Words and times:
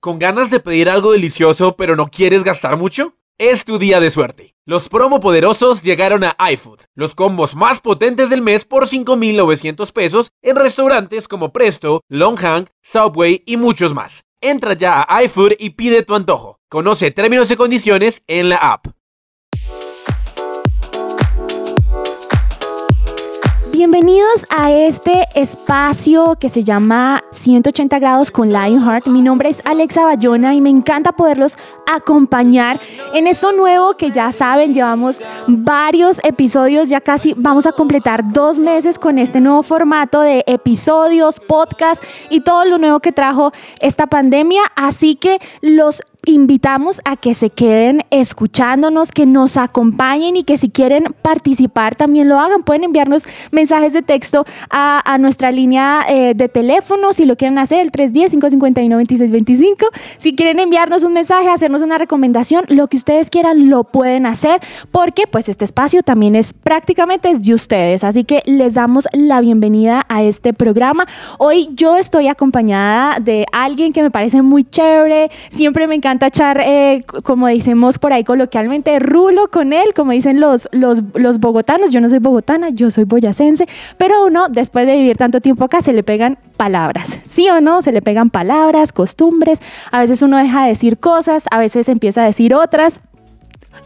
¿Con 0.00 0.18
ganas 0.18 0.50
de 0.50 0.60
pedir 0.60 0.90
algo 0.90 1.12
delicioso 1.12 1.76
pero 1.76 1.96
no 1.96 2.08
quieres 2.08 2.44
gastar 2.44 2.76
mucho? 2.76 3.14
Es 3.38 3.64
tu 3.64 3.78
día 3.78 3.98
de 3.98 4.10
suerte. 4.10 4.54
Los 4.64 4.88
promo 4.88 5.18
poderosos 5.18 5.82
llegaron 5.82 6.22
a 6.22 6.36
iFood, 6.52 6.82
los 6.94 7.16
combos 7.16 7.56
más 7.56 7.80
potentes 7.80 8.30
del 8.30 8.42
mes 8.42 8.64
por 8.64 8.86
5.900 8.86 9.90
pesos 9.90 10.30
en 10.40 10.54
restaurantes 10.54 11.26
como 11.26 11.52
Presto, 11.52 12.00
Longhang, 12.08 12.68
Subway 12.80 13.42
y 13.44 13.56
muchos 13.56 13.92
más. 13.92 14.22
Entra 14.40 14.74
ya 14.74 15.04
a 15.08 15.24
iFood 15.24 15.54
y 15.58 15.70
pide 15.70 16.04
tu 16.04 16.14
antojo. 16.14 16.60
Conoce 16.68 17.10
términos 17.10 17.50
y 17.50 17.56
condiciones 17.56 18.22
en 18.28 18.50
la 18.50 18.56
app. 18.56 18.86
Bienvenidos 23.76 24.46
a 24.50 24.70
este 24.70 25.26
espacio 25.34 26.36
que 26.38 26.48
se 26.48 26.62
llama 26.62 27.24
180 27.32 27.98
grados 27.98 28.30
con 28.30 28.52
Lionheart. 28.52 29.08
Mi 29.08 29.20
nombre 29.20 29.48
es 29.48 29.66
Alexa 29.66 30.04
Bayona 30.04 30.54
y 30.54 30.60
me 30.60 30.70
encanta 30.70 31.10
poderlos 31.10 31.56
acompañar 31.92 32.78
en 33.14 33.26
esto 33.26 33.50
nuevo 33.50 33.96
que 33.96 34.12
ya 34.12 34.30
saben, 34.30 34.74
llevamos 34.74 35.20
varios 35.48 36.20
episodios, 36.22 36.88
ya 36.88 37.00
casi 37.00 37.34
vamos 37.36 37.66
a 37.66 37.72
completar 37.72 38.32
dos 38.32 38.60
meses 38.60 38.96
con 38.96 39.18
este 39.18 39.40
nuevo 39.40 39.64
formato 39.64 40.20
de 40.20 40.44
episodios, 40.46 41.40
podcast 41.40 42.00
y 42.30 42.42
todo 42.42 42.64
lo 42.66 42.78
nuevo 42.78 43.00
que 43.00 43.10
trajo 43.10 43.50
esta 43.80 44.06
pandemia. 44.06 44.62
Así 44.76 45.16
que 45.16 45.40
los 45.62 46.00
invitamos 46.26 47.00
a 47.04 47.16
que 47.16 47.34
se 47.34 47.50
queden 47.50 48.02
escuchándonos, 48.10 49.12
que 49.12 49.26
nos 49.26 49.56
acompañen 49.56 50.36
y 50.36 50.44
que 50.44 50.56
si 50.58 50.70
quieren 50.70 51.14
participar 51.22 51.94
también 51.94 52.28
lo 52.28 52.38
hagan. 52.38 52.62
Pueden 52.62 52.84
enviarnos 52.84 53.24
mensajes 53.50 53.92
de 53.92 54.02
texto 54.02 54.44
a, 54.70 55.02
nuestra 55.18 55.52
línea 55.52 56.04
eh, 56.08 56.34
de 56.34 56.48
teléfono 56.48 57.12
si 57.12 57.24
lo 57.24 57.36
quieren 57.36 57.58
hacer, 57.58 57.80
el 57.80 57.92
310-551-2625. 57.92 59.88
Si 60.18 60.34
quieren 60.34 60.58
enviarnos 60.60 61.04
un 61.04 61.12
mensaje, 61.12 61.48
hacernos 61.48 61.82
una 61.82 61.98
recomendación, 61.98 62.64
lo 62.68 62.88
que 62.88 62.96
ustedes 62.96 63.30
quieran 63.30 63.70
lo 63.70 63.84
pueden 63.84 64.26
hacer 64.26 64.60
porque 64.90 65.26
pues 65.30 65.48
este 65.48 65.64
espacio 65.64 66.02
también 66.02 66.34
es 66.34 66.52
prácticamente 66.52 67.30
es 67.30 67.42
de 67.42 67.54
ustedes. 67.54 68.02
Así 68.04 68.24
que 68.24 68.42
les 68.46 68.74
damos 68.74 69.06
la 69.12 69.40
bienvenida 69.40 70.04
a 70.08 70.22
este 70.22 70.52
programa. 70.52 71.06
Hoy 71.38 71.68
yo 71.74 71.96
estoy 71.96 72.28
acompañada 72.28 73.20
de 73.20 73.46
alguien 73.52 73.92
que 73.92 74.02
me 74.02 74.10
parece 74.10 74.42
muy 74.42 74.64
chévere, 74.64 75.30
siempre 75.48 75.86
me 75.86 75.94
encanta 75.94 76.13
echar, 76.22 76.60
eh, 76.60 77.04
como 77.22 77.46
decimos 77.46 77.98
por 77.98 78.12
ahí 78.12 78.24
coloquialmente, 78.24 78.98
rulo 78.98 79.48
con 79.48 79.72
él, 79.72 79.94
como 79.94 80.12
dicen 80.12 80.40
los, 80.40 80.68
los, 80.72 81.02
los 81.14 81.38
bogotanos. 81.38 81.90
Yo 81.90 82.00
no 82.00 82.08
soy 82.08 82.18
bogotana, 82.18 82.70
yo 82.70 82.90
soy 82.90 83.04
boyacense, 83.04 83.66
pero 83.96 84.26
uno, 84.26 84.48
después 84.48 84.86
de 84.86 84.96
vivir 84.96 85.16
tanto 85.16 85.40
tiempo 85.40 85.64
acá, 85.64 85.82
se 85.82 85.92
le 85.92 86.02
pegan 86.02 86.38
palabras, 86.56 87.18
¿sí 87.24 87.48
o 87.48 87.60
no? 87.60 87.82
Se 87.82 87.92
le 87.92 88.02
pegan 88.02 88.30
palabras, 88.30 88.92
costumbres, 88.92 89.60
a 89.90 90.00
veces 90.00 90.22
uno 90.22 90.36
deja 90.38 90.62
de 90.62 90.68
decir 90.68 90.98
cosas, 90.98 91.44
a 91.50 91.58
veces 91.58 91.88
empieza 91.88 92.22
a 92.22 92.26
decir 92.26 92.54
otras. 92.54 93.00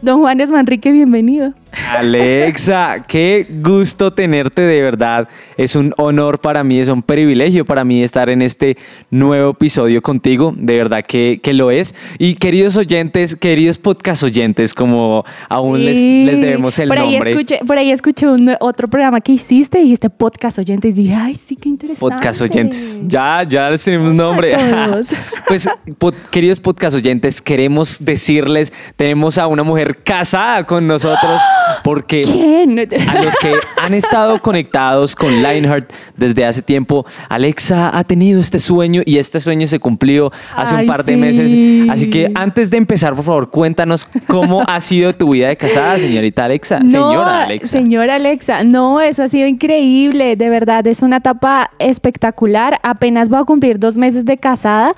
Don 0.01 0.21
Juanes 0.21 0.49
Manrique, 0.49 0.91
bienvenido. 0.91 1.53
Alexa, 1.71 3.05
qué 3.07 3.45
gusto 3.61 4.11
tenerte 4.11 4.61
de 4.61 4.81
verdad. 4.81 5.27
Es 5.57 5.75
un 5.75 5.93
honor 5.97 6.39
para 6.39 6.63
mí, 6.63 6.79
es 6.79 6.87
un 6.87 7.01
privilegio 7.01 7.65
para 7.65 7.83
mí 7.83 8.03
estar 8.03 8.29
en 8.29 8.41
este 8.41 8.77
nuevo 9.11 9.51
episodio 9.51 10.01
contigo. 10.01 10.53
De 10.55 10.77
verdad 10.77 11.03
que, 11.05 11.39
lo 11.53 11.71
es. 11.71 11.95
Y 12.17 12.35
queridos 12.35 12.77
oyentes, 12.77 13.35
queridos 13.35 13.77
podcast 13.77 14.23
oyentes, 14.23 14.73
como 14.73 15.25
aún 15.47 15.83
les, 15.83 15.97
debemos 16.39 16.77
el 16.79 16.87
por 16.87 16.99
ahí 16.99 17.13
nombre. 17.13 17.31
Escuché, 17.31 17.59
por 17.65 17.77
ahí 17.77 17.91
escuché 17.91 18.27
un, 18.27 18.55
otro 18.59 18.87
programa 18.87 19.19
que 19.19 19.33
hiciste 19.33 19.81
y 19.81 19.93
este 19.93 20.09
podcast 20.09 20.59
oyentes. 20.59 20.97
Y 20.97 21.03
dije, 21.03 21.15
ay, 21.15 21.35
sí, 21.35 21.55
qué 21.55 21.69
interesante. 21.69 22.15
Podcast 22.15 22.41
oyentes. 22.41 23.01
Ya, 23.05 23.43
ya 23.43 23.69
les 23.69 23.83
tenemos 23.83 24.13
nombre. 24.13 24.55
pues, 25.47 25.69
queridos 26.31 26.59
podcast 26.59 26.95
oyentes, 26.95 27.41
queremos 27.41 27.97
decirles, 27.99 28.71
tenemos 28.95 29.37
a 29.37 29.47
una 29.47 29.63
mujer 29.63 29.97
casada 30.03 30.63
con 30.63 30.87
nosotros. 30.87 31.41
Porque 31.83 32.21
a 33.07 33.23
los 33.23 33.35
que 33.37 33.53
han 33.77 33.93
estado 33.93 34.39
conectados 34.39 35.15
con 35.15 35.41
Lionheart 35.41 35.91
desde 36.17 36.45
hace 36.45 36.61
tiempo, 36.61 37.05
Alexa 37.29 37.97
ha 37.97 38.03
tenido 38.03 38.39
este 38.39 38.59
sueño 38.59 39.01
y 39.05 39.17
este 39.17 39.39
sueño 39.39 39.67
se 39.67 39.79
cumplió 39.79 40.31
hace 40.55 40.75
un 40.75 40.85
par 40.85 41.03
de 41.03 41.17
meses. 41.17 41.89
Así 41.89 42.09
que 42.09 42.31
antes 42.35 42.69
de 42.69 42.77
empezar, 42.77 43.15
por 43.15 43.25
favor, 43.25 43.49
cuéntanos 43.49 44.07
cómo 44.27 44.63
ha 44.67 44.79
sido 44.79 45.13
tu 45.13 45.31
vida 45.31 45.47
de 45.49 45.57
casada, 45.57 45.97
señorita 45.97 46.45
Alexa. 46.45 46.79
señora 46.79 47.43
Alexa. 47.43 47.67
Señora 47.67 48.15
Alexa, 48.15 48.63
no, 48.63 49.01
eso 49.01 49.23
ha 49.23 49.27
sido 49.27 49.47
increíble, 49.47 50.35
de 50.35 50.49
verdad, 50.49 50.85
es 50.87 51.01
una 51.01 51.17
etapa 51.17 51.71
espectacular. 51.79 52.79
Apenas 52.83 53.29
voy 53.29 53.39
a 53.39 53.43
cumplir 53.43 53.79
dos 53.79 53.97
meses 53.97 54.25
de 54.25 54.37
casada, 54.37 54.95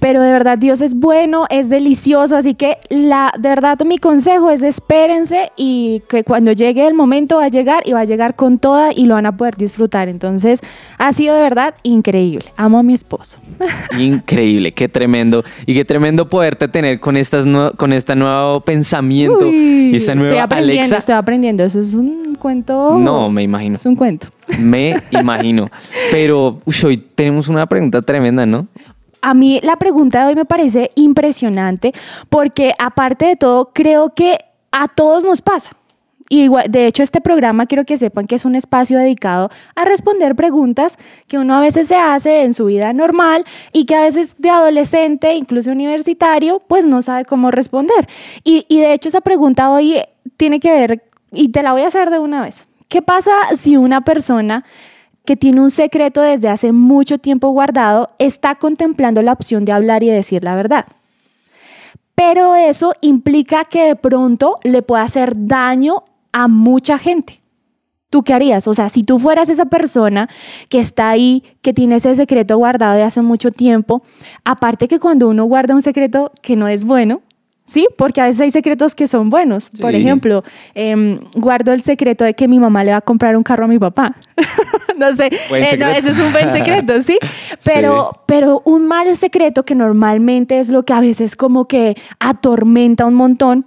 pero 0.00 0.20
de 0.20 0.32
verdad 0.32 0.58
Dios 0.58 0.80
es 0.80 0.94
bueno, 0.94 1.46
es 1.50 1.68
delicioso, 1.68 2.36
así 2.36 2.54
que 2.54 2.76
la, 2.88 3.32
de 3.38 3.48
verdad 3.48 3.78
mi 3.84 3.98
consejo 3.98 4.50
es 4.50 4.62
espérense 4.62 5.50
y 5.56 6.02
que 6.08 6.17
cuando 6.24 6.52
llegue 6.52 6.86
el 6.86 6.94
momento 6.94 7.36
va 7.36 7.44
a 7.44 7.48
llegar 7.48 7.82
y 7.86 7.92
va 7.92 8.00
a 8.00 8.04
llegar 8.04 8.36
con 8.36 8.58
toda 8.58 8.92
y 8.92 9.06
lo 9.06 9.14
van 9.14 9.26
a 9.26 9.36
poder 9.36 9.56
disfrutar. 9.56 10.08
Entonces, 10.08 10.60
ha 10.98 11.12
sido 11.12 11.34
de 11.34 11.42
verdad 11.42 11.74
increíble. 11.82 12.52
Amo 12.56 12.78
a 12.78 12.82
mi 12.82 12.94
esposo. 12.94 13.38
Increíble, 13.98 14.72
qué 14.72 14.88
tremendo. 14.88 15.44
Y 15.66 15.74
qué 15.74 15.84
tremendo 15.84 16.28
poderte 16.28 16.68
tener 16.68 17.00
con, 17.00 17.16
estas 17.16 17.46
con 17.76 17.92
este 17.92 18.14
nuevo 18.14 18.60
pensamiento 18.60 19.46
y 19.50 19.94
esta 19.94 20.14
nueva 20.14 20.28
estoy 20.28 20.38
aprendiendo, 20.38 20.80
Alexa. 20.80 20.96
Estoy 20.96 21.14
aprendiendo, 21.14 21.64
eso 21.64 21.80
es 21.80 21.94
un 21.94 22.36
cuento. 22.38 22.98
No, 22.98 23.30
me 23.30 23.42
imagino. 23.42 23.76
Es 23.76 23.86
un 23.86 23.96
cuento. 23.96 24.28
Me 24.58 24.96
imagino. 25.10 25.70
Pero 26.10 26.60
hoy 26.84 26.96
tenemos 26.96 27.48
una 27.48 27.66
pregunta 27.66 28.02
tremenda, 28.02 28.46
¿no? 28.46 28.66
A 29.20 29.34
mí 29.34 29.60
la 29.62 29.76
pregunta 29.76 30.20
de 30.20 30.26
hoy 30.28 30.34
me 30.36 30.44
parece 30.44 30.90
impresionante 30.94 31.92
porque 32.28 32.72
aparte 32.78 33.26
de 33.26 33.36
todo 33.36 33.70
creo 33.74 34.14
que 34.14 34.38
a 34.70 34.88
todos 34.88 35.24
nos 35.24 35.42
pasa. 35.42 35.77
Y 36.28 36.48
de 36.68 36.86
hecho 36.86 37.02
este 37.02 37.20
programa 37.20 37.66
quiero 37.66 37.84
que 37.84 37.96
sepan 37.96 38.26
que 38.26 38.34
es 38.34 38.44
un 38.44 38.54
espacio 38.54 38.98
dedicado 38.98 39.50
a 39.74 39.84
responder 39.84 40.34
preguntas 40.36 40.98
que 41.26 41.38
uno 41.38 41.54
a 41.54 41.60
veces 41.60 41.88
se 41.88 41.96
hace 41.96 42.42
en 42.44 42.54
su 42.54 42.66
vida 42.66 42.92
normal 42.92 43.44
y 43.72 43.86
que 43.86 43.94
a 43.94 44.02
veces 44.02 44.36
de 44.38 44.50
adolescente, 44.50 45.34
incluso 45.34 45.70
universitario, 45.70 46.60
pues 46.66 46.84
no 46.84 47.02
sabe 47.02 47.24
cómo 47.24 47.50
responder. 47.50 48.08
Y, 48.44 48.66
y 48.68 48.80
de 48.80 48.92
hecho 48.92 49.08
esa 49.08 49.20
pregunta 49.20 49.70
hoy 49.70 50.00
tiene 50.36 50.60
que 50.60 50.70
ver, 50.70 51.02
y 51.32 51.48
te 51.50 51.62
la 51.62 51.72
voy 51.72 51.82
a 51.82 51.88
hacer 51.88 52.10
de 52.10 52.18
una 52.18 52.42
vez. 52.42 52.66
¿Qué 52.88 53.02
pasa 53.02 53.32
si 53.54 53.76
una 53.76 54.02
persona 54.02 54.64
que 55.24 55.36
tiene 55.36 55.60
un 55.60 55.70
secreto 55.70 56.22
desde 56.22 56.48
hace 56.48 56.72
mucho 56.72 57.18
tiempo 57.18 57.50
guardado 57.50 58.06
está 58.18 58.54
contemplando 58.54 59.20
la 59.20 59.32
opción 59.32 59.64
de 59.66 59.72
hablar 59.72 60.02
y 60.02 60.08
decir 60.08 60.42
la 60.42 60.54
verdad? 60.54 60.86
Pero 62.14 62.54
eso 62.54 62.94
implica 63.00 63.64
que 63.64 63.84
de 63.84 63.96
pronto 63.96 64.58
le 64.62 64.82
pueda 64.82 65.02
hacer 65.02 65.34
daño 65.36 66.04
a 66.32 66.48
mucha 66.48 66.98
gente. 66.98 67.40
¿Tú 68.10 68.22
qué 68.22 68.32
harías? 68.32 68.66
O 68.66 68.74
sea, 68.74 68.88
si 68.88 69.02
tú 69.02 69.18
fueras 69.18 69.50
esa 69.50 69.66
persona 69.66 70.28
que 70.70 70.78
está 70.78 71.10
ahí, 71.10 71.42
que 71.60 71.74
tiene 71.74 71.96
ese 71.96 72.14
secreto 72.14 72.56
guardado 72.56 72.96
de 72.96 73.02
hace 73.02 73.20
mucho 73.20 73.50
tiempo, 73.50 74.02
aparte 74.44 74.88
que 74.88 74.98
cuando 74.98 75.28
uno 75.28 75.44
guarda 75.44 75.74
un 75.74 75.82
secreto 75.82 76.32
que 76.40 76.56
no 76.56 76.68
es 76.68 76.84
bueno, 76.84 77.20
¿sí? 77.68 77.86
Porque 77.96 78.20
a 78.20 78.24
veces 78.24 78.40
hay 78.40 78.50
secretos 78.50 78.94
que 78.94 79.06
son 79.06 79.30
buenos. 79.30 79.70
Por 79.70 79.94
ejemplo, 79.94 80.42
em, 80.74 81.20
guardo 81.36 81.72
el 81.72 81.82
secreto 81.82 82.24
de 82.24 82.34
que 82.34 82.48
mi 82.48 82.58
mamá 82.58 82.82
le 82.82 82.92
va 82.92 82.96
a 82.96 83.02
comprar 83.02 83.36
un 83.36 83.42
carro 83.42 83.66
a 83.66 83.68
mi 83.68 83.78
papá. 83.78 84.16
no 84.96 85.14
sé, 85.14 85.26
eh, 85.26 85.76
no, 85.76 85.86
ese 85.88 86.10
es 86.10 86.18
un 86.18 86.32
buen 86.32 86.50
secreto, 86.50 87.00
¿sí? 87.02 87.18
Pero, 87.64 88.10
sí. 88.12 88.20
pero 88.26 88.62
un 88.64 88.86
mal 88.86 89.14
secreto 89.16 89.64
que 89.64 89.74
normalmente 89.74 90.58
es 90.58 90.70
lo 90.70 90.82
que 90.84 90.94
a 90.94 91.00
veces 91.00 91.36
como 91.36 91.66
que 91.66 91.96
atormenta 92.18 93.04
un 93.04 93.14
montón, 93.14 93.66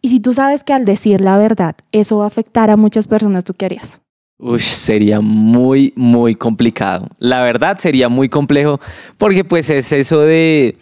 y 0.00 0.08
si 0.08 0.20
tú 0.20 0.32
sabes 0.32 0.64
que 0.64 0.72
al 0.72 0.84
decir 0.84 1.20
la 1.20 1.38
verdad 1.38 1.76
eso 1.92 2.18
va 2.18 2.24
a 2.24 2.28
afectar 2.28 2.70
a 2.70 2.76
muchas 2.76 3.06
personas, 3.06 3.44
¿tú 3.44 3.54
qué 3.54 3.66
harías? 3.66 4.00
Uy, 4.40 4.60
sería 4.60 5.20
muy, 5.20 5.92
muy 5.96 6.36
complicado. 6.36 7.08
La 7.18 7.42
verdad 7.42 7.78
sería 7.78 8.08
muy 8.08 8.28
complejo 8.28 8.80
porque 9.16 9.44
pues 9.44 9.68
es 9.68 9.90
eso 9.90 10.20
de 10.20 10.76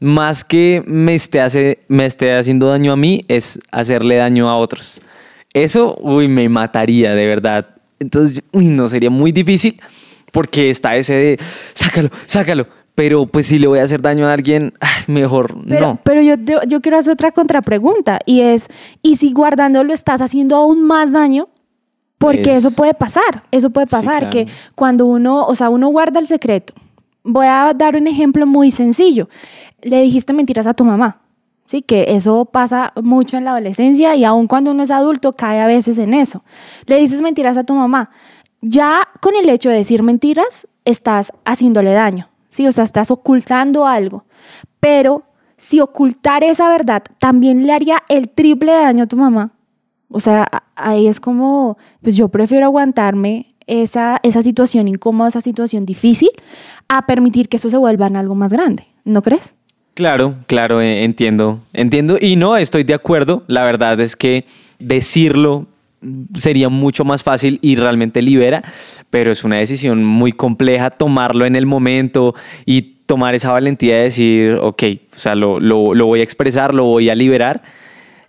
más 0.00 0.44
que 0.44 0.82
me 0.86 1.14
esté, 1.14 1.40
hace, 1.40 1.78
me 1.88 2.04
esté 2.04 2.36
haciendo 2.36 2.68
daño 2.68 2.92
a 2.92 2.96
mí, 2.96 3.24
es 3.28 3.58
hacerle 3.70 4.16
daño 4.16 4.48
a 4.48 4.56
otros. 4.56 5.00
Eso, 5.54 5.96
uy, 6.00 6.28
me 6.28 6.48
mataría 6.48 7.14
de 7.14 7.26
verdad. 7.26 7.76
Entonces, 7.98 8.42
uy, 8.52 8.66
no, 8.66 8.88
sería 8.88 9.10
muy 9.10 9.32
difícil 9.32 9.80
porque 10.30 10.70
está 10.70 10.96
ese 10.96 11.14
de, 11.14 11.38
sácalo, 11.72 12.10
sácalo, 12.26 12.68
pero 12.98 13.26
pues 13.26 13.46
si 13.46 13.60
le 13.60 13.68
voy 13.68 13.78
a 13.78 13.84
hacer 13.84 14.02
daño 14.02 14.26
a 14.26 14.32
alguien, 14.32 14.74
mejor 15.06 15.56
no. 15.56 16.00
Pero 16.02 16.20
yo, 16.20 16.34
yo 16.66 16.80
quiero 16.80 16.98
hacer 16.98 17.12
otra 17.12 17.30
contrapregunta 17.30 18.18
y 18.26 18.40
es, 18.40 18.66
¿y 19.02 19.14
si 19.14 19.32
guardándolo 19.32 19.94
estás 19.94 20.20
haciendo 20.20 20.56
aún 20.56 20.82
más 20.82 21.12
daño? 21.12 21.48
Porque 22.18 22.56
eso 22.56 22.72
puede 22.72 22.94
pasar, 22.94 23.44
eso 23.52 23.70
puede 23.70 23.86
pasar, 23.86 24.30
que 24.30 24.48
cuando 24.74 25.06
uno, 25.06 25.44
o 25.44 25.54
sea, 25.54 25.70
uno 25.70 25.86
guarda 25.90 26.18
el 26.18 26.26
secreto. 26.26 26.74
Voy 27.22 27.46
a 27.46 27.72
dar 27.72 27.94
un 27.94 28.08
ejemplo 28.08 28.48
muy 28.48 28.72
sencillo. 28.72 29.28
Le 29.80 30.02
dijiste 30.02 30.32
mentiras 30.32 30.66
a 30.66 30.74
tu 30.74 30.84
mamá, 30.84 31.20
¿sí? 31.66 31.82
Que 31.82 32.06
eso 32.08 32.46
pasa 32.46 32.92
mucho 33.00 33.36
en 33.36 33.44
la 33.44 33.52
adolescencia 33.52 34.16
y 34.16 34.24
aun 34.24 34.48
cuando 34.48 34.72
uno 34.72 34.82
es 34.82 34.90
adulto 34.90 35.36
cae 35.36 35.60
a 35.60 35.68
veces 35.68 35.98
en 35.98 36.14
eso. 36.14 36.42
Le 36.86 36.96
dices 36.96 37.22
mentiras 37.22 37.56
a 37.56 37.62
tu 37.62 37.74
mamá. 37.74 38.10
Ya 38.60 39.06
con 39.20 39.36
el 39.36 39.48
hecho 39.48 39.70
de 39.70 39.76
decir 39.76 40.02
mentiras, 40.02 40.66
estás 40.84 41.30
haciéndole 41.44 41.92
daño, 41.92 42.28
¿sí? 42.50 42.66
O 42.66 42.72
sea, 42.72 42.84
estás 42.84 43.10
ocultando 43.10 43.86
algo. 43.86 44.24
Pero 44.80 45.24
si 45.56 45.80
ocultar 45.80 46.44
esa 46.44 46.68
verdad 46.68 47.02
también 47.18 47.66
le 47.66 47.72
haría 47.72 48.02
el 48.08 48.28
triple 48.28 48.72
daño 48.72 49.04
a 49.04 49.06
tu 49.06 49.16
mamá, 49.16 49.52
o 50.10 50.20
sea, 50.20 50.46
ahí 50.74 51.06
es 51.06 51.20
como, 51.20 51.76
pues 52.02 52.16
yo 52.16 52.28
prefiero 52.28 52.66
aguantarme 52.66 53.54
esa, 53.66 54.18
esa 54.22 54.42
situación 54.42 54.88
incómoda, 54.88 55.28
esa 55.28 55.40
situación 55.40 55.84
difícil, 55.84 56.30
a 56.88 57.06
permitir 57.06 57.48
que 57.48 57.58
eso 57.58 57.68
se 57.68 57.76
vuelva 57.76 58.06
en 58.06 58.16
algo 58.16 58.34
más 58.34 58.52
grande, 58.52 58.86
¿no 59.04 59.20
crees? 59.20 59.52
Claro, 59.94 60.36
claro, 60.46 60.80
eh, 60.80 61.04
entiendo, 61.04 61.60
entiendo 61.72 62.18
y 62.20 62.36
no 62.36 62.56
estoy 62.56 62.84
de 62.84 62.94
acuerdo. 62.94 63.42
La 63.48 63.64
verdad 63.64 64.00
es 64.00 64.14
que 64.14 64.46
decirlo 64.78 65.66
sería 66.36 66.68
mucho 66.68 67.04
más 67.04 67.22
fácil 67.22 67.58
y 67.62 67.76
realmente 67.76 68.22
libera, 68.22 68.62
pero 69.10 69.32
es 69.32 69.44
una 69.44 69.56
decisión 69.56 70.04
muy 70.04 70.32
compleja 70.32 70.90
tomarlo 70.90 71.46
en 71.46 71.56
el 71.56 71.66
momento 71.66 72.34
y 72.66 72.82
tomar 73.06 73.34
esa 73.34 73.52
valentía 73.52 73.96
de 73.96 74.02
decir, 74.02 74.52
ok, 74.60 74.82
o 75.14 75.18
sea, 75.18 75.34
lo, 75.34 75.60
lo, 75.60 75.94
lo 75.94 76.06
voy 76.06 76.20
a 76.20 76.22
expresar, 76.22 76.74
lo 76.74 76.84
voy 76.84 77.10
a 77.10 77.14
liberar 77.14 77.62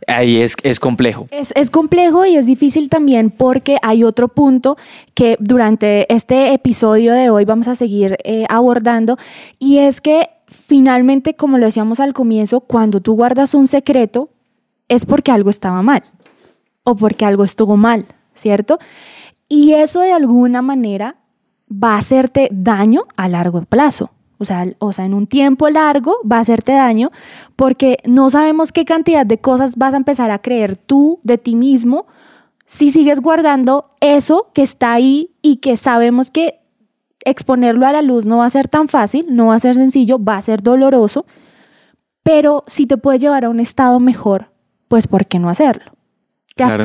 ahí 0.07 0.37
es, 0.37 0.55
es 0.63 0.79
complejo. 0.79 1.27
Es, 1.31 1.53
es, 1.55 1.69
complejo 1.69 2.25
y 2.25 2.35
es 2.35 2.47
difícil 2.47 2.89
también 2.89 3.29
porque 3.29 3.77
hay 3.81 4.03
otro 4.03 4.27
punto 4.27 4.77
que 5.13 5.37
durante 5.39 6.11
este 6.13 6.53
episodio 6.53 7.13
de 7.13 7.29
hoy 7.29 7.45
vamos 7.45 7.67
a 7.67 7.75
seguir 7.75 8.17
eh, 8.23 8.45
abordando 8.49 9.17
y 9.59 9.79
es 9.79 10.01
que 10.01 10.29
finalmente, 10.47 11.35
como 11.35 11.57
lo 11.57 11.65
decíamos 11.65 11.99
al 11.99 12.13
comienzo, 12.13 12.61
cuando 12.61 13.01
tú 13.01 13.13
guardas 13.13 13.53
un 13.53 13.67
secreto 13.67 14.29
es 14.87 15.05
porque 15.05 15.31
algo 15.31 15.49
estaba 15.49 15.81
mal 15.81 16.03
o 16.91 16.95
porque 16.95 17.25
algo 17.25 17.43
estuvo 17.43 17.77
mal, 17.77 18.05
¿cierto? 18.33 18.79
Y 19.47 19.73
eso 19.73 20.01
de 20.01 20.13
alguna 20.13 20.61
manera 20.61 21.15
va 21.71 21.95
a 21.95 21.97
hacerte 21.97 22.49
daño 22.51 23.03
a 23.15 23.27
largo 23.27 23.61
plazo. 23.63 24.11
O 24.37 24.45
sea, 24.45 24.65
o 24.79 24.93
sea, 24.93 25.05
en 25.05 25.13
un 25.13 25.27
tiempo 25.27 25.69
largo 25.69 26.15
va 26.29 26.37
a 26.37 26.41
hacerte 26.41 26.71
daño 26.71 27.11
porque 27.55 27.97
no 28.05 28.29
sabemos 28.29 28.71
qué 28.71 28.85
cantidad 28.85 29.25
de 29.25 29.39
cosas 29.39 29.75
vas 29.75 29.93
a 29.93 29.97
empezar 29.97 30.31
a 30.31 30.39
creer 30.39 30.77
tú 30.77 31.19
de 31.23 31.37
ti 31.37 31.55
mismo 31.55 32.05
si 32.65 32.89
sigues 32.91 33.19
guardando 33.19 33.89
eso 33.99 34.51
que 34.53 34.61
está 34.61 34.93
ahí 34.93 35.31
y 35.41 35.57
que 35.57 35.75
sabemos 35.75 36.31
que 36.31 36.59
exponerlo 37.25 37.85
a 37.85 37.91
la 37.91 38.01
luz 38.01 38.27
no 38.27 38.37
va 38.37 38.45
a 38.45 38.49
ser 38.49 38.67
tan 38.67 38.87
fácil, 38.87 39.25
no 39.29 39.47
va 39.47 39.55
a 39.55 39.59
ser 39.59 39.75
sencillo, 39.75 40.23
va 40.23 40.37
a 40.37 40.41
ser 40.41 40.61
doloroso, 40.61 41.25
pero 42.23 42.63
si 42.67 42.85
te 42.85 42.97
puede 42.97 43.19
llevar 43.19 43.43
a 43.43 43.49
un 43.49 43.59
estado 43.59 43.99
mejor, 43.99 44.51
pues 44.87 45.07
¿por 45.07 45.25
qué 45.25 45.39
no 45.39 45.49
hacerlo? 45.49 45.98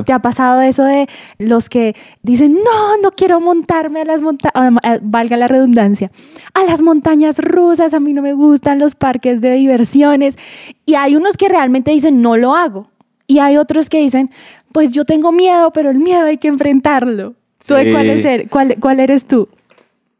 ¿Te, 0.04 0.12
ha, 0.12 0.18
pasado 0.20 0.60
eso 0.62 0.84
de 0.84 1.08
los 1.38 1.68
que 1.68 1.94
dicen, 2.22 2.54
no, 2.54 2.98
no 3.02 3.10
quiero 3.10 3.40
montarme 3.40 4.02
a 4.02 4.04
las 4.04 4.22
montañas, 4.22 4.80
valga 5.02 5.36
la 5.36 5.48
redundancia, 5.48 6.10
a 6.54 6.64
las 6.64 6.82
montañas 6.82 7.38
rusas, 7.38 7.94
a 7.94 8.00
mí 8.00 8.12
no 8.12 8.22
me 8.22 8.32
gustan 8.32 8.78
los 8.78 8.94
parques 8.94 9.40
de 9.40 9.52
diversiones? 9.52 10.38
Y 10.86 10.94
hay 10.94 11.16
unos 11.16 11.36
que 11.36 11.48
realmente 11.48 11.90
dicen, 11.90 12.22
no 12.22 12.36
lo 12.36 12.54
hago. 12.54 12.88
Y 13.26 13.38
hay 13.38 13.56
otros 13.56 13.88
que 13.88 14.00
dicen, 14.00 14.30
pues 14.72 14.92
yo 14.92 15.04
tengo 15.04 15.32
miedo, 15.32 15.70
pero 15.72 15.90
el 15.90 15.98
miedo 15.98 16.26
hay 16.26 16.38
que 16.38 16.48
enfrentarlo. 16.48 17.34
¿Tú 17.66 17.74
de 17.74 17.92
cuál, 17.92 18.10
es 18.10 18.48
cuál, 18.50 18.76
cuál 18.78 19.00
eres 19.00 19.24
tú? 19.24 19.48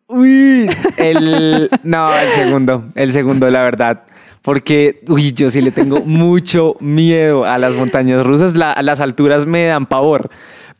Uy, 0.06 0.68
el, 0.96 1.70
no, 1.82 2.08
el 2.14 2.28
segundo, 2.30 2.84
el 2.94 3.12
segundo, 3.12 3.50
la 3.50 3.62
verdad 3.62 4.02
porque, 4.44 5.00
uy, 5.08 5.32
yo 5.32 5.48
sí 5.48 5.62
le 5.62 5.70
tengo 5.70 6.00
mucho 6.04 6.76
miedo 6.78 7.46
a 7.46 7.56
las 7.56 7.74
montañas 7.74 8.26
rusas. 8.26 8.54
a 8.54 8.82
las 8.82 9.00
alturas 9.00 9.46
me 9.46 9.64
dan 9.64 9.86
pavor. 9.86 10.28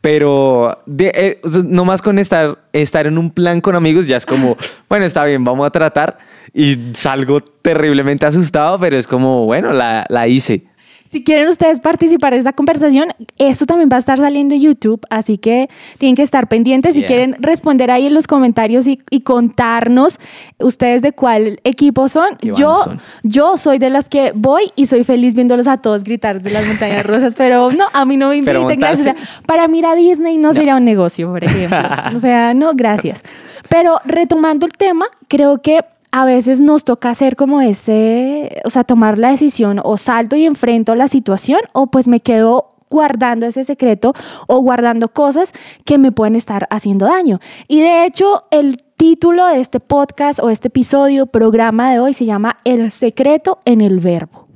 Pero 0.01 0.83
de, 0.85 1.11
eh, 1.15 1.41
no 1.65 1.83
más 1.83 2.03
con 2.03 2.19
estar, 2.19 2.59
estar 2.73 3.07
en 3.07 3.17
un 3.17 3.31
plan 3.31 3.61
con 3.61 3.75
amigos, 3.75 4.07
ya 4.07 4.17
es 4.17 4.25
como, 4.27 4.55
bueno, 4.87 5.03
está 5.03 5.25
bien, 5.25 5.43
vamos 5.43 5.65
a 5.65 5.71
tratar. 5.71 6.19
Y 6.53 6.91
salgo 6.93 7.41
terriblemente 7.41 8.27
asustado, 8.27 8.79
pero 8.79 8.97
es 8.97 9.07
como, 9.07 9.45
bueno, 9.45 9.73
la, 9.73 10.05
la 10.09 10.27
hice. 10.27 10.65
Si 11.07 11.23
quieren 11.23 11.47
ustedes 11.47 11.79
participar 11.79 12.33
en 12.33 12.39
esta 12.39 12.53
conversación, 12.53 13.09
esto 13.37 13.67
también 13.67 13.89
va 13.91 13.97
a 13.97 13.99
estar 13.99 14.17
saliendo 14.17 14.55
en 14.55 14.61
YouTube, 14.61 15.01
así 15.11 15.37
que 15.37 15.69
tienen 15.99 16.15
que 16.15 16.23
estar 16.23 16.47
pendientes. 16.47 16.95
Si 16.95 17.03
quieren 17.03 17.35
responder 17.39 17.91
ahí 17.91 18.07
en 18.07 18.13
los 18.15 18.25
comentarios 18.25 18.87
y, 18.87 18.97
contarnos 19.21 20.19
ustedes 20.59 21.01
de 21.01 21.11
cuál 21.11 21.59
equipo 21.63 22.09
son. 22.09 22.37
Yo, 22.41 22.85
yo 23.23 23.57
soy 23.57 23.79
de 23.79 23.89
las 23.89 24.09
que 24.09 24.33
voy 24.35 24.71
y 24.75 24.87
soy 24.87 25.03
feliz 25.03 25.33
viéndolos 25.33 25.67
a 25.67 25.77
todos 25.77 26.03
gritar 26.03 26.41
de 26.41 26.51
las 26.51 26.67
montañas 26.67 27.05
rosas, 27.05 27.35
pero 27.35 27.71
no, 27.71 27.85
a 27.93 28.05
mí 28.05 28.17
no 28.17 28.29
me 28.29 28.37
inviten, 28.37 28.79
gracias. 28.79 29.15
para 29.45 29.67
mí 29.67 29.79
ir 29.79 29.85
a 29.85 29.95
Disney 29.95 30.37
no, 30.37 30.49
no 30.49 30.53
sería 30.53 30.75
un 30.75 30.85
negocio, 30.85 31.29
por 31.29 31.43
ejemplo. 31.43 31.77
o 32.15 32.19
sea, 32.19 32.53
no, 32.53 32.73
gracias. 32.73 33.23
Pero 33.69 33.99
retomando 34.05 34.65
el 34.65 34.73
tema, 34.73 35.05
creo 35.27 35.61
que 35.61 35.83
a 36.15 36.23
veces 36.23 36.61
nos 36.61 36.85
toca 36.85 37.09
hacer 37.09 37.35
como 37.35 37.59
ese, 37.59 38.61
o 38.63 38.69
sea, 38.69 38.85
tomar 38.85 39.17
la 39.17 39.31
decisión 39.31 39.81
o 39.83 39.97
salto 39.97 40.37
y 40.37 40.45
enfrento 40.45 40.95
la 40.95 41.09
situación 41.09 41.59
o 41.73 41.87
pues 41.87 42.07
me 42.07 42.21
quedo 42.21 42.69
guardando 42.89 43.45
ese 43.45 43.65
secreto 43.65 44.13
o 44.47 44.59
guardando 44.59 45.09
cosas 45.09 45.51
que 45.83 45.97
me 45.97 46.13
pueden 46.13 46.37
estar 46.37 46.69
haciendo 46.71 47.05
daño. 47.05 47.41
Y 47.67 47.81
de 47.81 48.05
hecho, 48.05 48.45
el 48.49 48.81
título 48.95 49.45
de 49.47 49.59
este 49.59 49.81
podcast 49.81 50.39
o 50.41 50.49
este 50.49 50.69
episodio, 50.69 51.25
programa 51.25 51.91
de 51.91 51.99
hoy, 51.99 52.13
se 52.13 52.23
llama 52.23 52.59
El 52.63 52.91
secreto 52.91 53.59
en 53.65 53.81
el 53.81 53.99
verbo. 53.99 54.47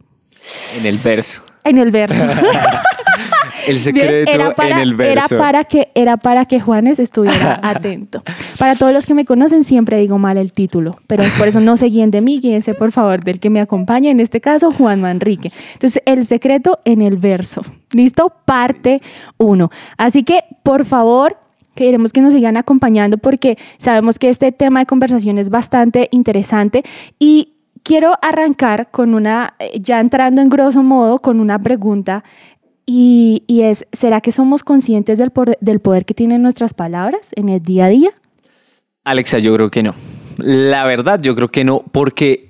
En 0.77 0.85
el 0.85 0.97
verso. 0.97 1.41
En 1.65 1.77
el 1.77 1.91
verso. 1.91 2.23
El 3.69 3.79
secreto 3.79 4.31
era 4.31 4.55
para, 4.55 4.77
en 4.77 4.81
el 4.81 4.95
verso. 4.95 5.35
Era 5.35 5.43
para, 5.43 5.63
que, 5.63 5.89
era 5.95 6.17
para 6.17 6.45
que 6.45 6.59
Juanes 6.59 6.99
estuviera 6.99 7.59
atento. 7.63 8.23
Para 8.57 8.75
todos 8.75 8.93
los 8.93 9.05
que 9.05 9.13
me 9.13 9.25
conocen, 9.25 9.63
siempre 9.63 9.97
digo 9.97 10.17
mal 10.17 10.37
el 10.37 10.51
título, 10.51 10.99
pero 11.07 11.23
por 11.37 11.47
eso 11.47 11.59
no 11.59 11.77
se 11.77 11.85
guíen 11.87 12.11
de 12.11 12.21
mí, 12.21 12.39
guíense 12.39 12.73
por 12.73 12.91
favor 12.91 13.23
del 13.23 13.39
que 13.39 13.49
me 13.49 13.59
acompaña, 13.59 14.11
en 14.11 14.19
este 14.19 14.41
caso, 14.41 14.73
Juan 14.73 15.01
Manrique. 15.01 15.51
Entonces, 15.73 16.01
el 16.05 16.25
secreto 16.25 16.77
en 16.85 17.01
el 17.01 17.17
verso. 17.17 17.61
¿Listo? 17.91 18.33
Parte 18.45 19.01
uno. 19.37 19.69
Así 19.97 20.23
que, 20.23 20.43
por 20.63 20.85
favor, 20.85 21.37
queremos 21.75 22.11
que 22.11 22.21
nos 22.21 22.33
sigan 22.33 22.57
acompañando 22.57 23.17
porque 23.17 23.57
sabemos 23.77 24.19
que 24.19 24.29
este 24.29 24.51
tema 24.51 24.81
de 24.81 24.85
conversación 24.85 25.37
es 25.37 25.49
bastante 25.49 26.09
interesante 26.11 26.83
y 27.19 27.53
quiero 27.83 28.13
arrancar 28.21 28.91
con 28.91 29.13
una, 29.13 29.55
ya 29.79 29.99
entrando 29.99 30.41
en 30.41 30.49
grosso 30.49 30.83
modo, 30.83 31.19
con 31.19 31.39
una 31.39 31.57
pregunta 31.59 32.23
y, 32.91 33.61
es, 33.61 33.85
¿será 33.91 34.19
que 34.19 34.31
somos 34.31 34.63
conscientes 34.63 35.19
del 35.19 35.29
poder, 35.29 35.59
del 35.61 35.79
poder 35.79 36.05
que 36.05 36.15
tienen 36.15 36.41
nuestras 36.41 36.73
palabras 36.73 37.31
en 37.35 37.49
el 37.49 37.61
día 37.61 37.85
a 37.85 37.89
día? 37.89 38.09
Alexa, 39.03 39.37
yo 39.37 39.53
creo 39.53 39.69
que 39.69 39.83
no. 39.83 39.93
La 40.37 40.85
verdad, 40.85 41.21
yo 41.21 41.35
creo 41.35 41.49
que 41.49 41.63
no, 41.63 41.83
porque 41.91 42.49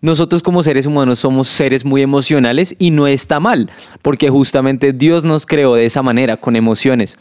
nosotros 0.00 0.42
como 0.42 0.62
seres 0.62 0.86
humanos 0.86 1.18
somos 1.18 1.48
seres 1.48 1.84
muy 1.84 2.00
emocionales 2.00 2.74
y 2.78 2.90
no 2.90 3.06
está 3.06 3.38
mal, 3.38 3.70
porque 4.00 4.30
justamente 4.30 4.94
Dios 4.94 5.24
nos 5.24 5.44
creó 5.44 5.74
de 5.74 5.84
esa 5.84 6.02
manera, 6.02 6.38
con 6.38 6.56
emociones. 6.56 7.18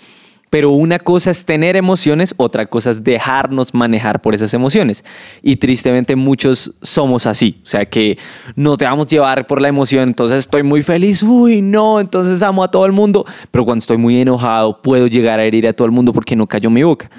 Pero 0.49 0.71
una 0.71 0.99
cosa 0.99 1.31
es 1.31 1.43
tener 1.43 1.75
emociones, 1.75 2.33
otra 2.37 2.65
cosa 2.65 2.91
es 2.91 3.03
dejarnos 3.03 3.73
manejar 3.73 4.21
por 4.21 4.35
esas 4.35 4.53
emociones. 4.53 5.03
Y 5.41 5.57
tristemente 5.57 6.15
muchos 6.15 6.73
somos 6.81 7.25
así. 7.25 7.59
O 7.63 7.67
sea 7.67 7.85
que 7.85 8.17
nos 8.55 8.77
dejamos 8.77 9.07
llevar 9.07 9.47
por 9.47 9.61
la 9.61 9.67
emoción. 9.67 10.09
Entonces 10.09 10.39
estoy 10.39 10.63
muy 10.63 10.81
feliz, 10.83 11.23
uy, 11.23 11.61
no, 11.61 11.99
entonces 11.99 12.41
amo 12.43 12.63
a 12.63 12.71
todo 12.71 12.85
el 12.85 12.91
mundo. 12.91 13.25
Pero 13.51 13.65
cuando 13.65 13.79
estoy 13.79 13.97
muy 13.97 14.21
enojado 14.21 14.81
puedo 14.81 15.07
llegar 15.07 15.39
a 15.39 15.43
herir 15.43 15.67
a 15.67 15.73
todo 15.73 15.85
el 15.85 15.91
mundo 15.91 16.13
porque 16.13 16.35
no 16.35 16.47
cayó 16.47 16.69
mi 16.69 16.83
boca. 16.83 17.09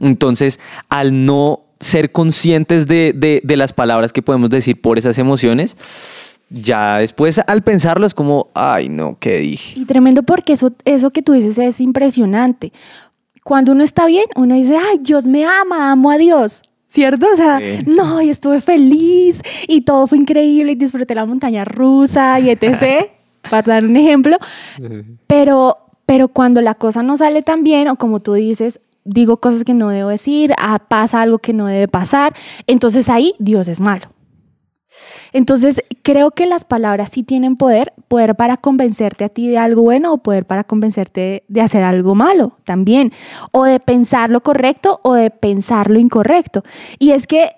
Entonces, 0.00 0.60
al 0.88 1.26
no 1.26 1.62
ser 1.80 2.12
conscientes 2.12 2.86
de, 2.86 3.12
de, 3.14 3.40
de 3.44 3.56
las 3.56 3.72
palabras 3.72 4.12
que 4.12 4.22
podemos 4.22 4.50
decir 4.50 4.80
por 4.80 4.98
esas 4.98 5.18
emociones, 5.18 5.76
ya 6.48 6.98
después 6.98 7.40
al 7.46 7.62
pensarlo 7.62 8.06
es 8.06 8.14
como, 8.14 8.48
ay 8.54 8.88
no, 8.88 9.16
¿qué 9.18 9.38
dije? 9.38 9.80
Y 9.80 9.84
tremendo 9.84 10.22
porque 10.22 10.52
eso, 10.52 10.72
eso 10.84 11.10
que 11.10 11.22
tú 11.22 11.32
dices 11.32 11.58
es 11.58 11.80
impresionante. 11.80 12.72
Cuando 13.42 13.72
uno 13.72 13.84
está 13.84 14.06
bien, 14.06 14.24
uno 14.34 14.54
dice, 14.54 14.76
ay, 14.76 14.98
Dios 15.00 15.26
me 15.26 15.44
ama, 15.44 15.92
amo 15.92 16.10
a 16.10 16.18
Dios. 16.18 16.62
¿Cierto? 16.88 17.26
O 17.32 17.36
sea, 17.36 17.60
no, 17.86 18.22
y 18.22 18.30
estuve 18.30 18.60
feliz 18.60 19.42
y 19.66 19.82
todo 19.82 20.06
fue 20.06 20.18
increíble 20.18 20.72
y 20.72 20.74
disfruté 20.76 21.14
la 21.14 21.26
montaña 21.26 21.64
rusa 21.64 22.38
y 22.38 22.50
etc. 22.50 23.10
para 23.50 23.62
dar 23.74 23.84
un 23.84 23.96
ejemplo. 23.96 24.38
Pero, 25.26 25.78
pero 26.06 26.28
cuando 26.28 26.60
la 26.60 26.74
cosa 26.74 27.02
no 27.02 27.16
sale 27.16 27.42
tan 27.42 27.64
bien 27.64 27.88
o 27.88 27.96
como 27.96 28.20
tú 28.20 28.34
dices, 28.34 28.80
digo 29.04 29.38
cosas 29.38 29.64
que 29.64 29.74
no 29.74 29.90
debo 29.90 30.10
decir, 30.10 30.52
ah, 30.58 30.78
pasa 30.78 31.22
algo 31.22 31.38
que 31.38 31.52
no 31.52 31.66
debe 31.66 31.88
pasar, 31.88 32.34
entonces 32.66 33.08
ahí 33.08 33.34
Dios 33.38 33.68
es 33.68 33.80
malo. 33.80 34.08
Entonces, 35.32 35.82
creo 36.02 36.30
que 36.30 36.46
las 36.46 36.64
palabras 36.64 37.10
sí 37.10 37.22
tienen 37.22 37.56
poder, 37.56 37.92
poder 38.08 38.34
para 38.36 38.56
convencerte 38.56 39.24
a 39.24 39.28
ti 39.28 39.48
de 39.48 39.58
algo 39.58 39.82
bueno 39.82 40.12
o 40.12 40.18
poder 40.18 40.46
para 40.46 40.64
convencerte 40.64 41.44
de 41.48 41.60
hacer 41.60 41.82
algo 41.82 42.14
malo 42.14 42.58
también, 42.64 43.12
o 43.52 43.64
de 43.64 43.80
pensar 43.80 44.30
lo 44.30 44.42
correcto 44.42 45.00
o 45.02 45.14
de 45.14 45.30
pensar 45.30 45.90
lo 45.90 45.98
incorrecto. 45.98 46.62
Y 46.98 47.12
es 47.12 47.26
que, 47.26 47.50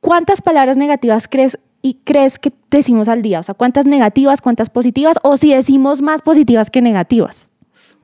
¿cuántas 0.00 0.42
palabras 0.42 0.76
negativas 0.76 1.28
crees 1.28 1.58
y 1.82 2.00
crees 2.04 2.38
que 2.38 2.52
decimos 2.70 3.08
al 3.08 3.22
día? 3.22 3.40
O 3.40 3.42
sea, 3.42 3.54
¿cuántas 3.54 3.86
negativas, 3.86 4.40
cuántas 4.40 4.70
positivas? 4.70 5.18
O 5.22 5.36
si 5.36 5.54
decimos 5.54 6.02
más 6.02 6.22
positivas 6.22 6.70
que 6.70 6.82
negativas. 6.82 7.48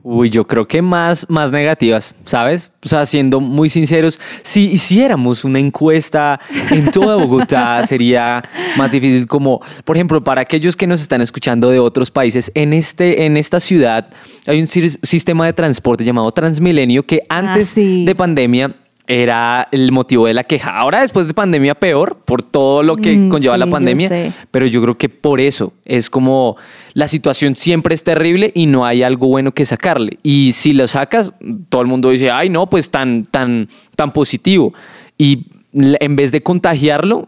Uy, 0.05 0.29
yo 0.29 0.45
creo 0.45 0.67
que 0.67 0.81
más, 0.81 1.25
más 1.29 1.53
negativas, 1.53 2.13
¿sabes? 2.25 2.71
O 2.83 2.89
sea, 2.89 3.05
siendo 3.05 3.39
muy 3.39 3.69
sinceros, 3.69 4.19
si 4.41 4.69
hiciéramos 4.69 5.45
una 5.45 5.59
encuesta 5.59 6.41
en 6.71 6.91
toda 6.91 7.15
Bogotá 7.15 7.81
sería 7.87 8.43
más 8.75 8.91
difícil 8.91 9.27
como, 9.27 9.61
por 9.85 9.95
ejemplo, 9.95 10.21
para 10.21 10.41
aquellos 10.41 10.75
que 10.75 10.87
nos 10.87 10.99
están 10.99 11.21
escuchando 11.21 11.69
de 11.69 11.79
otros 11.79 12.11
países, 12.11 12.51
en, 12.53 12.73
este, 12.73 13.25
en 13.25 13.37
esta 13.37 13.61
ciudad 13.61 14.09
hay 14.45 14.59
un 14.59 14.67
sistema 14.67 15.45
de 15.45 15.53
transporte 15.53 16.03
llamado 16.03 16.33
Transmilenio 16.33 17.05
que 17.05 17.23
antes 17.29 17.77
ah, 17.77 17.81
de 17.81 18.13
pandemia 18.13 18.75
era 19.05 19.67
el 19.71 19.91
motivo 19.91 20.27
de 20.27 20.33
la 20.33 20.45
queja. 20.45 20.77
Ahora 20.77 21.01
después 21.01 21.27
de 21.27 21.33
pandemia 21.33 21.75
peor 21.75 22.17
por 22.23 22.41
todo 22.41 22.83
lo 22.83 22.95
que 22.95 23.15
mm, 23.15 23.29
conlleva 23.29 23.57
la 23.57 23.67
pandemia, 23.67 24.09
pero 24.49 24.65
yo 24.65 24.81
creo 24.81 24.97
que 24.97 25.09
por 25.09 25.41
eso 25.41 25.73
es 25.83 26.09
como 26.09 26.55
la 26.93 27.07
situación 27.07 27.55
siempre 27.55 27.95
es 27.95 28.03
terrible 28.03 28.51
y 28.55 28.65
no 28.65 28.85
hay 28.85 29.03
algo 29.03 29.27
bueno 29.27 29.51
que 29.51 29.65
sacarle. 29.65 30.19
Y 30.23 30.53
si 30.53 30.73
lo 30.73 30.87
sacas, 30.87 31.33
todo 31.69 31.81
el 31.81 31.87
mundo 31.87 32.11
dice, 32.11 32.31
"Ay, 32.31 32.49
no, 32.49 32.69
pues 32.69 32.91
tan 32.91 33.25
tan 33.25 33.67
tan 33.95 34.13
positivo." 34.13 34.73
Y 35.17 35.47
en 35.73 36.15
vez 36.15 36.31
de 36.31 36.41
contagiarlo, 36.41 37.27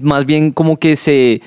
más 0.00 0.26
bien 0.26 0.52
como 0.52 0.78
que 0.78 0.96
se 0.96 1.42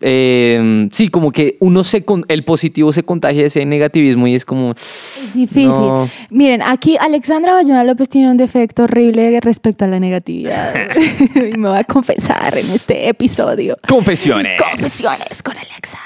eh, 0.00 0.88
sí, 0.92 1.08
como 1.08 1.32
que 1.32 1.56
uno 1.60 1.84
se 1.84 2.04
con, 2.04 2.24
el 2.28 2.44
positivo 2.44 2.92
se 2.92 3.02
contagia 3.02 3.42
de 3.42 3.46
ese 3.46 3.64
negativismo 3.64 4.26
y 4.26 4.34
es 4.34 4.44
como 4.44 4.72
es 4.72 5.32
difícil. 5.34 5.82
Miren, 6.30 6.62
aquí 6.62 6.96
Alexandra 6.98 7.54
Bayona 7.54 7.84
López 7.84 8.08
tiene 8.08 8.30
un 8.30 8.36
defecto 8.36 8.84
horrible 8.84 9.40
respecto 9.40 9.84
a 9.84 9.88
la 9.88 10.00
negatividad. 10.00 10.74
y 11.52 11.56
me 11.56 11.68
va 11.68 11.78
a 11.78 11.84
confesar 11.84 12.56
en 12.56 12.70
este 12.70 13.08
episodio. 13.08 13.74
Confesiones. 13.88 14.60
Confesiones 14.60 15.42
con 15.42 15.56
Alexa. 15.56 15.98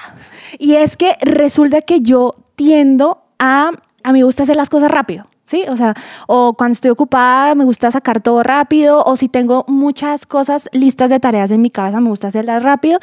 Y 0.58 0.74
es 0.74 0.96
que 0.96 1.16
resulta 1.20 1.82
que 1.82 2.00
yo 2.00 2.34
tiendo 2.56 3.22
a 3.38 3.70
a 4.02 4.12
mí 4.12 4.20
me 4.20 4.24
gusta 4.24 4.44
hacer 4.44 4.56
las 4.56 4.70
cosas 4.70 4.90
rápido. 4.90 5.26
¿Sí? 5.48 5.64
O 5.68 5.76
sea, 5.76 5.94
o 6.26 6.54
cuando 6.54 6.74
estoy 6.74 6.90
ocupada 6.90 7.54
me 7.54 7.64
gusta 7.64 7.90
sacar 7.90 8.20
todo 8.20 8.42
rápido, 8.42 9.02
o 9.04 9.16
si 9.16 9.28
tengo 9.28 9.64
muchas 9.66 10.26
cosas 10.26 10.68
listas 10.72 11.10
de 11.10 11.18
tareas 11.18 11.50
en 11.50 11.62
mi 11.62 11.70
cabeza, 11.70 12.00
me 12.00 12.10
gusta 12.10 12.28
hacerlas 12.28 12.62
rápido 12.62 13.00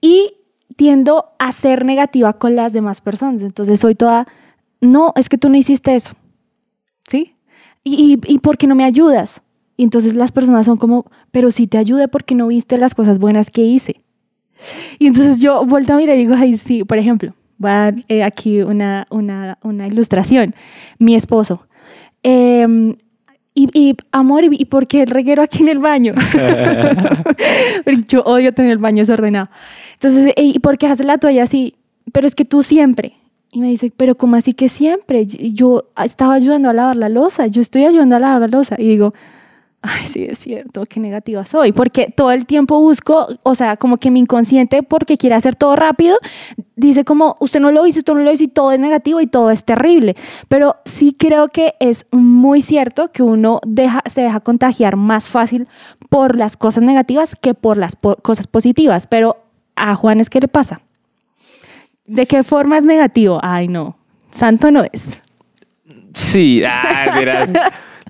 y 0.00 0.34
tiendo 0.76 1.26
a 1.38 1.52
ser 1.52 1.84
negativa 1.84 2.32
con 2.34 2.56
las 2.56 2.72
demás 2.72 3.00
personas. 3.00 3.42
Entonces 3.42 3.80
soy 3.80 3.94
toda, 3.94 4.26
no, 4.80 5.12
es 5.16 5.28
que 5.28 5.38
tú 5.38 5.48
no 5.48 5.56
hiciste 5.56 5.94
eso, 5.94 6.14
¿sí? 7.08 7.36
¿Y, 7.84 8.18
y, 8.26 8.38
por 8.38 8.56
qué 8.56 8.66
no 8.66 8.74
me 8.74 8.84
ayudas? 8.84 9.42
Y 9.76 9.82
entonces 9.84 10.14
las 10.14 10.32
personas 10.32 10.66
son 10.66 10.78
como, 10.78 11.04
pero 11.30 11.50
si 11.50 11.66
te 11.66 11.76
ayude 11.76 12.08
porque 12.08 12.34
no 12.34 12.46
viste 12.46 12.78
las 12.78 12.94
cosas 12.94 13.18
buenas 13.18 13.50
que 13.50 13.60
hice. 13.60 14.02
Y 14.98 15.06
entonces 15.06 15.40
yo 15.40 15.66
vuelto 15.66 15.92
a 15.92 15.96
mirar 15.96 16.16
y 16.16 16.20
digo, 16.20 16.34
ay, 16.34 16.56
sí, 16.56 16.82
por 16.82 16.96
ejemplo, 16.96 17.34
voy 17.58 17.70
a 17.70 17.74
dar 17.74 17.94
eh, 18.08 18.22
aquí 18.22 18.62
una, 18.62 19.06
una, 19.10 19.58
una 19.62 19.86
ilustración. 19.86 20.54
Mi 20.98 21.14
esposo 21.14 21.66
Em, 22.24 22.96
y, 23.54 23.96
amor, 24.10 24.42
¿y, 24.50 24.64
por 24.64 24.88
qué 24.88 25.02
el 25.02 25.08
reguero 25.08 25.40
aquí 25.40 25.62
en 25.62 25.68
el 25.68 25.78
baño? 25.78 26.12
Yo 28.08 28.22
odio 28.22 28.52
tener 28.52 28.72
el 28.72 28.78
baño 28.78 29.02
desordenado. 29.02 29.48
Entonces, 29.92 30.32
¿y 30.36 30.58
por 30.58 30.76
qué 30.76 30.88
haces 30.88 31.06
la 31.06 31.18
toalla 31.18 31.44
así? 31.44 31.76
Pero 32.12 32.26
es 32.26 32.34
que 32.34 32.44
tú 32.44 32.64
siempre. 32.64 33.14
Y 33.52 33.60
me 33.60 33.68
dice, 33.68 33.92
pero 33.96 34.16
¿cómo 34.16 34.34
así 34.34 34.54
que 34.54 34.68
siempre? 34.68 35.26
Yo 35.26 35.84
estaba 36.02 36.34
ayudando 36.34 36.70
a 36.70 36.72
lavar 36.72 36.96
la 36.96 37.08
losa, 37.08 37.46
yo 37.46 37.62
estoy 37.62 37.84
ayudando 37.84 38.16
a 38.16 38.18
lavar 38.18 38.40
la 38.40 38.48
losa. 38.48 38.74
Y 38.76 38.88
digo, 38.88 39.14
ay, 39.86 40.06
sí, 40.06 40.24
es 40.24 40.38
cierto, 40.38 40.84
qué 40.86 40.98
negativa 40.98 41.44
soy, 41.44 41.72
porque 41.72 42.06
todo 42.06 42.30
el 42.30 42.46
tiempo 42.46 42.80
busco, 42.80 43.28
o 43.42 43.54
sea, 43.54 43.76
como 43.76 43.98
que 43.98 44.10
mi 44.10 44.20
inconsciente, 44.20 44.82
porque 44.82 45.18
quiere 45.18 45.36
hacer 45.36 45.56
todo 45.56 45.76
rápido, 45.76 46.16
dice 46.74 47.04
como, 47.04 47.36
usted 47.38 47.60
no 47.60 47.70
lo 47.70 47.86
hizo, 47.86 47.98
usted 47.98 48.14
no 48.14 48.20
lo 48.20 48.32
hizo 48.32 48.44
y 48.44 48.48
todo 48.48 48.72
es 48.72 48.80
negativo 48.80 49.20
y 49.20 49.26
todo 49.26 49.50
es 49.50 49.64
terrible. 49.64 50.16
Pero 50.48 50.76
sí 50.86 51.14
creo 51.18 51.48
que 51.48 51.74
es 51.80 52.06
muy 52.12 52.62
cierto 52.62 53.12
que 53.12 53.22
uno 53.22 53.60
deja, 53.66 54.02
se 54.06 54.22
deja 54.22 54.40
contagiar 54.40 54.96
más 54.96 55.28
fácil 55.28 55.68
por 56.08 56.36
las 56.36 56.56
cosas 56.56 56.82
negativas 56.82 57.36
que 57.38 57.52
por 57.52 57.76
las 57.76 57.94
cosas 58.22 58.46
positivas. 58.46 59.06
Pero 59.06 59.36
a 59.76 59.94
Juanes, 59.94 60.30
¿qué 60.30 60.40
le 60.40 60.48
pasa? 60.48 60.80
¿De 62.06 62.26
qué 62.26 62.42
forma 62.42 62.78
es 62.78 62.84
negativo? 62.86 63.38
Ay, 63.42 63.68
no, 63.68 63.98
santo 64.30 64.70
no 64.70 64.82
es. 64.90 65.20
Sí, 66.14 66.62
ay, 66.64 67.24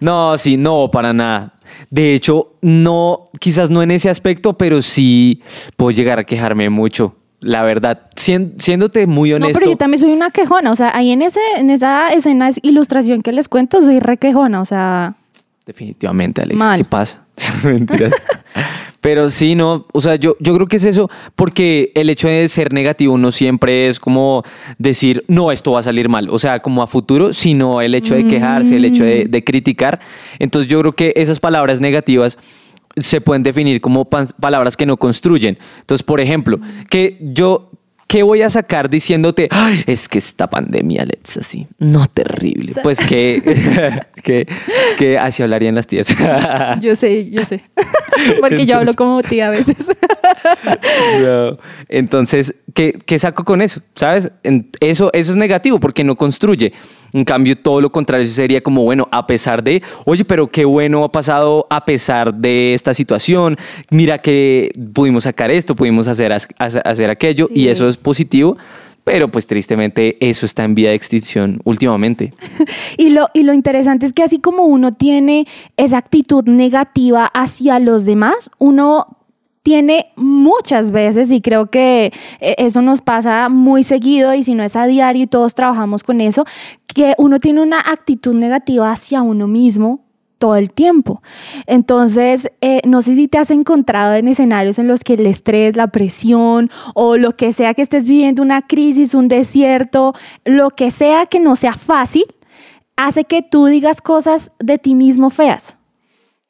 No, 0.00 0.37
sí, 0.37 0.57
no, 0.57 0.90
para 0.90 1.12
nada. 1.12 1.54
De 1.90 2.14
hecho, 2.14 2.52
no, 2.61 3.31
quizás 3.40 3.71
no 3.71 3.83
en 3.83 3.90
ese 3.90 4.11
aspecto, 4.11 4.54
pero 4.54 4.83
sí 4.83 5.43
puedo 5.76 5.90
llegar 5.90 6.19
a 6.19 6.25
quejarme 6.25 6.71
mucho. 6.71 7.16
La 7.40 7.62
verdad, 7.62 8.09
siéndote 8.16 9.07
muy 9.07 9.33
honesto. 9.33 9.52
No, 9.52 9.59
pero 9.59 9.71
yo 9.73 9.76
también 9.76 10.00
soy 10.00 10.12
una 10.12 10.31
quejona. 10.31 10.71
O 10.71 10.76
sea, 10.76 10.97
ahí 10.97 11.11
en, 11.11 11.21
ese, 11.21 11.40
en 11.57 11.69
esa 11.69 12.09
escena, 12.12 12.49
ilustración 12.62 13.21
que 13.21 13.33
les 13.33 13.49
cuento, 13.49 13.83
soy 13.83 14.00
re 14.00 14.16
quejona. 14.16 14.61
O 14.61 14.64
sea. 14.64 15.16
Definitivamente, 15.66 16.40
Alex. 16.43 16.64
¿Qué 16.76 16.85
pasa? 16.85 17.25
Mentiras. 17.64 18.12
Pero 19.04 19.28
sí, 19.28 19.54
no, 19.54 19.84
o 19.92 20.00
sea, 20.00 20.14
yo, 20.14 20.34
yo 20.40 20.54
creo 20.54 20.66
que 20.66 20.76
es 20.76 20.84
eso, 20.87 21.11
porque 21.37 21.92
el 21.94 22.08
hecho 22.08 22.26
de 22.26 22.49
ser 22.49 22.73
negativo 22.73 23.18
no 23.18 23.32
siempre 23.32 23.87
es 23.87 24.00
como 24.00 24.44
decir, 24.78 25.26
no, 25.28 25.52
esto 25.52 25.73
va 25.73 25.80
a 25.80 25.82
salir 25.82 26.08
mal, 26.08 26.30
o 26.30 26.38
sea, 26.38 26.61
como 26.61 26.82
a 26.82 26.87
futuro, 26.87 27.34
sino 27.34 27.82
el 27.82 27.94
hecho 27.94 28.14
de 28.14 28.26
quejarse, 28.26 28.76
el 28.76 28.87
hecho 28.87 29.04
de, 29.04 29.26
de 29.26 29.44
criticar. 29.44 30.00
Entonces 30.38 30.70
yo 30.70 30.80
creo 30.80 30.92
que 30.94 31.12
esas 31.16 31.38
palabras 31.38 31.82
negativas 31.82 32.38
se 32.96 33.20
pueden 33.20 33.42
definir 33.42 33.82
como 33.82 34.06
palabras 34.06 34.75
que 34.75 34.87
no 34.87 34.96
construyen. 34.96 35.58
Entonces, 35.80 36.02
por 36.02 36.23
ejemplo, 36.23 36.58
que 36.88 37.18
yo 37.20 37.73
¿qué 38.06 38.23
voy 38.23 38.42
a 38.42 38.50
sacar 38.50 38.88
diciéndote, 38.88 39.49
es 39.87 40.08
que 40.08 40.18
esta 40.18 40.49
pandemia, 40.49 41.04
Let's, 41.04 41.37
así, 41.37 41.66
no 41.78 42.06
terrible? 42.06 42.75
Pues 42.82 43.00
que, 43.00 44.00
que, 44.23 44.46
que, 44.99 45.18
así 45.18 45.42
hablarían 45.42 45.75
las 45.75 45.87
tías. 45.87 46.14
yo 46.80 46.96
sé, 46.96 47.30
yo 47.30 47.44
sé. 47.44 47.62
Porque 48.40 48.66
yo 48.66 48.76
hablo 48.76 48.94
como 48.94 49.23
tía 49.23 49.49
a 49.49 49.50
veces. 49.50 49.76
Entonces, 51.88 52.54
¿qué, 52.73 52.92
¿qué, 53.04 53.18
saco 53.18 53.44
con 53.44 53.61
eso? 53.62 53.80
¿Sabes? 53.94 54.30
Eso, 54.80 55.11
eso 55.12 55.30
es 55.30 55.37
negativo 55.37 55.80
porque 55.80 56.04
no 56.04 56.16
construye. 56.16 56.73
En 57.12 57.25
cambio, 57.25 57.56
todo 57.56 57.80
lo 57.80 57.90
contrario 57.92 58.26
sería 58.26 58.61
como, 58.61 58.82
bueno, 58.82 59.08
a 59.12 59.26
pesar 59.26 59.62
de, 59.62 59.82
oye, 60.04 60.25
pero 60.25 60.49
qué 60.49 60.64
bueno 60.64 61.04
ha 61.04 61.12
pasado 61.12 61.66
a 61.70 61.84
pesar 61.84 62.34
de 62.34 62.75
esta 62.75 62.94
situación. 62.94 63.56
Mira 63.90 64.18
que 64.18 64.70
pudimos 64.92 65.25
sacar 65.25 65.50
esto, 65.50 65.76
pudimos 65.76 66.08
hacer, 66.08 66.32
hacer 66.32 67.11
aquello 67.11 67.49
y 67.52 67.68
eso 67.68 67.88
es 67.88 67.93
positivo. 67.96 68.56
Pero 69.04 69.30
pues 69.30 69.46
tristemente 69.46 70.16
eso 70.26 70.46
está 70.46 70.64
en 70.64 70.74
vía 70.74 70.88
de 70.88 70.94
extinción 70.94 71.60
últimamente. 71.64 72.32
y, 72.96 73.10
lo, 73.10 73.28
y 73.34 73.42
lo 73.42 73.52
interesante 73.52 74.06
es 74.06 74.14
que 74.14 74.22
así 74.22 74.40
como 74.40 74.64
uno 74.64 74.94
tiene 74.94 75.46
esa 75.76 75.98
actitud 75.98 76.44
negativa 76.44 77.26
hacia 77.26 77.78
los 77.80 78.06
demás, 78.06 78.50
uno 78.58 79.18
tiene 79.64 80.12
muchas 80.16 80.90
veces 80.90 81.32
y 81.32 81.40
creo 81.40 81.70
que 81.70 82.12
eh, 82.40 82.54
eso 82.58 82.82
nos 82.82 83.00
pasa 83.00 83.48
muy 83.48 83.82
seguido 83.82 84.34
y 84.34 84.44
si 84.44 84.54
no 84.54 84.62
es 84.62 84.76
a 84.76 84.86
diario 84.86 85.24
y 85.24 85.26
todos 85.26 85.54
trabajamos 85.54 86.02
con 86.02 86.20
eso, 86.20 86.44
que 86.86 87.14
uno 87.18 87.40
tiene 87.40 87.62
una 87.62 87.80
actitud 87.80 88.34
negativa 88.34 88.90
hacia 88.90 89.22
uno 89.22 89.48
mismo 89.48 90.03
todo 90.44 90.56
el 90.56 90.70
tiempo. 90.70 91.22
Entonces, 91.66 92.52
eh, 92.60 92.82
no 92.84 93.00
sé 93.00 93.14
si 93.14 93.28
te 93.28 93.38
has 93.38 93.50
encontrado 93.50 94.12
en 94.12 94.28
escenarios 94.28 94.78
en 94.78 94.88
los 94.88 95.02
que 95.02 95.14
el 95.14 95.24
estrés, 95.24 95.74
la 95.74 95.86
presión 95.86 96.70
o 96.92 97.16
lo 97.16 97.34
que 97.34 97.54
sea 97.54 97.72
que 97.72 97.80
estés 97.80 98.04
viviendo, 98.04 98.42
una 98.42 98.60
crisis, 98.60 99.14
un 99.14 99.26
desierto, 99.26 100.12
lo 100.44 100.68
que 100.68 100.90
sea 100.90 101.24
que 101.24 101.40
no 101.40 101.56
sea 101.56 101.72
fácil, 101.72 102.26
hace 102.94 103.24
que 103.24 103.40
tú 103.40 103.64
digas 103.64 104.02
cosas 104.02 104.52
de 104.58 104.76
ti 104.76 104.94
mismo 104.94 105.30
feas. 105.30 105.76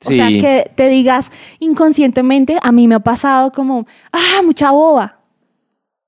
O 0.04 0.10
sea, 0.10 0.26
que 0.26 0.72
te 0.74 0.88
digas 0.88 1.30
inconscientemente, 1.60 2.58
a 2.60 2.72
mí 2.72 2.88
me 2.88 2.96
ha 2.96 3.00
pasado 3.00 3.52
como, 3.52 3.86
ah, 4.10 4.42
mucha 4.44 4.72
boba. 4.72 5.20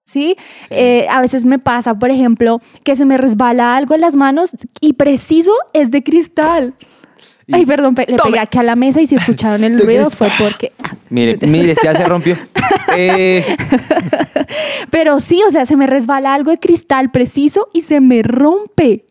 ¿Sí? 0.07 0.35
Eh, 0.71 1.07
a 1.09 1.21
veces 1.21 1.45
me 1.45 1.61
pasa, 1.61 1.97
por 1.97 2.11
ejemplo, 2.11 2.61
que 2.83 2.97
se 2.97 3.05
me 3.05 3.16
resbala 3.16 3.76
algo 3.76 3.95
en 3.95 4.00
las 4.00 4.16
manos 4.16 4.50
y 4.81 4.95
preciso 4.95 5.52
es 5.73 5.93
de 5.93 6.02
cristal. 6.02 6.75
Ay, 7.53 7.65
perdón, 7.65 7.95
le 7.97 8.17
pegué 8.17 8.38
aquí 8.38 8.59
a 8.59 8.62
la 8.62 8.75
mesa 8.75 9.00
y 9.00 9.07
si 9.07 9.15
escucharon 9.15 9.62
el 9.62 9.79
ruido 9.85 10.11
fue 10.11 10.29
porque... 10.38 10.73
Mire, 11.11 11.38
mire, 11.47 11.75
ya 11.83 11.95
se 11.95 12.05
rompió. 12.05 12.37
Eh. 12.99 13.45
Pero 14.91 15.21
sí, 15.21 15.43
o 15.47 15.50
sea, 15.50 15.67
se 15.67 15.76
me 15.76 15.87
resbala 15.87 16.33
algo 16.33 16.50
de 16.50 16.59
cristal 16.59 17.11
preciso 17.11 17.69
y 17.75 17.83
se 17.83 18.00
me 18.00 18.23
rompe. 18.23 19.05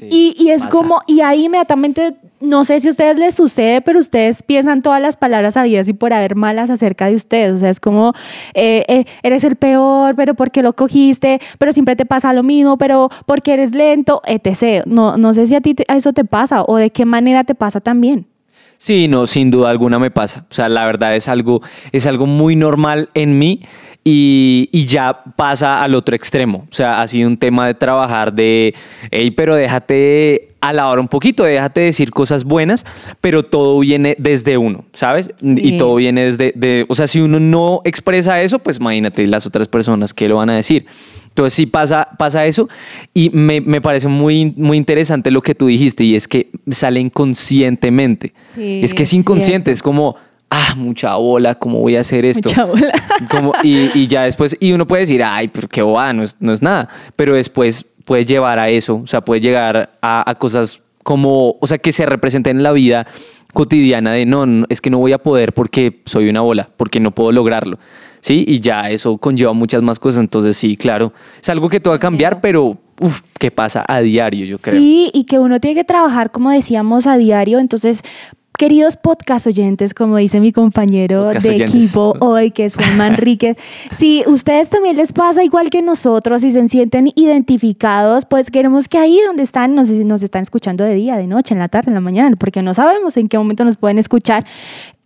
y, 0.00 0.34
y, 0.38 0.50
es 0.50 0.66
como, 0.66 1.02
y 1.06 1.20
ahí 1.20 1.44
inmediatamente 1.44 2.16
no 2.40 2.64
sé 2.64 2.80
si 2.80 2.88
a 2.88 2.90
ustedes 2.90 3.18
les 3.18 3.34
sucede, 3.34 3.80
pero 3.80 3.98
ustedes 3.98 4.42
piensan 4.42 4.82
todas 4.82 5.00
las 5.00 5.16
palabras 5.16 5.56
habidas 5.56 5.88
y 5.88 5.92
por 5.92 6.12
haber 6.12 6.36
malas 6.36 6.70
acerca 6.70 7.06
de 7.06 7.14
ustedes. 7.14 7.52
O 7.52 7.58
sea, 7.58 7.70
es 7.70 7.80
como, 7.80 8.12
eh, 8.54 8.84
eh, 8.88 9.04
eres 9.22 9.44
el 9.44 9.56
peor, 9.56 10.14
pero 10.16 10.34
porque 10.34 10.62
lo 10.62 10.74
cogiste, 10.74 11.40
pero 11.58 11.72
siempre 11.72 11.96
te 11.96 12.06
pasa 12.06 12.32
lo 12.32 12.42
mismo, 12.42 12.76
pero 12.76 13.08
porque 13.26 13.54
eres 13.54 13.74
lento, 13.74 14.22
etc. 14.26 14.84
No, 14.86 15.16
no 15.16 15.34
sé 15.34 15.46
si 15.46 15.54
a 15.54 15.60
ti 15.60 15.74
eso 15.88 16.12
te 16.12 16.24
pasa 16.24 16.62
o 16.66 16.76
de 16.76 16.90
qué 16.90 17.04
manera 17.04 17.44
te 17.44 17.54
pasa 17.54 17.80
también. 17.80 18.26
Sí, 18.78 19.08
no, 19.08 19.26
sin 19.26 19.50
duda 19.50 19.70
alguna 19.70 19.98
me 19.98 20.10
pasa. 20.10 20.44
O 20.50 20.54
sea, 20.54 20.68
la 20.68 20.84
verdad 20.84 21.16
es 21.16 21.28
algo, 21.28 21.62
es 21.92 22.06
algo 22.06 22.26
muy 22.26 22.56
normal 22.56 23.08
en 23.14 23.38
mí 23.38 23.62
y, 24.08 24.68
y, 24.70 24.86
ya 24.86 25.24
pasa 25.34 25.82
al 25.82 25.92
otro 25.96 26.14
extremo. 26.14 26.68
O 26.70 26.74
sea, 26.74 27.02
ha 27.02 27.08
sido 27.08 27.26
un 27.26 27.36
tema 27.36 27.66
de 27.66 27.74
trabajar 27.74 28.32
de, 28.32 28.72
hey, 29.10 29.32
pero 29.32 29.56
déjate 29.56 30.50
alabar 30.60 31.00
un 31.00 31.08
poquito, 31.08 31.42
déjate 31.42 31.80
decir 31.80 32.12
cosas 32.12 32.44
buenas, 32.44 32.86
pero 33.20 33.42
todo 33.42 33.80
viene 33.80 34.14
desde 34.16 34.58
uno, 34.58 34.84
¿sabes? 34.92 35.32
Y 35.42 35.76
todo 35.76 35.96
viene 35.96 36.26
desde, 36.26 36.52
de, 36.54 36.86
o 36.88 36.94
sea, 36.94 37.08
si 37.08 37.20
uno 37.20 37.40
no 37.40 37.80
expresa 37.82 38.40
eso, 38.40 38.60
pues 38.60 38.78
imagínate 38.78 39.26
las 39.26 39.44
otras 39.44 39.66
personas 39.66 40.14
que 40.14 40.28
lo 40.28 40.36
van 40.36 40.50
a 40.50 40.54
decir. 40.54 40.86
Entonces 41.26 41.54
sí 41.54 41.66
pasa, 41.66 42.08
pasa 42.16 42.46
eso 42.46 42.68
y 43.12 43.30
me, 43.30 43.60
me, 43.60 43.80
parece 43.80 44.06
muy, 44.06 44.54
muy 44.56 44.76
interesante 44.76 45.32
lo 45.32 45.42
que 45.42 45.56
tú 45.56 45.66
dijiste 45.66 46.04
y 46.04 46.14
es 46.14 46.28
que 46.28 46.50
sale 46.70 47.00
inconscientemente. 47.00 48.34
es 48.56 48.94
que 48.94 49.02
es 49.02 49.12
inconsciente, 49.12 49.72
es 49.72 49.82
como, 49.82 50.14
ah, 50.50 50.74
mucha 50.76 51.14
bola, 51.16 51.54
¿cómo 51.54 51.80
voy 51.80 51.96
a 51.96 52.00
hacer 52.00 52.24
esto? 52.24 52.48
Mucha 52.48 52.64
bola. 52.64 52.92
Como, 53.30 53.52
y, 53.62 53.90
y, 53.94 54.06
ya 54.06 54.22
después, 54.22 54.56
y 54.60 54.72
uno 54.72 54.86
puede 54.86 55.00
decir, 55.00 55.22
ay, 55.22 55.48
pero 55.48 55.68
qué 55.68 55.82
boba, 55.82 56.12
no 56.12 56.22
es, 56.22 56.36
no 56.40 56.52
es 56.52 56.62
nada, 56.62 56.88
pero 57.16 57.34
después 57.34 57.84
puede 58.04 58.24
llevar 58.24 58.58
a 58.58 58.68
eso, 58.68 59.00
o 59.02 59.06
sea, 59.06 59.20
puede 59.20 59.40
llegar 59.40 59.98
a, 60.00 60.30
a 60.30 60.34
cosas 60.36 60.80
como, 61.02 61.56
o 61.60 61.66
sea, 61.66 61.78
que 61.78 61.92
se 61.92 62.06
representen 62.06 62.58
en 62.58 62.62
la 62.62 62.72
vida 62.72 63.06
cotidiana 63.52 64.12
de 64.12 64.26
no, 64.26 64.44
no, 64.44 64.66
es 64.68 64.80
que 64.80 64.90
no 64.90 64.98
voy 64.98 65.12
a 65.12 65.18
poder 65.18 65.52
porque 65.54 66.02
soy 66.04 66.28
una 66.28 66.42
bola, 66.42 66.68
porque 66.76 67.00
no 67.00 67.10
puedo 67.12 67.32
lograrlo. 67.32 67.78
¿sí? 68.26 68.44
Y 68.46 68.58
ya 68.58 68.90
eso 68.90 69.18
conlleva 69.18 69.52
muchas 69.52 69.82
más 69.82 70.00
cosas, 70.00 70.20
entonces 70.20 70.56
sí, 70.56 70.76
claro, 70.76 71.12
es 71.40 71.48
algo 71.48 71.68
que 71.68 71.78
te 71.78 71.88
va 71.88 71.94
a 71.94 71.98
cambiar, 72.00 72.40
pero 72.40 72.76
uf, 73.00 73.22
que 73.38 73.52
pasa 73.52 73.84
a 73.86 74.00
diario, 74.00 74.44
yo 74.46 74.58
creo. 74.58 74.80
Sí, 74.80 75.10
y 75.14 75.24
que 75.24 75.38
uno 75.38 75.60
tiene 75.60 75.76
que 75.76 75.84
trabajar, 75.84 76.32
como 76.32 76.50
decíamos, 76.50 77.06
a 77.06 77.16
diario, 77.16 77.60
entonces 77.60 78.02
Queridos 78.58 78.96
podcast 78.96 79.46
oyentes, 79.46 79.92
como 79.92 80.16
dice 80.16 80.40
mi 80.40 80.50
compañero 80.50 81.26
de 81.26 81.56
equipo 81.56 82.14
hoy, 82.20 82.50
que 82.52 82.64
es 82.64 82.74
Juan 82.74 82.96
Manríquez, 82.96 83.58
si 83.90 84.24
ustedes 84.26 84.70
también 84.70 84.96
les 84.96 85.12
pasa 85.12 85.44
igual 85.44 85.68
que 85.68 85.82
nosotros 85.82 86.42
y 86.42 86.50
se 86.50 86.66
sienten 86.68 87.12
identificados, 87.16 88.24
pues 88.24 88.50
queremos 88.50 88.88
que 88.88 88.96
ahí 88.96 89.20
donde 89.26 89.42
están, 89.42 89.74
nos, 89.74 89.90
nos 89.90 90.22
están 90.22 90.40
escuchando 90.40 90.84
de 90.84 90.94
día, 90.94 91.18
de 91.18 91.26
noche, 91.26 91.52
en 91.52 91.60
la 91.60 91.68
tarde, 91.68 91.90
en 91.90 91.94
la 91.94 92.00
mañana, 92.00 92.34
porque 92.36 92.62
no 92.62 92.72
sabemos 92.72 93.18
en 93.18 93.28
qué 93.28 93.36
momento 93.36 93.62
nos 93.64 93.76
pueden 93.76 93.98
escuchar, 93.98 94.46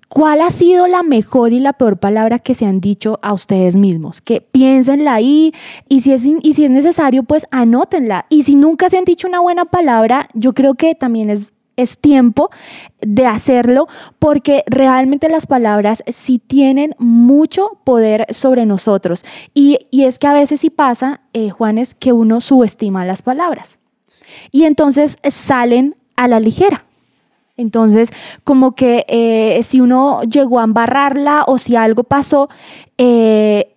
¿Cuál 0.09 0.40
ha 0.40 0.50
sido 0.50 0.88
la 0.88 1.04
mejor 1.04 1.52
y 1.52 1.61
la 1.61 1.73
peor 1.73 1.99
palabra 1.99 2.40
que 2.40 2.54
se 2.54 2.66
han 2.66 2.80
dicho 2.80 3.21
a 3.23 3.33
ustedes 3.33 3.76
mismos? 3.76 4.21
Que 4.21 4.40
piénsenla 4.40 5.14
ahí 5.14 5.52
y 5.88 6.00
si 6.00 6.12
es, 6.12 6.25
y 6.25 6.52
si 6.54 6.64
es 6.64 6.73
necesario, 6.73 7.23
pues 7.23 7.47
anótenla. 7.52 8.26
Y 8.28 8.42
si 8.42 8.57
nunca 8.57 8.90
se 8.90 8.99
han 8.99 9.04
dicho 9.04 9.28
una 9.28 9.38
buena 9.38 9.66
palabra, 9.66 10.28
yo 10.35 10.52
creo 10.52 10.75
que 10.75 10.97
también 10.97 11.30
es 11.30 11.52
es 11.80 11.99
tiempo 11.99 12.50
de 13.00 13.26
hacerlo 13.26 13.88
porque 14.18 14.64
realmente 14.66 15.28
las 15.28 15.46
palabras 15.46 16.02
sí 16.06 16.38
tienen 16.38 16.94
mucho 16.99 17.78
poder 17.84 18.26
sobre 18.30 18.66
nosotros. 18.66 19.25
Y, 19.54 19.78
es 19.92 20.18
que 20.18 20.26
a 20.26 20.32
veces 20.32 20.60
sí 20.60 20.70
pasa, 20.70 21.20
eh, 21.32 21.50
Juan, 21.50 21.78
es 21.78 21.94
que 21.94 22.12
uno 22.12 22.40
subestima 22.40 23.04
las 23.04 23.22
palabras. 23.22 23.78
Y 24.50 24.64
entonces 24.64 25.18
salen 25.28 25.96
a 26.16 26.28
la 26.28 26.40
ligera. 26.40 26.84
Entonces, 27.56 28.10
como 28.42 28.75
que 28.75 29.04
eh, 29.08 29.62
si 29.62 29.80
uno 29.80 30.22
llegó 30.22 30.60
a 30.60 30.64
embarrarla 30.64 31.44
o 31.46 31.58
si 31.58 31.76
algo 31.76 32.04
pasó, 32.04 32.49
eh, 32.96 33.76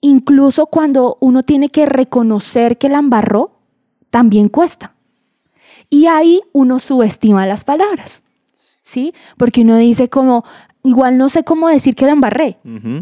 incluso 0.00 0.66
cuando 0.66 1.16
uno 1.20 1.44
tiene 1.44 1.68
que 1.68 1.86
reconocer 1.86 2.76
que 2.76 2.88
la 2.88 2.98
embarró, 2.98 3.52
también 4.10 4.48
cuesta. 4.48 4.94
Y 5.90 6.06
ahí 6.06 6.40
uno 6.52 6.80
subestima 6.80 7.46
las 7.46 7.64
palabras, 7.64 8.22
¿sí? 8.82 9.14
Porque 9.36 9.62
uno 9.62 9.76
dice 9.76 10.08
como, 10.08 10.44
igual 10.84 11.16
no 11.16 11.28
sé 11.28 11.44
cómo 11.44 11.68
decir 11.68 11.94
que 11.94 12.06
la 12.06 12.12
embarré, 12.12 12.58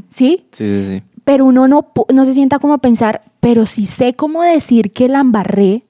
¿sí? 0.09 0.46
Sí, 0.53 0.66
sí, 0.66 0.85
sí. 0.85 1.03
Pero 1.25 1.46
uno 1.46 1.66
no, 1.66 1.92
no 2.12 2.25
se 2.25 2.35
sienta 2.35 2.59
como 2.59 2.75
a 2.75 2.79
pensar, 2.79 3.22
pero 3.40 3.66
si 3.66 3.87
sé 3.87 4.14
cómo 4.14 4.42
decir 4.42 4.92
que 4.92 5.09
la 5.09 5.20
embarré, 5.20 5.85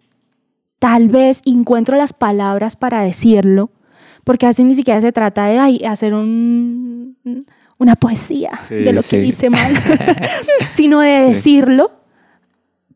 tal 0.79 1.09
vez 1.09 1.43
encuentro 1.45 1.97
las 1.97 2.13
palabras 2.13 2.77
para 2.77 3.03
decirlo, 3.03 3.71
porque 4.25 4.47
así 4.47 4.65
ni 4.65 4.75
siquiera 4.75 5.01
se 5.01 5.13
trata 5.13 5.47
de 5.47 5.87
hacer 5.87 6.15
un, 6.15 7.17
una 7.79 7.97
poesía 7.97 8.51
de 8.71 8.93
lo 8.93 9.03
que 9.03 9.23
hice 9.23 9.51
mal, 9.51 9.75
sino 10.69 11.01
de 11.01 11.29
decirlo 11.29 11.93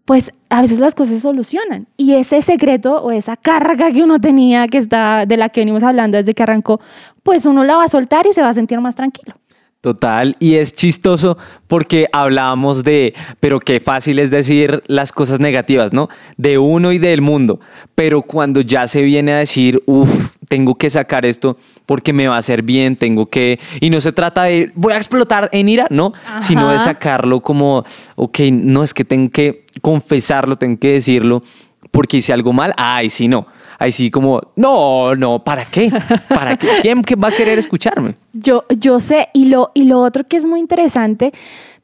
pues 0.04 0.32
a 0.48 0.62
veces 0.62 0.80
las 0.80 0.94
cosas 0.94 1.20
solucionan. 1.20 1.86
Y 1.96 2.14
ese 2.14 2.42
secreto 2.42 3.02
o 3.02 3.12
esa 3.12 3.36
carga 3.36 3.92
que 3.92 4.02
uno 4.02 4.20
tenía, 4.20 4.66
que 4.66 4.78
está, 4.78 5.26
de 5.26 5.36
la 5.36 5.48
que 5.48 5.60
venimos 5.60 5.82
hablando 5.82 6.18
desde 6.18 6.34
que 6.34 6.42
arrancó, 6.42 6.80
pues 7.22 7.46
uno 7.46 7.64
la 7.64 7.76
va 7.76 7.84
a 7.84 7.88
soltar 7.88 8.26
y 8.26 8.32
se 8.32 8.42
va 8.42 8.48
a 8.48 8.54
sentir 8.54 8.80
más 8.80 8.96
tranquilo. 8.96 9.34
Total, 9.80 10.36
y 10.40 10.56
es 10.56 10.74
chistoso 10.74 11.38
porque 11.66 12.06
hablábamos 12.12 12.84
de, 12.84 13.14
pero 13.40 13.60
qué 13.60 13.80
fácil 13.80 14.18
es 14.18 14.30
decir 14.30 14.82
las 14.88 15.10
cosas 15.10 15.40
negativas, 15.40 15.94
¿no? 15.94 16.10
De 16.36 16.58
uno 16.58 16.92
y 16.92 16.98
del 16.98 17.22
mundo, 17.22 17.60
pero 17.94 18.20
cuando 18.20 18.60
ya 18.60 18.86
se 18.86 19.00
viene 19.00 19.32
a 19.32 19.38
decir, 19.38 19.82
uff, 19.86 20.34
tengo 20.48 20.74
que 20.74 20.90
sacar 20.90 21.24
esto 21.24 21.56
porque 21.86 22.12
me 22.12 22.28
va 22.28 22.34
a 22.34 22.40
hacer 22.40 22.62
bien, 22.62 22.96
tengo 22.96 23.30
que... 23.30 23.58
Y 23.80 23.88
no 23.88 24.02
se 24.02 24.12
trata 24.12 24.42
de, 24.42 24.70
voy 24.74 24.92
a 24.92 24.98
explotar 24.98 25.48
en 25.50 25.70
ira, 25.70 25.86
no, 25.88 26.12
sino 26.42 26.70
de 26.70 26.78
sacarlo 26.78 27.40
como, 27.40 27.84
ok, 28.16 28.38
no, 28.52 28.82
es 28.82 28.92
que 28.92 29.06
tengo 29.06 29.30
que 29.30 29.64
confesarlo, 29.80 30.56
tengo 30.56 30.78
que 30.78 30.92
decirlo, 30.92 31.42
porque 31.90 32.18
hice 32.18 32.34
algo 32.34 32.52
mal, 32.52 32.74
ay, 32.76 33.08
sí, 33.08 33.28
no. 33.28 33.46
Ahí 33.80 33.92
sí 33.92 34.10
como, 34.10 34.42
no, 34.56 35.16
no, 35.16 35.42
¿para 35.42 35.64
qué? 35.64 35.90
¿Para 36.28 36.58
qué? 36.58 36.68
¿Quién 36.82 37.02
va 37.02 37.28
a 37.28 37.32
querer 37.32 37.58
escucharme? 37.58 38.14
Yo, 38.34 38.64
yo 38.78 39.00
sé, 39.00 39.30
y 39.32 39.46
lo, 39.46 39.70
y 39.72 39.84
lo 39.84 40.00
otro 40.00 40.24
que 40.24 40.36
es 40.36 40.44
muy 40.44 40.60
interesante 40.60 41.32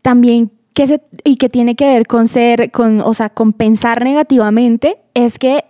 también 0.03 0.53
que 0.75 0.87
se, 0.87 1.01
y 1.25 1.37
que 1.37 1.49
tiene 1.49 1.75
que 1.75 1.87
ver 1.87 2.07
con 2.07 2.29
ser, 2.29 2.71
con, 2.71 3.01
o 3.01 3.15
sea, 3.15 3.31
con 3.31 3.55
pensar 3.55 4.05
negativamente, 4.05 4.99
es 5.15 5.39
que 5.39 5.65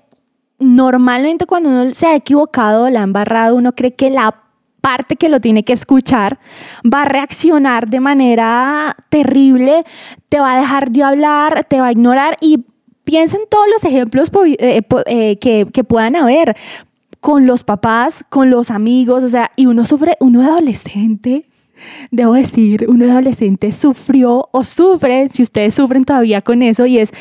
normalmente 0.58 1.46
cuando 1.46 1.68
uno 1.68 1.94
se 1.94 2.08
ha 2.08 2.16
equivocado, 2.16 2.90
la 2.90 3.02
ha 3.02 3.04
embarrado, 3.04 3.54
uno 3.54 3.76
cree 3.76 3.94
que 3.94 4.10
la 4.10 4.42
parte 4.80 5.14
que 5.14 5.28
lo 5.28 5.40
tiene 5.40 5.62
que 5.62 5.74
escuchar 5.74 6.40
va 6.84 7.02
a 7.02 7.04
reaccionar 7.04 7.86
de 7.86 8.00
manera 8.00 8.96
terrible, 9.10 9.84
te 10.28 10.40
va 10.40 10.56
a 10.56 10.60
dejar 10.60 10.90
de 10.90 11.04
hablar, 11.04 11.64
te 11.64 11.80
va 11.80 11.86
a 11.86 11.92
ignorar 11.92 12.36
y 12.40 12.66
piensa 13.06 13.36
en 13.36 13.44
todos 13.48 13.66
los 13.72 13.84
ejemplos 13.84 14.30
eh, 14.58 14.82
eh, 15.06 15.38
que, 15.38 15.66
que 15.72 15.84
puedan 15.84 16.16
haber 16.16 16.56
con 17.20 17.46
los 17.46 17.64
papás, 17.64 18.24
con 18.28 18.50
los 18.50 18.70
amigos, 18.70 19.24
o 19.24 19.28
sea, 19.28 19.50
y 19.56 19.66
uno 19.66 19.86
sufre, 19.86 20.16
uno 20.20 20.42
adolescente 20.42 21.46
debo 22.10 22.34
decir, 22.34 22.86
un 22.88 23.02
adolescente 23.02 23.72
sufrió 23.72 24.48
o 24.50 24.64
sufre, 24.64 25.28
si 25.28 25.42
ustedes 25.42 25.74
sufren 25.74 26.04
todavía 26.04 26.40
con 26.40 26.62
eso, 26.62 26.86
y 26.86 26.98
es, 26.98 27.12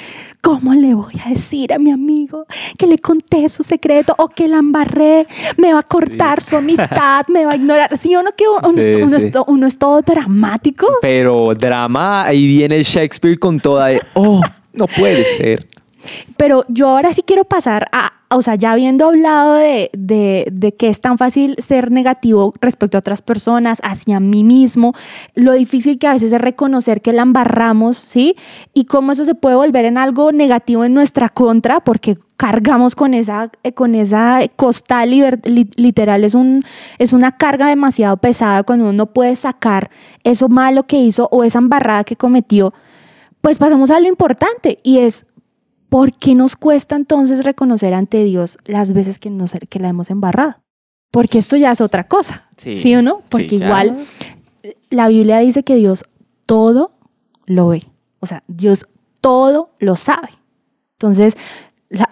¿cómo 0.42 0.74
le 0.74 0.94
voy 0.94 1.14
a 1.26 1.30
decir 1.30 1.74
a 1.74 1.80
mi 1.80 1.92
amigo 1.92 2.46
que 2.78 2.88
le 2.88 2.98
conté 2.98 3.48
su 3.50 3.64
secreto 3.64 4.16
o 4.18 4.30
que 4.30 4.48
la 4.48 4.58
embarré? 4.58 5.28
Me 5.58 5.74
va 5.74 5.80
a 5.80 5.84
cortar 5.84 6.42
su 6.42 6.56
amistad, 6.56 7.26
me 7.28 7.46
va 7.46 7.54
a 7.54 7.56
ignorar. 7.56 7.98
¿Sí 7.98 8.16
o 8.16 8.24
no? 8.24 8.32
Que 8.34 8.46
uno, 8.48 9.68
es, 9.68 9.78
todo 9.78 10.02
dramático. 10.02 10.88
Pero 11.02 11.54
drama, 11.56 12.26
ahí 12.26 12.48
viene 12.48 12.82
Shakespeare 12.84 13.38
con 13.38 13.60
toda 13.60 13.88
de, 13.88 14.02
oh, 14.14 14.42
no 14.74 14.88
puede 14.88 15.24
ser. 15.36 15.68
Pero 16.38 16.66
yo 16.68 16.90
ahora 16.90 17.14
sí 17.14 17.22
quiero 17.24 17.46
pasar 17.46 17.88
a, 17.92 18.14
o 18.30 18.42
sea, 18.42 18.56
ya 18.56 18.72
habiendo 18.72 19.08
hablado 19.08 19.54
de, 19.54 19.90
de, 19.94 20.74
que 20.74 20.88
es 20.88 21.00
tan 21.00 21.18
fácil 21.18 21.56
ser 21.60 21.92
negativo 21.92 22.54
respecto 22.60 22.98
a 22.98 23.00
otras 23.00 23.22
personas, 23.22 23.80
hacia 23.84 24.20
mí 24.20 24.44
mismo, 24.44 24.94
lo 25.36 25.54
difícil 25.54 26.00
que 26.00 26.08
a 26.08 26.14
veces 26.14 26.34
es 26.34 26.42
reconocer 26.42 27.02
que 27.02 27.14
la 27.14 27.22
embarramos, 27.22 27.98
¿sí? 27.98 28.36
Y 28.74 28.86
cómo 28.86 29.12
eso 29.12 29.26
se 29.26 29.36
puede 29.36 29.56
volver 29.56 29.86
en 29.86 29.98
algo 29.98 30.32
negativo 30.32 30.84
en 30.84 30.94
nuestra 30.94 31.30
contra, 31.30 31.80
porque 31.80 32.18
cargamos 32.38 32.96
con 32.96 33.14
esa, 33.14 33.52
eh, 33.64 33.74
con 33.74 33.96
esa 33.96 34.42
costal 34.56 35.12
literal, 35.76 36.24
es, 36.24 36.36
un, 36.36 36.64
es 36.98 37.14
una 37.14 37.38
carga 37.38 37.68
demasiado 37.68 38.18
pesada 38.18 38.64
cuando 38.64 38.90
uno 38.90 39.06
puede 39.06 39.36
sacar 39.36 39.90
eso 40.24 40.50
malo 40.50 40.84
que 40.84 40.98
hizo 40.98 41.30
o 41.32 41.44
esa 41.44 41.60
embarrada 41.60 42.04
que 42.04 42.16
cometió. 42.16 42.74
Pues 43.42 43.60
pasamos 43.60 43.92
a 43.92 44.00
lo 44.00 44.08
importante 44.08 44.80
y 44.84 45.00
es 45.00 45.26
¿por 45.96 46.12
qué 46.12 46.36
nos 46.36 46.58
cuesta 46.58 46.98
entonces 46.98 47.46
reconocer 47.46 47.94
ante 47.94 48.26
Dios 48.26 48.58
las 48.66 48.92
veces 48.92 49.18
que, 49.18 49.30
nos, 49.30 49.54
que 49.70 49.80
la 49.80 49.88
hemos 49.88 50.10
embarrado? 50.10 50.56
Porque 51.10 51.38
esto 51.38 51.56
ya 51.56 51.72
es 51.72 51.80
otra 51.80 52.04
cosa, 52.04 52.50
¿sí, 52.58 52.94
o 52.96 53.02
no? 53.02 53.22
Porque 53.30 53.56
igual 53.56 53.96
la 54.90 55.08
Biblia 55.08 55.40
dice 55.40 55.64
que 55.64 55.76
Dios 55.78 56.04
todo 56.46 56.92
lo 57.46 57.70
ve, 57.70 57.84
o 58.20 58.28
sea, 58.28 58.44
Dios 58.48 58.88
todo 59.22 59.70
lo 59.80 59.96
sabe. 59.96 60.28
Entonces, 60.98 61.38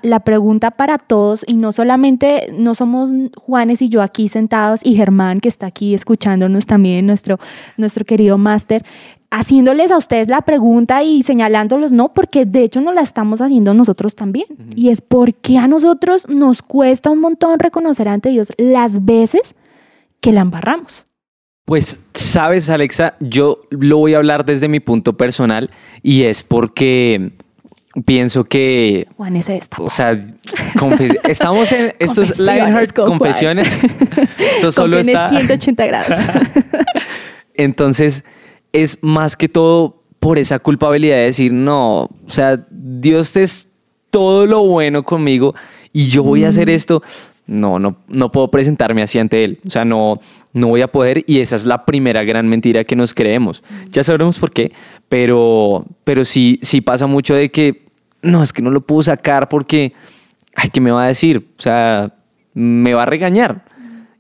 la, 0.02 0.22
pregunta 0.22 0.72
para 0.72 0.98
todos, 0.98 1.44
y 1.46 1.56
no 1.56 1.74
solamente, 1.74 2.54
no 2.58 2.76
somos 2.76 3.12
Juanes 3.36 3.82
y 3.82 3.90
yo 3.90 4.02
aquí 4.02 4.30
sentados, 4.30 4.80
y 4.86 4.96
Germán 4.96 5.42
que 5.42 5.50
está 5.50 5.66
aquí 5.66 5.94
escuchándonos 5.94 6.66
también, 6.66 7.06
nuestro, 7.06 7.38
nuestro 7.76 8.06
querido 8.06 8.38
máster, 8.38 8.86
haciéndoles 9.34 9.90
a 9.90 9.98
ustedes 9.98 10.28
la 10.28 10.44
pregunta 10.44 11.02
y 11.02 11.24
señalándolos, 11.24 11.92
no, 11.92 12.14
porque 12.14 12.46
de 12.46 12.64
hecho 12.64 12.82
nos 12.82 12.94
la 12.94 13.02
estamos 13.02 13.42
haciendo 13.42 13.74
nosotros 13.74 14.16
también. 14.16 14.46
Y 14.76 14.90
es 14.90 15.02
porque 15.02 15.58
a 15.58 15.68
nosotros 15.68 16.30
nos 16.30 16.62
cuesta 16.62 17.10
un 17.10 17.20
montón 17.20 17.58
reconocer 17.58 18.08
ante 18.08 18.30
Dios 18.30 18.54
las 18.58 19.04
veces 19.04 19.56
que 20.22 20.32
la 20.32 20.42
embarramos. 20.42 21.08
Pues 21.66 22.00
sabes, 22.14 22.70
Alexa, 22.70 23.16
yo 23.22 23.62
lo 23.72 23.98
voy 23.98 24.14
a 24.14 24.18
hablar 24.18 24.46
desde 24.46 24.68
mi 24.68 24.80
punto 24.80 25.18
personal 25.18 25.72
y 26.04 26.24
es 26.24 26.44
porque 26.44 27.32
pienso 28.06 28.44
que. 28.44 29.08
Juan 29.18 29.36
es 29.36 29.50
esta. 29.50 29.78
O 29.80 29.90
sea, 29.90 30.12
estamos 31.24 31.72
en 31.72 31.96
estos 31.98 32.38
Lionheart 32.38 32.94
confesiones. 32.94 33.80
Esto 34.38 34.72
solo 34.72 35.00
está. 35.00 35.30
180 35.30 35.86
grados. 35.88 36.20
Entonces, 37.56 38.24
es 38.74 38.98
más 39.02 39.38
que 39.38 39.48
todo 39.48 40.04
por 40.20 40.40
esa 40.40 40.60
culpabilidad 40.60 41.18
de 41.18 41.24
decir, 41.24 41.54
no, 41.54 42.04
o 42.04 42.30
sea, 42.30 42.66
Dios 42.70 43.38
es 43.38 43.70
todo 44.10 44.46
lo 44.46 44.66
bueno 44.66 45.04
conmigo 45.04 45.54
y 45.92 46.08
yo 46.08 46.24
voy 46.24 46.44
a 46.44 46.50
hacer 46.50 46.68
mm. 46.68 46.72
esto. 46.72 47.04
No, 47.46 47.78
no, 47.78 47.98
no 48.08 48.32
puedo 48.32 48.50
presentarme 48.50 49.02
así 49.04 49.20
ante 49.20 49.44
Él. 49.44 49.60
O 49.66 49.70
sea, 49.70 49.84
no, 49.84 50.20
no 50.54 50.68
voy 50.70 50.82
a 50.82 50.88
poder 50.88 51.26
y 51.28 51.40
esa 51.40 51.58
es 51.58 51.66
la 51.66 51.86
primera 51.86 52.24
gran 52.24 52.48
mentira 52.48 52.86
que 52.86 52.96
nos 52.96 53.14
creemos. 53.14 53.64
Ya 53.92 54.04
sabremos 54.04 54.40
por 54.40 54.52
qué, 54.52 54.72
pero, 55.10 55.86
pero 56.06 56.24
sí, 56.24 56.58
sí 56.62 56.80
pasa 56.80 57.06
mucho 57.06 57.36
de 57.36 57.52
que, 57.52 57.84
no, 58.22 58.42
es 58.42 58.54
que 58.54 58.62
no 58.62 58.72
lo 58.72 58.82
puedo 58.82 59.04
sacar 59.04 59.50
porque, 59.50 59.94
ay, 60.56 60.70
¿qué 60.70 60.80
me 60.80 60.92
va 60.92 61.04
a 61.04 61.08
decir? 61.08 61.50
O 61.58 61.62
sea, 61.62 62.14
me 62.54 62.94
va 62.94 63.04
a 63.04 63.08
regañar 63.08 63.66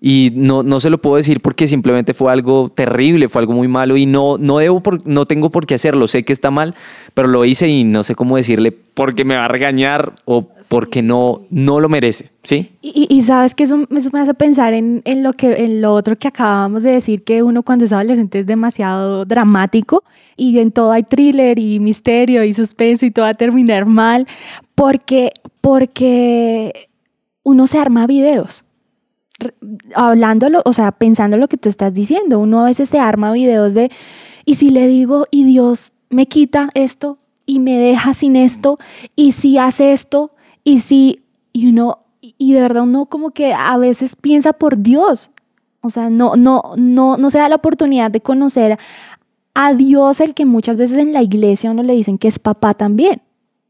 y 0.05 0.33
no, 0.35 0.63
no 0.63 0.81
se 0.81 0.89
lo 0.89 0.97
puedo 0.97 1.15
decir 1.15 1.39
porque 1.39 1.65
simplemente 1.65 2.13
fue 2.13 2.29
algo 2.29 2.69
terrible, 2.75 3.29
fue 3.29 3.39
algo 3.39 3.53
muy 3.53 3.69
malo 3.69 3.95
y 3.95 4.05
no, 4.05 4.37
no, 4.37 4.57
debo 4.57 4.83
por, 4.83 5.07
no 5.07 5.25
tengo 5.25 5.49
por 5.49 5.65
qué 5.65 5.75
hacerlo. 5.75 6.09
Sé 6.09 6.23
que 6.23 6.33
está 6.33 6.51
mal, 6.51 6.75
pero 7.13 7.29
lo 7.29 7.45
hice 7.45 7.69
y 7.69 7.85
no 7.85 8.03
sé 8.03 8.13
cómo 8.13 8.35
decirle 8.35 8.73
porque 8.73 9.23
me 9.23 9.37
va 9.37 9.45
a 9.45 9.47
regañar 9.47 10.15
o 10.25 10.49
porque 10.67 11.01
no, 11.01 11.43
no 11.49 11.79
lo 11.79 11.87
merece. 11.87 12.31
¿sí? 12.43 12.71
Y, 12.81 13.21
sabes 13.21 13.55
que 13.55 13.63
eso, 13.63 13.87
eso, 13.95 14.09
me 14.11 14.19
hace 14.19 14.33
pensar 14.33 14.73
en, 14.73 15.03
en, 15.05 15.23
lo 15.23 15.31
que, 15.31 15.63
en 15.63 15.79
lo 15.79 15.93
otro 15.93 16.17
que 16.17 16.27
acabamos 16.27 16.83
de 16.83 16.91
decir, 16.91 17.23
que 17.23 17.41
uno 17.41 17.63
cuando 17.63 17.85
es 17.85 17.93
adolescente 17.93 18.39
es 18.39 18.45
demasiado 18.45 19.23
dramático 19.23 20.03
y 20.35 20.59
en 20.59 20.73
todo 20.73 20.91
hay 20.91 21.03
thriller 21.03 21.59
y 21.59 21.79
misterio 21.79 22.43
y 22.43 22.53
suspenso 22.53 23.05
y 23.05 23.11
todo 23.11 23.23
va 23.23 23.29
a 23.29 23.35
terminar 23.35 23.85
mal 23.85 24.27
porque, 24.75 25.31
porque 25.61 26.89
uno 27.43 27.67
se 27.67 27.77
arma 27.77 28.05
videos 28.05 28.65
hablándolo, 29.95 30.61
o 30.65 30.73
sea, 30.73 30.91
pensando 30.91 31.37
lo 31.37 31.47
que 31.47 31.57
tú 31.57 31.69
estás 31.69 31.93
diciendo. 31.93 32.39
Uno 32.39 32.61
a 32.61 32.65
veces 32.65 32.89
se 32.89 32.99
arma 32.99 33.31
videos 33.31 33.73
de, 33.73 33.91
y 34.45 34.55
si 34.55 34.69
le 34.69 34.87
digo, 34.87 35.27
y 35.31 35.43
Dios 35.43 35.93
me 36.09 36.27
quita 36.27 36.69
esto, 36.73 37.19
y 37.45 37.59
me 37.59 37.77
deja 37.77 38.13
sin 38.13 38.35
esto, 38.35 38.79
y 39.15 39.33
si 39.33 39.57
hace 39.57 39.93
esto, 39.93 40.31
y 40.63 40.79
si, 40.79 41.23
y 41.51 41.67
uno, 41.67 41.99
y 42.21 42.53
de 42.53 42.61
verdad 42.61 42.83
uno 42.83 43.07
como 43.07 43.31
que 43.31 43.53
a 43.53 43.77
veces 43.77 44.15
piensa 44.15 44.53
por 44.53 44.77
Dios. 44.77 45.29
O 45.81 45.89
sea, 45.89 46.09
no, 46.09 46.35
no, 46.35 46.61
no, 46.77 47.17
no 47.17 47.29
se 47.29 47.39
da 47.39 47.49
la 47.49 47.57
oportunidad 47.57 48.09
de 48.09 48.21
conocer 48.21 48.79
a 49.53 49.73
Dios, 49.73 50.21
el 50.21 50.33
que 50.33 50.45
muchas 50.45 50.77
veces 50.77 50.97
en 50.97 51.13
la 51.13 51.21
iglesia 51.21 51.71
uno 51.71 51.83
le 51.83 51.93
dicen 51.93 52.17
que 52.17 52.27
es 52.27 52.39
papá 52.39 52.73
también. 52.73 53.21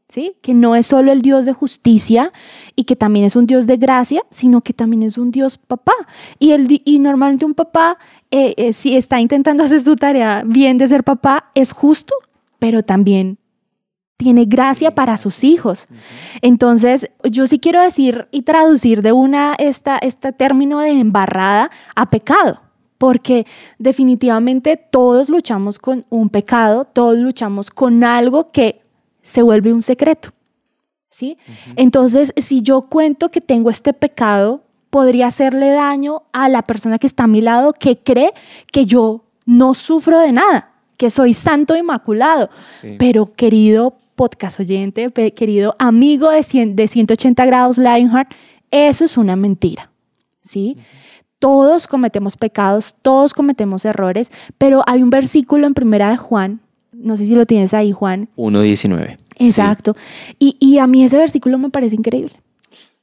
¿Sí? 0.08 0.36
Que 0.42 0.54
no 0.54 0.76
es 0.76 0.86
solo 0.86 1.12
el 1.12 1.22
Dios 1.22 1.46
de 1.46 1.52
justicia 1.52 2.32
y 2.76 2.84
que 2.84 2.96
también 2.96 3.24
es 3.24 3.36
un 3.36 3.46
Dios 3.46 3.66
de 3.66 3.76
gracia, 3.76 4.22
sino 4.30 4.60
que 4.60 4.72
también 4.72 5.02
es 5.02 5.18
un 5.18 5.30
Dios 5.30 5.58
papá. 5.58 5.94
Y, 6.38 6.52
el, 6.52 6.82
y 6.84 6.98
normalmente 6.98 7.44
un 7.44 7.54
papá, 7.54 7.98
eh, 8.30 8.54
eh, 8.56 8.72
si 8.72 8.96
está 8.96 9.20
intentando 9.20 9.62
hacer 9.64 9.80
su 9.80 9.96
tarea 9.96 10.42
bien 10.46 10.78
de 10.78 10.88
ser 10.88 11.04
papá, 11.04 11.50
es 11.54 11.72
justo, 11.72 12.14
pero 12.58 12.82
también 12.82 13.38
tiene 14.16 14.44
gracia 14.44 14.94
para 14.94 15.16
sus 15.16 15.42
hijos. 15.42 15.88
Entonces, 16.40 17.10
yo 17.24 17.46
sí 17.46 17.58
quiero 17.58 17.80
decir 17.80 18.28
y 18.30 18.42
traducir 18.42 19.02
de 19.02 19.12
una 19.12 19.54
esta, 19.58 19.98
este 19.98 20.32
término 20.32 20.80
de 20.80 20.90
embarrada 20.90 21.70
a 21.96 22.10
pecado 22.10 22.60
porque 22.96 23.44
definitivamente 23.78 24.76
todos 24.76 25.28
luchamos 25.28 25.78
con 25.78 26.06
un 26.08 26.30
pecado, 26.30 26.86
todos 26.86 27.18
luchamos 27.18 27.70
con 27.70 28.02
algo 28.04 28.50
que 28.50 28.83
se 29.24 29.42
vuelve 29.42 29.72
un 29.72 29.82
secreto. 29.82 30.30
¿Sí? 31.10 31.38
Entonces, 31.76 32.32
si 32.36 32.62
yo 32.62 32.82
cuento 32.82 33.30
que 33.30 33.40
tengo 33.40 33.70
este 33.70 33.92
pecado, 33.92 34.62
podría 34.90 35.28
hacerle 35.28 35.70
daño 35.70 36.22
a 36.32 36.48
la 36.48 36.62
persona 36.62 36.98
que 36.98 37.06
está 37.06 37.24
a 37.24 37.28
mi 37.28 37.40
lado 37.40 37.72
que 37.72 37.98
cree 37.98 38.32
que 38.70 38.84
yo 38.84 39.24
no 39.46 39.74
sufro 39.74 40.18
de 40.18 40.32
nada, 40.32 40.72
que 40.96 41.10
soy 41.10 41.34
santo 41.34 41.76
inmaculado. 41.76 42.50
Pero 42.98 43.26
querido 43.26 43.96
podcast 44.14 44.60
oyente, 44.60 45.12
querido 45.32 45.76
amigo 45.78 46.30
de, 46.30 46.66
de 46.66 46.88
180 46.88 47.46
grados 47.46 47.78
Lionheart, 47.78 48.32
eso 48.70 49.04
es 49.04 49.16
una 49.16 49.36
mentira. 49.36 49.90
¿Sí? 50.42 50.76
Todos 51.38 51.86
cometemos 51.86 52.36
pecados, 52.36 52.96
todos 53.02 53.34
cometemos 53.34 53.84
errores, 53.84 54.30
pero 54.58 54.82
hay 54.86 55.02
un 55.02 55.10
versículo 55.10 55.66
en 55.66 55.74
Primera 55.74 56.10
de 56.10 56.16
Juan 56.16 56.60
no 56.96 57.16
sé 57.16 57.26
si 57.26 57.34
lo 57.34 57.46
tienes 57.46 57.74
ahí, 57.74 57.92
Juan. 57.92 58.28
1.19. 58.36 59.18
Exacto. 59.38 59.96
Y, 60.38 60.56
y 60.60 60.78
a 60.78 60.86
mí 60.86 61.04
ese 61.04 61.18
versículo 61.18 61.58
me 61.58 61.70
parece 61.70 61.96
increíble. 61.96 62.32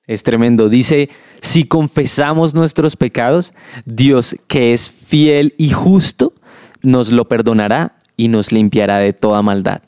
Es 0.08 0.24
tremendo. 0.24 0.68
Dice, 0.68 1.10
si 1.42 1.66
confesamos 1.66 2.54
nuestros 2.54 2.96
pecados, 2.96 3.54
Dios 3.86 4.36
que 4.48 4.74
es 4.74 4.90
fiel 4.90 5.54
y 5.58 5.70
justo, 5.70 6.34
nos 6.82 7.12
lo 7.12 7.28
perdonará 7.28 7.96
y 8.18 8.28
nos 8.28 8.52
limpiará 8.52 8.98
de 8.98 9.14
toda 9.14 9.42
maldad. 9.42 9.82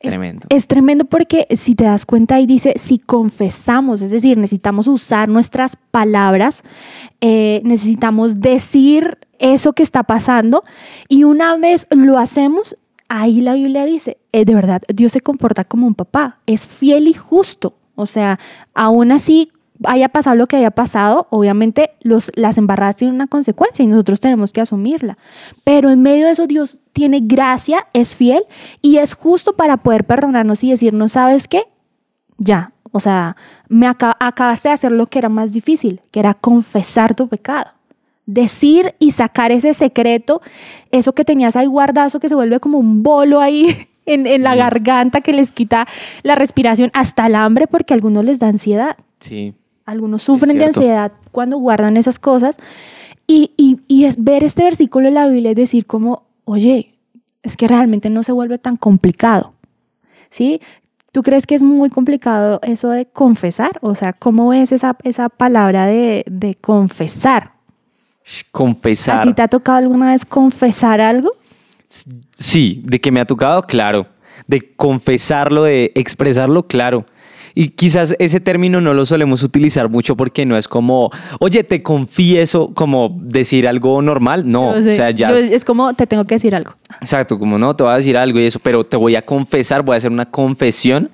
tremendo. 0.00 0.46
Es 0.50 0.66
tremendo 0.66 1.04
porque 1.06 1.46
si 1.56 1.74
te 1.74 1.84
das 1.84 2.04
cuenta 2.04 2.36
ahí 2.36 2.46
dice, 2.46 2.74
si 2.76 2.98
confesamos, 2.98 4.02
es 4.02 4.10
decir, 4.10 4.38
necesitamos 4.38 4.86
usar 4.86 5.28
nuestras 5.28 5.76
palabras, 5.90 6.62
eh, 7.20 7.62
necesitamos 7.64 8.40
decir 8.40 9.18
eso 9.38 9.72
que 9.72 9.82
está 9.82 10.02
pasando 10.02 10.62
y 11.08 11.24
una 11.24 11.56
vez 11.56 11.86
lo 11.90 12.18
hacemos, 12.18 12.76
ahí 13.08 13.40
la 13.40 13.54
Biblia 13.54 13.84
dice, 13.84 14.18
eh, 14.32 14.44
de 14.44 14.54
verdad, 14.54 14.82
Dios 14.88 15.12
se 15.12 15.20
comporta 15.20 15.64
como 15.64 15.86
un 15.86 15.94
papá, 15.94 16.38
es 16.46 16.66
fiel 16.66 17.08
y 17.08 17.14
justo. 17.14 17.74
O 17.94 18.06
sea, 18.06 18.38
aún 18.74 19.10
así 19.10 19.50
haya 19.84 20.08
pasado 20.08 20.36
lo 20.36 20.46
que 20.46 20.56
haya 20.56 20.70
pasado, 20.70 21.26
obviamente 21.30 21.90
los, 22.00 22.30
las 22.34 22.58
embarradas 22.58 22.96
tienen 22.96 23.14
una 23.14 23.26
consecuencia 23.26 23.82
y 23.82 23.86
nosotros 23.86 24.20
tenemos 24.20 24.52
que 24.52 24.60
asumirla. 24.60 25.18
Pero 25.64 25.90
en 25.90 26.02
medio 26.02 26.26
de 26.26 26.32
eso 26.32 26.46
Dios 26.46 26.80
tiene 26.92 27.20
gracia, 27.22 27.86
es 27.92 28.16
fiel 28.16 28.42
y 28.82 28.98
es 28.98 29.14
justo 29.14 29.54
para 29.56 29.78
poder 29.78 30.04
perdonarnos 30.04 30.62
y 30.64 30.70
decirnos, 30.70 31.12
¿sabes 31.12 31.48
qué? 31.48 31.64
Ya, 32.38 32.72
o 32.92 33.00
sea, 33.00 33.36
me 33.68 33.86
acabaste 33.86 34.68
de 34.68 34.74
hacer 34.74 34.92
lo 34.92 35.06
que 35.06 35.18
era 35.18 35.28
más 35.28 35.52
difícil, 35.52 36.00
que 36.10 36.20
era 36.20 36.34
confesar 36.34 37.14
tu 37.14 37.28
pecado 37.28 37.77
decir 38.28 38.94
y 38.98 39.12
sacar 39.12 39.52
ese 39.52 39.72
secreto, 39.72 40.42
eso 40.92 41.12
que 41.14 41.24
tenías 41.24 41.56
ahí 41.56 41.66
guardado, 41.66 42.06
eso 42.06 42.20
que 42.20 42.28
se 42.28 42.34
vuelve 42.34 42.60
como 42.60 42.78
un 42.78 43.02
bolo 43.02 43.40
ahí 43.40 43.88
en, 44.06 44.42
la 44.42 44.54
garganta 44.54 45.22
que 45.22 45.32
les 45.32 45.50
quita 45.50 45.86
la 46.22 46.34
respiración, 46.34 46.90
hasta 46.92 47.26
el 47.26 47.34
hambre, 47.34 47.66
porque 47.66 47.94
a 47.94 47.96
algunos 47.96 48.24
les 48.24 48.38
da 48.38 48.48
ansiedad. 48.48 48.96
Sí. 49.20 49.54
Algunos 49.86 50.22
sufren 50.22 50.58
de 50.58 50.66
ansiedad 50.66 51.12
cuando 51.32 51.56
guardan 51.56 51.96
esas 51.96 52.18
cosas. 52.18 52.58
Y, 53.26 53.52
y 53.56 54.04
es 54.04 54.22
ver 54.22 54.44
este 54.44 54.62
versículo 54.62 55.06
de 55.06 55.12
la 55.12 55.26
Biblia 55.26 55.50
y 55.50 55.54
decir 55.54 55.86
como, 55.86 56.24
oye, 56.44 56.94
es 57.42 57.56
que 57.56 57.68
realmente 57.68 58.10
no 58.10 58.22
se 58.22 58.32
vuelve 58.32 58.58
tan 58.58 58.76
complicado. 58.76 59.54
¿Sí? 60.30 60.60
¿Tú 61.12 61.22
crees 61.22 61.46
que 61.46 61.54
es 61.54 61.62
muy 61.62 61.88
complicado 61.88 62.60
eso 62.62 62.90
de 62.90 63.06
confesar? 63.06 63.78
O 63.80 63.94
sea, 63.94 64.12
¿cómo 64.12 64.52
es 64.52 64.72
esa, 64.72 64.96
esa 65.04 65.30
palabra 65.30 65.86
de, 65.86 66.24
de 66.30 66.54
confesar? 66.54 67.57
Confesar. 68.50 69.20
¿A 69.20 69.22
ti 69.22 69.32
te 69.34 69.42
ha 69.42 69.48
tocado 69.48 69.78
alguna 69.78 70.12
vez 70.12 70.24
confesar 70.24 71.00
algo? 71.00 71.32
Sí, 72.34 72.82
de 72.84 73.00
que 73.00 73.10
me 73.10 73.20
ha 73.20 73.24
tocado, 73.24 73.62
claro. 73.62 74.06
De 74.46 74.74
confesarlo, 74.76 75.64
de 75.64 75.92
expresarlo, 75.94 76.66
claro. 76.66 77.06
Y 77.54 77.70
quizás 77.70 78.14
ese 78.20 78.38
término 78.38 78.80
no 78.80 78.94
lo 78.94 79.04
solemos 79.04 79.42
utilizar 79.42 79.88
mucho 79.88 80.16
porque 80.16 80.46
no 80.46 80.56
es 80.56 80.68
como, 80.68 81.10
oye, 81.40 81.64
te 81.64 81.82
confieso, 81.82 82.72
como 82.72 83.16
decir 83.20 83.66
algo 83.66 84.00
normal. 84.00 84.48
No, 84.48 84.68
o 84.68 84.82
sea, 84.82 85.10
ya. 85.10 85.32
es 85.32 85.64
como, 85.64 85.92
te 85.94 86.06
tengo 86.06 86.24
que 86.24 86.36
decir 86.36 86.54
algo. 86.54 86.74
Exacto, 87.00 87.38
como 87.38 87.58
no, 87.58 87.74
te 87.74 87.82
voy 87.82 87.92
a 87.92 87.96
decir 87.96 88.16
algo 88.16 88.38
y 88.38 88.44
eso, 88.44 88.60
pero 88.60 88.84
te 88.84 88.96
voy 88.96 89.16
a 89.16 89.22
confesar, 89.22 89.82
voy 89.82 89.94
a 89.94 89.96
hacer 89.96 90.12
una 90.12 90.26
confesión 90.26 91.10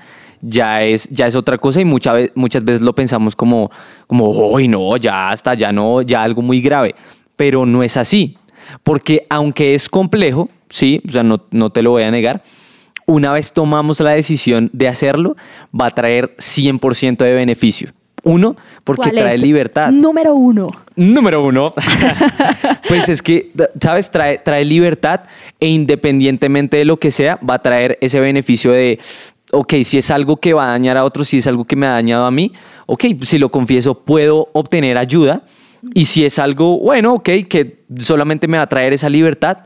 ya 0.47 0.83
es, 0.83 1.09
ya 1.11 1.27
es 1.27 1.35
otra 1.35 1.59
cosa 1.59 1.81
y 1.81 1.85
muchas 1.85 2.31
muchas 2.35 2.65
veces 2.65 2.83
lo 2.83 2.95
pensamos 2.95 3.35
como, 3.35 3.71
como, 4.07 4.29
hoy 4.31 4.69
no, 4.69 4.97
ya 4.97 5.31
hasta, 5.31 5.55
ya 5.55 5.73
no, 5.73 6.03
ya 6.03 6.23
algo 6.23 6.43
muy 6.43 6.61
grave. 6.61 6.95
Pero 7.37 7.67
no 7.67 7.83
es 7.83 7.97
así, 7.97 8.37
porque 8.83 9.27
aunque 9.29 9.75
es 9.75 9.89
complejo, 9.89 10.49
sí, 10.69 11.03
o 11.09 11.11
sea, 11.11 11.23
no, 11.23 11.43
no 11.51 11.71
te 11.71 11.83
lo 11.83 11.91
voy 11.91 12.03
a 12.03 12.11
negar, 12.11 12.43
una 13.07 13.33
vez 13.33 13.53
tomamos 13.53 14.01
la 14.01 14.11
decisión 14.11 14.71
de 14.73 14.89
hacerlo, 14.89 15.37
va 15.79 15.87
a 15.87 15.91
traer 15.91 16.37
100% 16.37 17.17
de 17.19 17.35
beneficio. 17.35 17.91
Uno, 18.23 18.57
porque 18.85 19.11
trae 19.11 19.37
libertad. 19.37 19.91
Número 19.91 20.35
uno. 20.35 20.69
Número 20.97 21.45
uno. 21.45 21.73
pues 22.89 23.11
es 23.11 23.21
que, 23.21 23.53
¿sabes? 23.79 24.11
Trae, 24.11 24.39
trae 24.39 24.65
libertad 24.65 25.21
e 25.61 25.69
independientemente 25.69 26.79
de 26.79 26.87
lo 26.87 26.99
que 26.99 27.11
sea, 27.11 27.39
va 27.49 27.55
a 27.55 27.59
traer 27.63 27.99
ese 28.01 28.21
beneficio 28.21 28.73
de, 28.73 28.99
ok, 29.55 29.75
si 29.83 29.99
es 29.99 30.11
algo 30.11 30.37
que 30.37 30.53
va 30.53 30.65
a 30.65 30.71
dañar 30.71 30.97
a 30.97 31.05
otros, 31.05 31.29
si 31.29 31.39
es 31.39 31.47
algo 31.47 31.65
que 31.65 31.77
me 31.77 31.87
ha 31.87 31.91
dañado 31.91 32.27
a 32.27 32.31
mí, 32.31 32.53
ok, 32.87 33.05
si 33.23 33.39
lo 33.39 33.51
confieso, 33.51 33.95
puedo 33.95 34.49
obtener 34.53 34.99
ayuda. 34.99 35.43
Y 35.93 36.07
si 36.07 36.25
es 36.25 36.39
algo, 36.39 36.79
bueno, 36.79 37.15
ok, 37.15 37.29
que 37.49 37.85
solamente 37.99 38.49
me 38.49 38.57
va 38.57 38.63
a 38.63 38.69
traer 38.69 38.95
esa 38.95 39.09
libertad, 39.09 39.59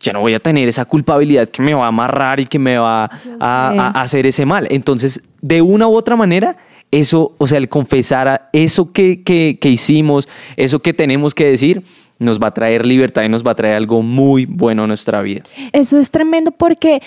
ya 0.00 0.12
no 0.12 0.20
voy 0.20 0.34
a 0.34 0.40
tener 0.40 0.68
esa 0.68 0.84
culpabilidad 0.84 1.48
que 1.48 1.62
me 1.62 1.74
va 1.74 1.84
a 1.84 1.88
amarrar 1.88 2.40
y 2.40 2.46
que 2.46 2.58
me 2.58 2.78
va 2.78 3.10
a, 3.40 4.00
hacer 4.00 4.26
ese 4.26 4.46
mal. 4.46 4.66
Entonces, 4.70 5.22
de 5.42 5.62
una 5.62 5.86
u 5.88 5.94
otra 5.94 6.16
manera, 6.16 6.56
eso, 6.90 7.34
o 7.38 7.46
sea, 7.46 7.58
el 7.58 7.68
confesar 7.68 8.48
eso 8.52 8.92
que, 8.92 9.22
que, 9.22 9.58
que 9.60 9.68
hicimos, 9.68 10.28
eso 10.56 10.80
que 10.80 10.94
tenemos 10.94 11.34
que 11.34 11.46
decir, 11.46 11.82
nos 12.18 12.40
va 12.40 12.48
a 12.48 12.54
traer 12.54 12.86
libertad 12.86 13.24
y 13.24 13.28
nos 13.28 13.44
va 13.44 13.52
a 13.52 13.54
traer 13.54 13.74
algo 13.74 14.02
muy 14.02 14.46
bueno 14.46 14.84
a 14.84 14.86
nuestra 14.86 15.20
vida. 15.22 15.42
Eso 15.72 15.98
es 15.98 16.10
tremendo 16.10 16.52
porque, 16.52 17.02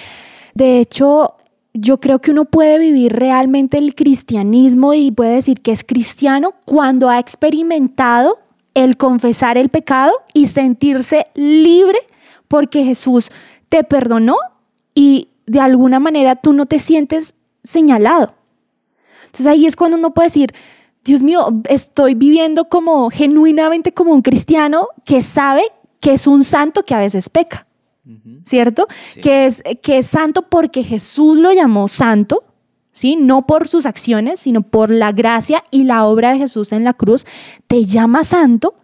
de 0.54 0.80
hecho, 0.80 1.36
yo 1.82 2.00
creo 2.00 2.20
que 2.20 2.32
uno 2.32 2.46
puede 2.46 2.78
vivir 2.78 3.13
realmente 3.13 3.78
el 3.78 3.96
cristianismo 3.96 4.94
y 4.94 5.12
puede 5.12 5.36
decir 5.36 5.62
que 5.62 5.72
es 5.72 5.84
cristiano 5.84 6.54
cuando 6.65 7.10
ha 7.10 7.20
experimentado 7.20 8.39
el 8.74 8.98
confesar 8.98 9.58
el 9.58 9.70
pecado 9.70 10.12
y 10.34 10.48
sentirse 10.48 11.28
libre 11.36 12.00
porque 12.48 12.84
Jesús 12.84 13.32
te 13.70 13.84
perdonó 13.84 14.36
y 14.94 15.30
de 15.46 15.62
alguna 15.62 16.00
manera 16.00 16.36
tú 16.36 16.54
no 16.54 16.65
te 16.65 16.80
sientes 16.80 17.34
señalado. 17.63 18.34
Entonces 19.28 19.48
ahí 19.48 19.65
es 19.65 19.76
cuando 19.76 19.98
uno 19.98 20.13
puede 20.13 20.28
decir, 20.28 20.54
Dios 21.06 21.24
mío, 21.24 21.48
estoy 21.70 22.13
viviendo 22.13 22.68
como 22.68 23.10
genuinamente 23.10 23.94
como 23.94 24.13
un 24.13 24.22
cristiano 24.22 24.89
que 25.06 25.22
sabe 25.22 25.63
que 26.02 26.13
es 26.13 26.28
un 26.28 26.44
santo 26.44 26.84
que 26.84 26.94
a 26.94 27.00
veces 27.00 27.30
peca, 27.30 27.68
¿cierto? 28.43 28.88
Que, 29.22 29.45
es, 29.45 29.63
que 29.82 30.00
es 30.00 30.08
santo 30.08 30.43
porque 30.43 30.84
Jesús 30.84 31.38
lo 31.38 31.52
llamó 31.52 31.88
santo, 31.88 32.43
¿sí? 32.91 33.15
No 33.15 33.45
por 33.45 33.67
sus 33.67 33.86
acciones, 33.86 34.39
sino 34.39 34.62
por 34.62 34.89
la 34.89 35.12
gracia 35.12 35.63
y 35.72 35.84
la 35.84 36.06
obra 36.06 36.32
de 36.32 36.39
Jesús 36.39 36.72
en 36.72 36.84
la 36.84 36.93
cruz. 36.93 37.26
Te 37.67 37.86
llama 37.86 38.24
santo, 38.24 38.76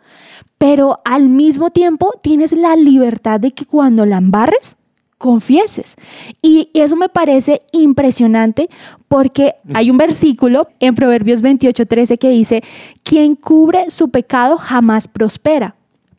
pero 0.57 0.97
al 1.05 1.29
mismo 1.29 1.71
tiempo 1.71 2.13
tienes 2.21 2.51
la 2.51 2.75
libertad 2.75 3.39
de 3.39 3.51
que 3.51 3.65
cuando 3.65 4.05
la 4.05 4.17
embarres, 4.17 4.77
confieses. 5.17 5.95
Y 6.41 6.69
eso 6.73 6.95
me 6.95 7.09
parece 7.09 7.63
impresionante 7.71 8.69
porque 9.07 9.55
hay 9.73 9.89
un 9.89 9.97
versículo 9.97 10.67
en 10.79 10.95
Proverbios 10.95 11.41
28, 11.41 11.85
13 11.85 12.17
que 12.17 12.29
dice, 12.29 12.63
quien 13.03 13.35
cubre 13.35 13.89
su 13.89 14.09
pecado 14.09 14.57
jamás 14.57 15.07
prospera, 15.07 15.75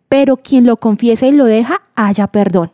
pero 0.08 0.36
quien 0.36 0.66
lo 0.66 0.78
confiesa 0.78 1.26
y 1.26 1.32
lo 1.32 1.44
deja, 1.44 1.82
haya 1.94 2.26
perdón. 2.26 2.72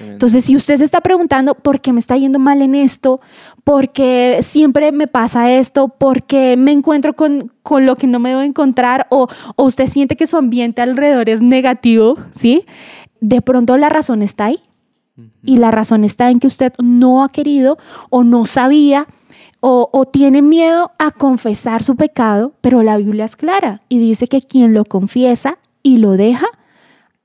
Entonces, 0.00 0.44
si 0.44 0.56
usted 0.56 0.76
se 0.76 0.84
está 0.84 1.00
preguntando 1.00 1.54
por 1.54 1.80
qué 1.80 1.92
me 1.92 2.00
está 2.00 2.16
yendo 2.16 2.38
mal 2.38 2.62
en 2.62 2.74
esto, 2.74 3.20
por 3.64 3.90
qué 3.90 4.38
siempre 4.42 4.92
me 4.92 5.06
pasa 5.06 5.52
esto, 5.52 5.88
por 5.88 6.22
qué 6.22 6.56
me 6.56 6.72
encuentro 6.72 7.14
con, 7.14 7.52
con 7.62 7.86
lo 7.86 7.96
que 7.96 8.06
no 8.06 8.18
me 8.18 8.30
debo 8.30 8.42
encontrar, 8.42 9.06
o, 9.10 9.28
o, 9.56 9.64
usted 9.64 9.86
siente 9.86 10.16
que 10.16 10.26
su 10.26 10.36
ambiente 10.36 10.82
alrededor 10.82 11.28
es 11.28 11.42
negativo, 11.42 12.16
¿sí? 12.32 12.64
De 13.20 13.42
pronto 13.42 13.76
la 13.76 13.88
razón 13.88 14.22
está 14.22 14.46
ahí. 14.46 14.60
Y 15.44 15.58
la 15.58 15.70
razón 15.70 16.04
está 16.04 16.30
en 16.30 16.40
que 16.40 16.46
usted 16.46 16.72
no 16.78 17.22
ha 17.22 17.28
querido 17.28 17.76
o 18.08 18.24
no 18.24 18.46
sabía 18.46 19.06
o, 19.60 19.90
o, 19.92 20.06
tiene 20.06 20.40
miedo 20.40 20.92
a 20.98 21.10
confesar 21.10 21.84
su 21.84 21.94
pecado, 21.96 22.54
pero 22.62 22.82
la 22.82 22.96
Biblia 22.96 23.26
es 23.26 23.36
clara 23.36 23.82
y 23.90 23.98
dice 23.98 24.26
que 24.26 24.40
quien 24.40 24.72
lo 24.72 24.86
confiesa 24.86 25.58
y 25.82 25.98
lo 25.98 26.12
deja, 26.12 26.46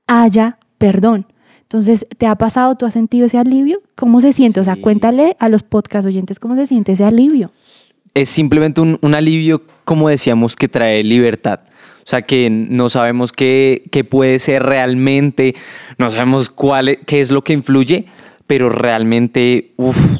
haya 0.06 0.58
perdón. 0.76 1.26
Entonces, 1.66 2.06
¿te 2.16 2.28
ha 2.28 2.36
pasado? 2.36 2.76
¿Tú 2.76 2.86
has 2.86 2.92
sentido 2.92 3.26
ese 3.26 3.38
alivio? 3.38 3.82
¿Cómo 3.96 4.20
se 4.20 4.32
siente? 4.32 4.60
O 4.60 4.64
sea, 4.64 4.76
cuéntale 4.76 5.36
a 5.40 5.48
los 5.48 5.64
podcast 5.64 6.06
oyentes 6.06 6.38
cómo 6.38 6.54
se 6.54 6.64
siente 6.64 6.92
ese 6.92 7.02
alivio. 7.02 7.50
Es 8.14 8.28
simplemente 8.28 8.80
un, 8.80 9.14
alivio, 9.14 9.62
como 9.84 10.08
decíamos, 10.08 10.54
que 10.54 10.68
trae 10.68 11.02
libertad. 11.02 11.60
O 11.98 12.08
sea, 12.08 12.22
que 12.22 12.50
no 12.50 12.88
sabemos 12.88 13.32
qué, 13.32 13.82
qué 13.90 14.04
puede 14.04 14.38
ser 14.38 14.62
realmente, 14.62 15.56
no 15.98 16.08
sabemos 16.08 16.50
cuál, 16.50 17.00
qué 17.04 17.20
es 17.20 17.32
lo 17.32 17.42
que 17.42 17.52
influye, 17.52 18.06
pero 18.46 18.68
realmente 18.68 19.74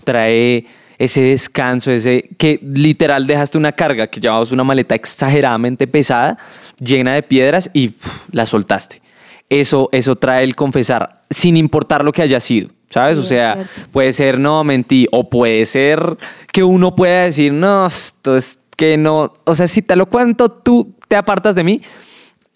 trae 0.04 0.66
ese 0.98 1.20
descanso, 1.20 1.92
ese 1.92 2.28
que 2.38 2.58
literal 2.60 3.28
dejaste 3.28 3.56
una 3.56 3.70
carga, 3.70 4.08
que 4.08 4.18
llevabas 4.18 4.50
una 4.50 4.64
maleta 4.64 4.96
exageradamente 4.96 5.86
pesada, 5.86 6.38
llena 6.80 7.14
de 7.14 7.22
piedras 7.22 7.70
y 7.72 7.92
la 8.32 8.46
soltaste 8.46 9.05
eso, 9.48 9.88
eso 9.92 10.16
trae 10.16 10.44
el 10.44 10.54
confesar, 10.54 11.22
sin 11.30 11.56
importar 11.56 12.04
lo 12.04 12.12
que 12.12 12.22
haya 12.22 12.40
sido. 12.40 12.70
¿Sabes? 12.88 13.18
o 13.18 13.24
sea, 13.24 13.68
puede 13.90 14.12
ser 14.12 14.38
no 14.38 14.62
mentí, 14.62 15.08
o 15.10 15.28
puede 15.28 15.66
ser 15.66 16.16
que 16.52 16.62
uno 16.62 16.94
pueda 16.94 17.24
decir, 17.24 17.52
no, 17.52 17.88
esto 17.88 18.36
es 18.36 18.60
que 18.76 18.96
no, 18.96 19.34
o 19.44 19.54
sea, 19.56 19.66
si 19.66 19.82
te 19.82 19.96
lo 19.96 20.06
cuento, 20.06 20.50
tú 20.50 20.94
te 21.08 21.16
apartas 21.16 21.56
de 21.56 21.64
mí, 21.64 21.82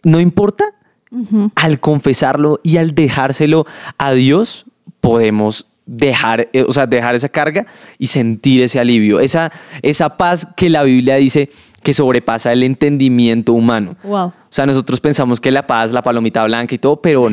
no 0.05 0.21
importa. 0.21 0.65
Al 1.57 1.81
confesarlo 1.81 2.61
y 2.63 2.77
al 2.77 2.95
dejárselo 2.95 3.67
a 3.99 4.13
Dios, 4.13 4.67
podemos 5.01 5.67
dejar, 5.85 6.49
eh, 6.53 6.65
o 6.67 6.73
sea, 6.73 6.87
dejar 6.87 7.17
esa 7.17 7.29
carga 7.29 7.67
y 7.99 8.07
sentir 8.07 8.63
ese 8.63 8.79
alivio, 8.79 9.19
esa, 9.19 9.51
esa 9.83 10.17
paz 10.17 10.47
que 10.57 10.71
la 10.71 10.85
Biblia 10.85 11.17
dice 11.17 11.51
que 11.83 11.95
sobrepasa 11.95 12.53
el 12.53 12.63
entendimiento 12.63 13.53
humano. 13.53 13.97
Wow. 14.03 14.27
O 14.27 14.35
sea, 14.51 14.67
nosotros 14.67 15.01
pensamos 15.01 15.41
que 15.41 15.51
la 15.51 15.67
paz, 15.67 15.93
la 15.93 16.03
palomita 16.03 16.45
blanca 16.45 16.75
y 16.75 16.79
todo, 16.79 17.01
pero, 17.01 17.29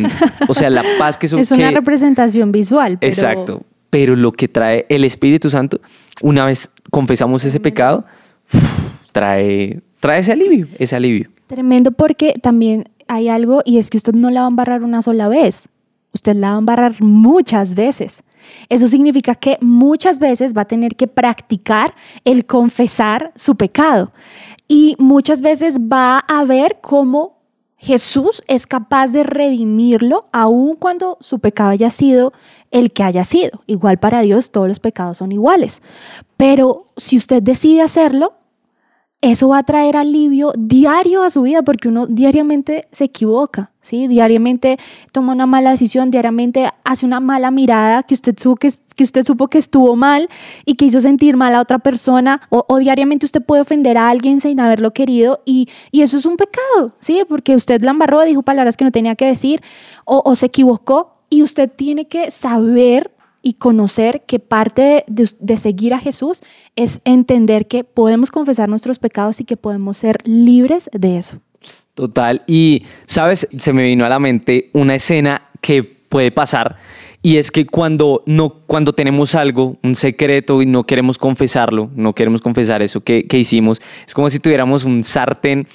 o 0.47 0.53
sea, 0.53 0.69
la 0.69 0.83
paz 0.97 1.17
que... 1.17 1.25
es 1.37 1.51
una 1.51 1.71
representación 1.71 2.51
visual. 2.51 2.97
Exacto. 3.01 3.63
Pero 3.89 4.15
lo 4.15 4.31
que 4.31 4.47
trae 4.47 4.85
el 4.89 5.03
Espíritu 5.03 5.49
Santo, 5.49 5.79
una 6.21 6.45
vez 6.45 6.69
confesamos 6.91 7.43
ese 7.45 7.59
pecado, 7.59 8.05
trae, 9.11 9.81
trae 9.99 10.19
ese 10.19 10.31
alivio, 10.33 10.67
ese 10.77 10.95
alivio. 10.95 11.29
Tremendo 11.47 11.91
porque 11.91 12.33
también 12.41 12.89
hay 13.07 13.29
algo 13.29 13.61
y 13.65 13.77
es 13.77 13.89
que 13.89 13.97
usted 13.97 14.13
no 14.13 14.29
la 14.29 14.41
va 14.41 14.47
a 14.47 14.49
embarrar 14.49 14.83
una 14.83 15.01
sola 15.01 15.29
vez, 15.29 15.69
usted 16.13 16.35
la 16.35 16.49
va 16.49 16.55
a 16.55 16.59
embarrar 16.59 17.01
muchas 17.01 17.75
veces. 17.75 18.23
Eso 18.69 18.87
significa 18.87 19.35
que 19.35 19.57
muchas 19.61 20.19
veces 20.19 20.55
va 20.55 20.61
a 20.61 20.65
tener 20.65 20.95
que 20.95 21.07
practicar 21.07 21.95
el 22.25 22.45
confesar 22.45 23.31
su 23.35 23.55
pecado 23.55 24.11
y 24.67 24.95
muchas 24.99 25.41
veces 25.41 25.79
va 25.79 26.19
a 26.19 26.43
ver 26.45 26.79
cómo 26.81 27.37
Jesús 27.77 28.41
es 28.47 28.65
capaz 28.65 29.09
de 29.09 29.23
redimirlo 29.23 30.25
aun 30.31 30.75
cuando 30.75 31.17
su 31.21 31.39
pecado 31.39 31.69
haya 31.69 31.91
sido 31.91 32.33
el 32.71 32.91
que 32.91 33.03
haya 33.03 33.23
sido. 33.23 33.61
Igual 33.67 33.99
para 33.99 34.21
Dios 34.21 34.51
todos 34.51 34.67
los 34.67 34.79
pecados 34.79 35.19
son 35.19 35.31
iguales. 35.31 35.81
Pero 36.37 36.87
si 36.97 37.17
usted 37.17 37.43
decide 37.43 37.81
hacerlo, 37.81 38.33
eso 39.21 39.47
va 39.49 39.59
a 39.59 39.63
traer 39.63 39.97
alivio 39.97 40.53
diario 40.55 41.23
a 41.23 41.31
su 41.31 41.41
vida 41.41 41.63
porque 41.63 41.87
uno 41.87 42.05
diariamente 42.05 42.87
se 42.91 43.05
equivoca, 43.05 43.71
¿sí? 43.81 44.07
Diariamente 44.07 44.77
toma 45.11 45.33
una 45.33 45.47
mala 45.47 45.71
decisión, 45.71 46.11
diariamente 46.11 46.69
hace 46.83 47.05
una 47.05 47.19
mala 47.19 47.49
mirada 47.49 48.03
que 48.03 48.13
usted 48.13 48.37
supo 48.37 48.57
que, 48.57 48.67
usted 48.67 49.25
supo 49.25 49.47
que 49.47 49.57
estuvo 49.57 49.95
mal 49.95 50.29
y 50.65 50.75
que 50.75 50.85
hizo 50.85 51.01
sentir 51.01 51.35
mal 51.35 51.55
a 51.55 51.61
otra 51.61 51.79
persona 51.79 52.41
o, 52.49 52.77
diariamente 52.77 53.25
usted 53.25 53.41
puede 53.41 53.63
ofender 53.63 53.97
a 53.97 54.09
alguien 54.09 54.39
sin 54.39 54.59
haberlo 54.59 54.91
querido 54.91 55.41
y, 55.45 55.67
eso 55.91 56.17
es 56.17 56.25
un 56.27 56.37
pecado, 56.37 56.95
¿sí? 56.99 57.23
Porque 57.27 57.55
usted 57.55 57.81
la 57.81 57.91
embarró, 57.91 58.21
dijo 58.21 58.43
palabras 58.43 58.77
que 58.77 58.85
no 58.85 58.91
tenía 58.91 59.15
que 59.15 59.25
decir 59.25 59.61
o 60.05 60.35
se 60.35 60.45
equivocó 60.45 61.17
y 61.29 61.41
usted 61.43 61.69
tiene 61.69 62.07
que 62.07 62.31
saber 62.31 63.16
y 63.47 63.53
conocer 63.53 64.23
que 64.27 64.39
parte 64.39 65.05
de, 65.07 65.57
seguir 65.57 65.93
a 65.93 65.99
Jesús 65.99 66.41
es 66.75 66.99
entender 67.05 67.65
que 67.67 67.85
podemos 67.85 68.29
confesar 68.29 68.67
nuestros 68.67 68.99
pecados 68.99 69.39
y 69.39 69.45
que 69.45 69.55
podemos 69.55 69.99
ser 69.99 70.17
libres 70.25 70.89
de 70.91 71.17
eso. 71.17 71.39
Total. 71.93 72.43
Y, 72.45 72.83
¿sabes? 73.05 73.47
Se 73.57 73.71
me 73.71 73.83
vino 73.83 74.03
a 74.03 74.09
la 74.09 74.19
mente 74.19 74.69
una 74.73 74.95
escena 74.95 75.43
que 75.61 75.81
puede 75.81 76.29
pasar 76.29 76.75
y 77.27 77.39
es 77.39 77.51
que 77.51 77.65
cuando, 77.65 78.23
no, 78.25 78.61
cuando 78.67 78.93
tenemos 78.93 79.35
algo, 79.35 79.75
un 79.83 79.97
secreto 79.97 80.61
y 80.61 80.65
no 80.65 80.85
queremos 80.85 81.17
confesarlo, 81.17 81.89
no 81.93 82.13
queremos 82.13 82.39
confesar 82.39 82.81
eso 82.81 83.01
que, 83.01 83.27
que 83.27 83.37
hicimos, 83.37 83.81
es 84.07 84.13
como 84.13 84.29
si 84.29 84.39
tuviéramos 84.39 84.85
un 84.85 85.03
sartén 85.03 85.67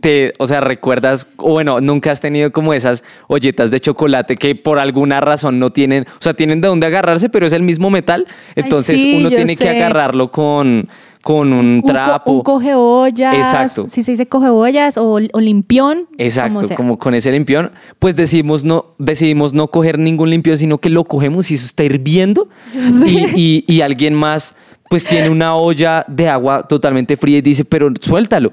te, 0.00 0.34
o 0.38 0.46
sea, 0.46 0.60
recuerdas, 0.60 1.26
o 1.38 1.50
bueno, 1.50 1.80
nunca 1.80 2.12
has 2.12 2.20
tenido 2.20 2.52
como 2.52 2.74
esas 2.74 3.02
olletas 3.26 3.72
de 3.72 3.80
chocolate 3.80 4.36
que 4.36 4.54
por 4.54 4.78
alguna 4.78 5.20
razón 5.20 5.58
no 5.58 5.70
tienen, 5.70 6.04
o 6.04 6.22
sea, 6.22 6.34
tienen 6.34 6.60
de 6.60 6.68
dónde 6.68 6.86
agarrarse, 6.86 7.28
pero 7.28 7.44
es 7.44 7.54
el 7.54 7.64
mismo 7.64 7.90
metal, 7.90 8.28
entonces 8.54 9.02
uno 9.02 9.30
tiene 9.30 9.56
que 9.56 9.68
agarrarlo 9.68 10.30
con, 10.30 10.88
con 11.22 11.52
un 11.52 11.82
trapo. 11.82 12.32
Un, 12.32 12.42
coge 12.42 12.74
ollas. 12.74 13.34
Exacto. 13.34 13.86
Si 13.88 14.02
se 14.02 14.12
dice 14.12 14.26
coge 14.26 14.48
ollas 14.48 14.96
o, 14.96 15.18
limpión. 15.18 16.06
Exacto, 16.18 16.62
como, 16.74 16.98
con 16.98 17.14
ese 17.14 17.30
limpión. 17.30 17.72
Pues 17.98 18.16
decidimos 18.16 18.64
no, 18.64 18.94
decidimos 18.98 19.52
no 19.52 19.68
coger 19.68 19.98
ningún 19.98 20.30
limpión, 20.30 20.58
sino 20.58 20.78
que 20.78 20.88
lo 20.88 21.04
cogemos 21.04 21.50
y 21.50 21.54
eso 21.54 21.66
está 21.66 21.84
hirviendo. 21.84 22.48
Y, 23.34 23.64
y, 23.66 23.80
alguien 23.80 24.14
más 24.14 24.54
pues 24.88 25.04
tiene 25.04 25.30
una 25.30 25.54
olla 25.54 26.04
de 26.08 26.28
agua 26.28 26.66
totalmente 26.66 27.16
fría 27.16 27.38
y 27.38 27.42
dice, 27.42 27.64
pero 27.64 27.90
suéltalo. 28.00 28.52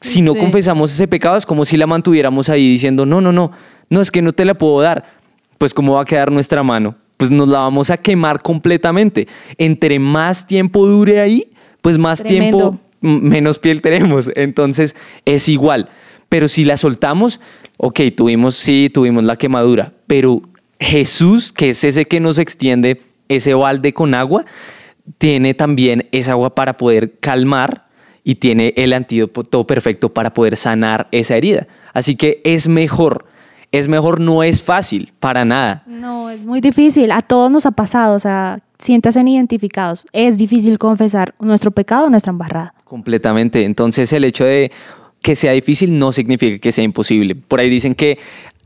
Si 0.00 0.22
no 0.22 0.34
confesamos 0.34 0.92
ese 0.92 1.06
pecado 1.06 1.36
es 1.36 1.46
como 1.46 1.64
si 1.64 1.76
la 1.76 1.86
mantuviéramos 1.86 2.48
ahí 2.48 2.68
diciendo, 2.68 3.06
no, 3.06 3.20
no, 3.20 3.32
no, 3.32 3.52
no, 3.88 4.00
es 4.00 4.10
que 4.10 4.22
no 4.22 4.32
te 4.32 4.44
la 4.44 4.54
puedo 4.54 4.80
dar. 4.80 5.04
Pues 5.58 5.74
cómo 5.74 5.94
va 5.94 6.02
a 6.02 6.04
quedar 6.04 6.30
nuestra 6.30 6.62
mano. 6.62 6.96
Pues 7.16 7.30
nos 7.30 7.48
la 7.48 7.60
vamos 7.60 7.90
a 7.90 7.96
quemar 7.96 8.42
completamente. 8.42 9.28
Entre 9.58 9.98
más 9.98 10.46
tiempo 10.46 10.86
dure 10.86 11.20
ahí, 11.20 11.52
pues 11.82 11.98
más 11.98 12.22
tiempo, 12.22 12.78
menos 13.00 13.58
piel 13.58 13.82
tenemos. 13.82 14.30
Entonces 14.34 14.96
es 15.26 15.48
igual. 15.48 15.90
Pero 16.28 16.48
si 16.48 16.64
la 16.64 16.78
soltamos, 16.78 17.40
ok, 17.76 18.00
tuvimos, 18.16 18.54
sí, 18.54 18.88
tuvimos 18.88 19.24
la 19.24 19.36
quemadura, 19.36 19.92
pero 20.06 20.40
Jesús, 20.80 21.52
que 21.52 21.70
es 21.70 21.84
ese 21.84 22.06
que 22.06 22.20
nos 22.20 22.38
extiende 22.38 23.02
ese 23.28 23.52
balde 23.52 23.92
con 23.92 24.14
agua, 24.14 24.46
tiene 25.18 25.52
también 25.52 26.08
esa 26.10 26.32
agua 26.32 26.54
para 26.54 26.76
poder 26.76 27.18
calmar 27.18 27.86
y 28.24 28.36
tiene 28.36 28.72
el 28.76 28.92
antídoto 28.92 29.66
perfecto 29.66 30.14
para 30.14 30.32
poder 30.32 30.56
sanar 30.56 31.08
esa 31.10 31.36
herida. 31.36 31.66
Así 31.92 32.16
que 32.16 32.40
es 32.44 32.68
mejor, 32.68 33.26
es 33.72 33.88
mejor, 33.88 34.20
no 34.20 34.42
es 34.42 34.62
fácil, 34.62 35.12
para 35.18 35.44
nada. 35.44 35.82
No, 35.86 36.30
es 36.30 36.44
muy 36.44 36.60
difícil, 36.60 37.10
a 37.10 37.22
todos 37.22 37.50
nos 37.50 37.66
ha 37.66 37.72
pasado, 37.72 38.14
o 38.14 38.20
sea, 38.20 38.58
siéntanse 38.82 39.20
identificados. 39.20 40.06
Es 40.12 40.36
difícil 40.36 40.78
confesar 40.78 41.34
nuestro 41.40 41.70
pecado, 41.70 42.10
nuestra 42.10 42.30
embarrada. 42.30 42.74
Completamente. 42.84 43.64
Entonces 43.64 44.12
el 44.12 44.24
hecho 44.24 44.44
de 44.44 44.72
que 45.22 45.36
sea 45.36 45.52
difícil 45.52 45.98
no 45.98 46.12
significa 46.12 46.58
que 46.58 46.72
sea 46.72 46.84
imposible. 46.84 47.36
Por 47.36 47.60
ahí 47.60 47.70
dicen 47.70 47.94
que 47.94 48.18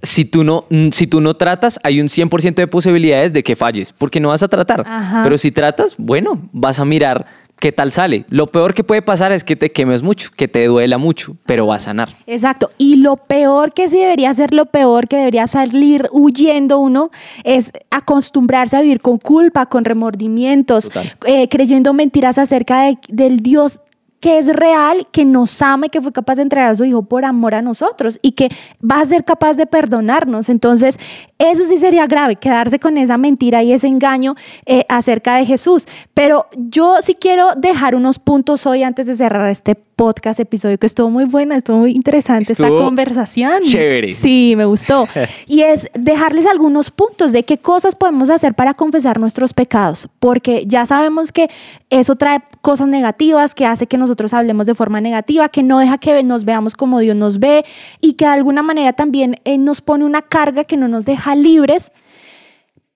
si 0.03 0.25
tú 0.25 0.43
no, 0.43 0.65
si 0.93 1.07
tú 1.07 1.21
no 1.21 1.35
tratas, 1.35 1.79
hay 1.83 2.01
un 2.01 2.09
100% 2.09 2.55
de 2.55 2.67
posibilidades 2.67 3.33
de 3.33 3.43
que 3.43 3.57
falles, 3.57 3.93
porque 3.93 4.21
no 4.21 4.29
vas 4.29 4.43
a 4.43 4.49
tratar. 4.49 4.85
Pero 5.23 5.37
si 5.37 5.51
tratas, 5.51 5.97
bueno, 5.99 6.49
vas 6.53 6.79
a 6.79 6.85
mirar 6.85 7.27
qué 7.59 7.73
tal 7.73 7.93
sale. 7.93 8.25
Lo 8.29 8.49
peor 8.49 8.75
que 8.75 8.85
puede 8.85 9.03
pasar 9.03 9.33
es 9.33 9.45
que 9.45 9.57
te 9.57 9.73
quemes 9.73 10.03
mucho, 10.03 10.31
que 10.37 10.49
te 10.49 10.67
duela 10.67 10.99
mucho, 10.99 11.37
pero 11.47 11.67
va 11.67 11.77
a 11.77 11.81
sanar. 11.81 12.11
Exacto. 12.27 12.71
Y 12.79 12.97
lo 12.97 13.17
peor 13.17 13.73
que 13.73 13.89
sí 13.89 13.99
debería 13.99 14.33
ser 14.35 14.53
lo 14.53 14.67
peor, 14.67 15.09
que 15.09 15.17
debería 15.17 15.47
salir 15.47 16.09
huyendo 16.13 16.79
uno, 16.79 17.11
es 17.45 17.73
acostumbrarse 17.91 18.77
a 18.77 18.83
vivir 18.83 19.01
con 19.01 19.19
culpa, 19.19 19.67
con 19.67 19.85
remordimientos, 19.85 20.91
eh, 21.27 21.49
creyendo 21.49 21.93
mentiras 21.93 22.39
acerca 22.39 22.83
de, 22.83 22.99
del 23.09 23.39
Dios 23.39 23.81
que 24.21 24.39
es 24.39 24.49
real, 24.49 25.07
que 25.13 25.25
nos 25.25 25.61
ama 25.63 25.87
y 25.87 25.89
que 25.91 26.01
fue 26.01 26.13
capaz 26.13 26.37
de 26.37 26.43
entregar 26.43 26.71
a 26.71 26.75
su 26.75 26.85
hijo 26.85 27.03
por 27.03 27.25
amor 27.25 27.55
a 27.55 27.63
nosotros 27.63 28.19
y 28.23 28.33
que 28.33 28.49
va 28.83 29.01
a 29.01 29.05
ser 29.05 29.25
capaz 29.25 29.57
de 29.57 29.67
perdonarnos. 29.67 30.49
Entonces, 30.49 30.99
eso 31.39 31.65
sí 31.67 31.77
sería 31.79 32.07
grave, 32.07 32.37
quedarse 32.37 32.79
con 32.79 32.99
esa 32.99 33.19
mentira 33.19 33.63
y 33.63 33.73
ese 33.73 33.87
engaño 33.89 34.35
eh, 34.65 34.85
acerca 34.89 35.37
de 35.37 35.47
Jesús. 35.47 35.87
Pero 36.15 36.47
yo 36.57 36.97
sí 37.03 37.15
quiero 37.15 37.55
dejar 37.57 37.95
unos 37.95 38.19
puntos 38.19 38.67
hoy 38.67 38.83
antes 38.83 39.07
de 39.07 39.15
cerrar 39.15 39.49
este 39.51 39.86
podcast, 39.97 40.39
episodio 40.39 40.79
que 40.79 40.87
estuvo 40.87 41.09
muy 41.09 41.25
buena, 41.25 41.57
estuvo 41.57 41.79
muy 41.79 41.93
interesante 41.93 42.53
esta 42.53 42.69
conversación. 42.69 43.63
Chévere. 43.63 44.13
Sí, 44.13 44.53
me 44.55 44.67
gustó. 44.67 45.09
y 45.47 45.63
es 45.63 45.89
dejarles 45.95 46.47
algunos 46.47 46.91
puntos 46.91 47.33
de 47.33 47.45
qué 47.45 47.57
cosas 47.57 47.95
podemos 47.95 48.29
hacer 48.29 48.55
para 48.55 48.75
confesar 48.75 49.19
nuestros 49.19 49.55
pecados, 49.55 50.09
porque 50.21 50.65
ya 50.67 50.85
sabemos 50.85 51.33
que 51.33 51.49
eso 51.89 52.15
trae 52.17 52.41
cosas 52.61 52.89
negativas, 52.89 53.55
que 53.55 53.65
hace 53.65 53.87
que 53.87 53.97
nosotros 53.97 54.35
hablemos 54.35 54.67
de 54.67 54.75
forma 54.75 55.01
negativa, 55.01 55.49
que 55.49 55.63
no 55.63 55.79
deja 55.79 55.97
que 55.97 56.23
nos 56.23 56.45
veamos 56.45 56.75
como 56.75 57.01
Dios 57.01 57.17
nos 57.17 57.39
ve 57.39 57.65
y 58.01 58.13
que 58.15 58.27
de 58.27 58.33
alguna 58.33 58.63
manera 58.63 58.93
también 58.93 59.41
eh, 59.45 59.57
nos 59.57 59.81
pone 59.81 60.05
una 60.05 60.21
carga 60.21 60.65
que 60.65 60.77
no 60.77 60.89
nos 60.89 61.07
deja 61.07 61.35
libres. 61.35 61.91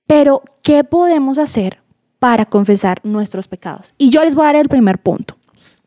Pero, 0.06 0.42
¿qué 0.62 0.84
podemos 0.84 1.38
hacer 1.38 1.78
para 2.18 2.44
confesar 2.44 3.00
nuestros 3.04 3.48
pecados? 3.48 3.94
Y 3.96 4.10
yo 4.10 4.22
les 4.22 4.34
voy 4.34 4.42
a 4.42 4.46
dar 4.46 4.56
el 4.56 4.68
primer 4.68 4.98
punto. 4.98 5.39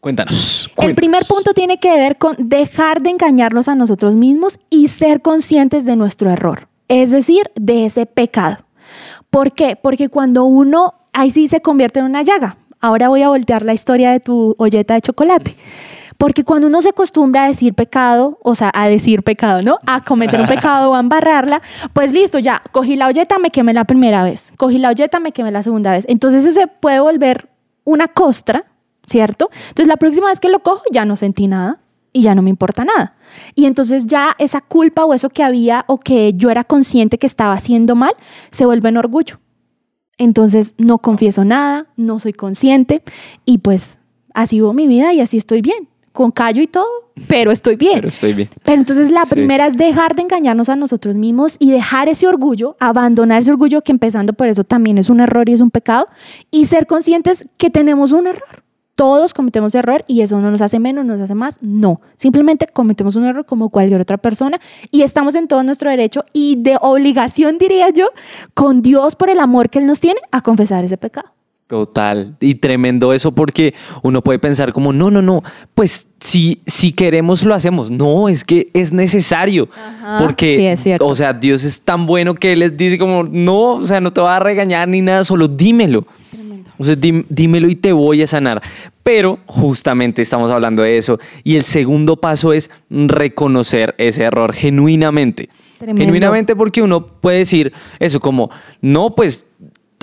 Cuéntanos, 0.03 0.69
El 0.79 0.95
primer 0.95 1.23
punto 1.23 1.53
tiene 1.53 1.79
que 1.79 1.95
ver 1.95 2.17
con 2.17 2.35
dejar 2.37 3.01
de 3.01 3.11
engañarnos 3.11 3.69
a 3.69 3.75
nosotros 3.75 4.17
mismos 4.17 4.59
y 4.69 4.89
ser 4.89 5.21
conscientes 5.21 5.85
de 5.85 5.95
nuestro 5.95 6.29
error, 6.29 6.67
es 6.89 7.11
decir, 7.11 7.51
de 7.55 7.85
ese 7.85 8.05
pecado. 8.05 8.57
¿Por 9.29 9.53
qué? 9.53 9.77
Porque 9.81 10.09
cuando 10.09 10.43
uno 10.43 10.95
ahí 11.13 11.31
sí 11.31 11.47
se 11.47 11.61
convierte 11.61 11.99
en 11.99 12.05
una 12.05 12.21
llaga. 12.21 12.57
Ahora 12.81 13.07
voy 13.07 13.21
a 13.21 13.29
voltear 13.29 13.63
la 13.63 13.73
historia 13.73 14.11
de 14.11 14.19
tu 14.19 14.55
olleta 14.57 14.95
de 14.95 14.99
chocolate. 14.99 15.55
Porque 16.17 16.43
cuando 16.43 16.67
uno 16.67 16.81
se 16.81 16.89
acostumbra 16.89 17.45
a 17.45 17.47
decir 17.47 17.73
pecado, 17.73 18.37
o 18.43 18.55
sea, 18.55 18.71
a 18.73 18.89
decir 18.89 19.23
pecado, 19.23 19.61
¿no? 19.61 19.77
A 19.87 20.03
cometer 20.03 20.41
un 20.41 20.47
pecado 20.47 20.91
o 20.91 20.95
a 20.95 20.99
embarrarla, 20.99 21.61
pues 21.93 22.11
listo, 22.11 22.39
ya, 22.39 22.61
cogí 22.73 22.97
la 22.97 23.07
olleta, 23.07 23.39
me 23.39 23.51
quemé 23.51 23.73
la 23.73 23.85
primera 23.85 24.25
vez, 24.25 24.51
cogí 24.57 24.79
la 24.79 24.89
olleta, 24.89 25.21
me 25.21 25.31
quemé 25.31 25.49
la 25.49 25.63
segunda 25.63 25.93
vez. 25.93 26.03
Entonces 26.09 26.53
se 26.53 26.67
puede 26.67 26.99
volver 26.99 27.47
una 27.85 28.09
costra 28.09 28.65
¿cierto? 29.05 29.49
Entonces 29.69 29.87
la 29.87 29.97
próxima 29.97 30.27
vez 30.27 30.39
que 30.39 30.49
lo 30.49 30.61
cojo 30.61 30.83
ya 30.91 31.05
no 31.05 31.15
sentí 31.15 31.47
nada 31.47 31.79
y 32.11 32.21
ya 32.21 32.35
no 32.35 32.41
me 32.41 32.49
importa 32.49 32.85
nada. 32.85 33.15
Y 33.55 33.65
entonces 33.65 34.05
ya 34.05 34.35
esa 34.37 34.61
culpa 34.61 35.03
o 35.05 35.13
eso 35.13 35.29
que 35.29 35.43
había 35.43 35.83
o 35.87 35.99
que 35.99 36.33
yo 36.35 36.49
era 36.49 36.63
consciente 36.63 37.17
que 37.17 37.27
estaba 37.27 37.53
haciendo 37.53 37.95
mal 37.95 38.13
se 38.51 38.65
vuelve 38.65 38.89
en 38.89 38.97
orgullo. 38.97 39.39
Entonces 40.17 40.75
no 40.77 40.99
confieso 40.99 41.43
nada, 41.43 41.87
no 41.97 42.19
soy 42.19 42.33
consciente 42.33 43.01
y 43.45 43.57
pues 43.57 43.97
así 44.33 44.57
vivo 44.57 44.73
mi 44.73 44.87
vida 44.87 45.11
y 45.13 45.21
así 45.21 45.37
estoy 45.37 45.61
bien, 45.61 45.89
con 46.11 46.31
callo 46.31 46.61
y 46.61 46.67
todo, 46.67 46.85
pero 47.27 47.51
estoy 47.51 47.75
bien. 47.75 47.95
Pero 47.95 48.09
estoy 48.09 48.33
bien. 48.33 48.49
Pero 48.63 48.77
entonces 48.77 49.09
la 49.09 49.25
primera 49.25 49.65
es 49.65 49.75
dejar 49.75 50.15
de 50.15 50.21
engañarnos 50.21 50.69
a 50.69 50.75
nosotros 50.75 51.15
mismos 51.15 51.55
y 51.57 51.71
dejar 51.71 52.09
ese 52.09 52.27
orgullo, 52.27 52.77
abandonar 52.79 53.41
ese 53.41 53.51
orgullo 53.51 53.81
que 53.81 53.91
empezando 53.91 54.33
por 54.33 54.47
eso 54.47 54.63
también 54.63 54.99
es 54.99 55.09
un 55.09 55.19
error 55.19 55.49
y 55.49 55.53
es 55.53 55.61
un 55.61 55.71
pecado 55.71 56.07
y 56.51 56.65
ser 56.65 56.85
conscientes 56.85 57.47
que 57.57 57.71
tenemos 57.71 58.11
un 58.11 58.27
error 58.27 58.63
todos 58.95 59.33
cometemos 59.33 59.73
error 59.75 60.03
y 60.07 60.21
eso 60.21 60.39
no 60.39 60.51
nos 60.51 60.61
hace 60.61 60.79
menos, 60.79 61.05
nos 61.05 61.19
hace 61.19 61.35
más. 61.35 61.59
No, 61.61 62.01
simplemente 62.15 62.67
cometemos 62.71 63.15
un 63.15 63.25
error 63.25 63.45
como 63.45 63.69
cualquier 63.69 64.01
otra 64.01 64.17
persona 64.17 64.59
y 64.91 65.01
estamos 65.01 65.35
en 65.35 65.47
todo 65.47 65.63
nuestro 65.63 65.89
derecho 65.89 66.23
y 66.33 66.57
de 66.57 66.77
obligación, 66.81 67.57
diría 67.57 67.89
yo, 67.89 68.09
con 68.53 68.81
Dios 68.81 69.15
por 69.15 69.29
el 69.29 69.39
amor 69.39 69.69
que 69.69 69.79
Él 69.79 69.85
nos 69.85 69.99
tiene 69.99 70.19
a 70.31 70.41
confesar 70.41 70.83
ese 70.83 70.97
pecado. 70.97 71.29
Total, 71.67 72.35
y 72.39 72.55
tremendo 72.55 73.13
eso 73.13 73.31
porque 73.31 73.73
uno 74.03 74.21
puede 74.21 74.37
pensar 74.37 74.73
como, 74.73 74.93
no, 74.93 75.09
no, 75.09 75.23
no, 75.23 75.41
pues 75.73 76.07
si, 76.19 76.59
si 76.67 76.91
queremos 76.91 77.43
lo 77.43 77.55
hacemos. 77.55 77.89
No, 77.89 78.29
es 78.29 78.43
que 78.43 78.69
es 78.73 78.91
necesario. 78.91 79.69
porque, 80.19 80.75
o 80.99 81.15
sea, 81.15 81.33
Dios 81.33 81.63
es 81.63 81.81
tan 81.81 82.05
bueno 82.05 82.35
que 82.35 82.53
Él 82.53 82.59
les 82.59 82.77
dice 82.77 82.99
como, 82.99 83.23
no, 83.23 83.75
o 83.75 83.83
sea, 83.83 84.01
no 84.01 84.13
te 84.13 84.21
va 84.21 84.35
a 84.35 84.39
regañar 84.39 84.87
ni 84.87 85.01
nada, 85.01 85.23
solo 85.23 85.47
dímelo. 85.47 86.05
O 86.77 86.83
sea, 86.83 86.95
dímelo 86.97 87.69
y 87.69 87.75
te 87.75 87.91
voy 87.91 88.21
a 88.21 88.27
sanar. 88.27 88.61
Pero 89.03 89.39
justamente 89.45 90.21
estamos 90.21 90.51
hablando 90.51 90.83
de 90.83 90.97
eso. 90.97 91.19
Y 91.43 91.55
el 91.55 91.63
segundo 91.63 92.17
paso 92.17 92.53
es 92.53 92.71
reconocer 92.89 93.95
ese 93.97 94.23
error 94.23 94.53
genuinamente. 94.53 95.49
Genuinamente 95.79 96.55
porque 96.55 96.81
uno 96.81 97.05
puede 97.05 97.39
decir 97.39 97.73
eso 97.99 98.19
como, 98.19 98.49
no, 98.81 99.15
pues 99.15 99.45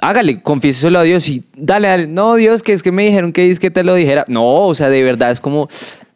hágale, 0.03 0.43
confiéselo 0.43 0.99
a 0.99 1.03
Dios 1.03 1.29
y 1.29 1.45
dale, 1.57 1.89
dale. 1.89 2.07
No, 2.07 2.35
Dios, 2.35 2.63
que 2.63 2.73
es 2.73 2.83
que 2.83 2.93
me 2.93 3.05
dijeron 3.05 3.33
que 3.33 3.51
es 3.51 3.59
que 3.59 3.71
te 3.71 3.85
lo 3.85 3.95
dijera. 3.95 4.25
No, 4.29 4.67
o 4.67 4.75
sea, 4.75 4.89
de 4.89 5.03
verdad 5.03 5.31
es 5.31 5.41
como... 5.41 5.69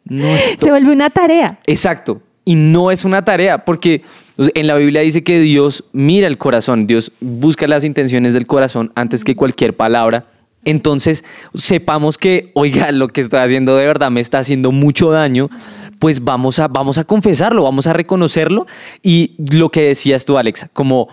No, 0.05 0.27
Se 0.57 0.69
vuelve 0.69 0.91
una 0.91 1.09
tarea. 1.09 1.59
Exacto. 1.65 2.21
Y 2.47 2.55
no 2.55 2.91
es 2.91 3.05
una 3.05 3.25
tarea, 3.25 3.65
porque 3.65 4.03
en 4.37 4.67
la 4.67 4.75
Biblia 4.75 5.01
dice 5.01 5.23
que 5.23 5.39
Dios 5.39 5.83
mira 5.93 6.27
el 6.27 6.37
corazón, 6.37 6.85
Dios 6.85 7.11
busca 7.19 7.67
las 7.67 7.83
intenciones 7.83 8.35
del 8.35 8.45
corazón 8.45 8.91
antes 8.93 9.23
que 9.23 9.35
cualquier 9.35 9.75
palabra 9.75 10.27
entonces 10.65 11.23
sepamos 11.53 12.17
que, 12.17 12.51
oiga, 12.53 12.91
lo 12.91 13.07
que 13.07 13.21
estoy 13.21 13.39
haciendo 13.39 13.77
de 13.77 13.85
verdad 13.85 14.11
me 14.11 14.21
está 14.21 14.39
haciendo 14.39 14.71
mucho 14.71 15.11
daño, 15.11 15.49
pues 15.99 16.23
vamos 16.23 16.59
a, 16.59 16.67
vamos 16.67 16.97
a 16.97 17.03
confesarlo, 17.05 17.63
vamos 17.63 17.87
a 17.87 17.93
reconocerlo. 17.93 18.65
Y 19.01 19.35
lo 19.37 19.69
que 19.69 19.81
decías 19.81 20.25
tú, 20.25 20.37
Alexa, 20.37 20.69
como 20.73 21.07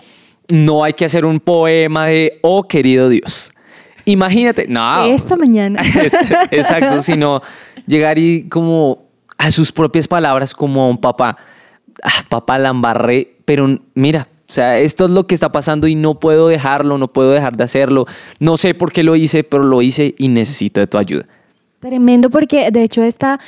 no 0.51 0.83
hay 0.83 0.93
que 0.93 1.05
hacer 1.05 1.25
un 1.25 1.39
poema 1.39 2.07
de, 2.07 2.39
oh 2.41 2.63
querido 2.63 3.09
Dios. 3.09 3.53
Imagínate, 4.05 4.67
no. 4.67 5.05
Esta 5.05 5.37
mañana. 5.37 5.81
Este, 6.03 6.35
exacto, 6.51 7.01
sino 7.01 7.41
llegar 7.87 8.17
y 8.17 8.49
como 8.49 9.03
a 9.37 9.51
sus 9.51 9.71
propias 9.71 10.07
palabras, 10.07 10.53
como 10.53 10.83
a 10.83 10.89
un 10.89 10.97
papá, 10.97 11.37
ah, 12.03 12.25
papá 12.27 12.57
la 12.57 12.69
embarré, 12.69 13.37
pero 13.45 13.79
mira, 13.93 14.27
o 14.53 14.55
sea, 14.55 14.77
esto 14.77 15.05
es 15.05 15.09
lo 15.09 15.25
que 15.25 15.33
está 15.33 15.51
pasando 15.51 15.87
y 15.87 15.95
no 15.95 16.19
puedo 16.19 16.47
dejarlo, 16.47 16.99
no 16.99 17.07
puedo 17.11 17.31
dejar 17.31 17.57
de 17.57 17.63
hacerlo. 17.63 18.05
No 18.39 18.55
sé 18.55 18.75
por 18.75 18.91
qué 18.91 19.01
lo 19.01 19.15
hice, 19.15 19.43
pero 19.43 19.63
lo 19.63 19.81
hice 19.81 20.13
y 20.15 20.27
necesito 20.27 20.79
de 20.79 20.85
tu 20.85 20.99
ayuda. 20.99 21.25
Tremendo 21.79 22.29
porque 22.29 22.69
de 22.69 22.83
hecho 22.83 23.01
esta, 23.01 23.39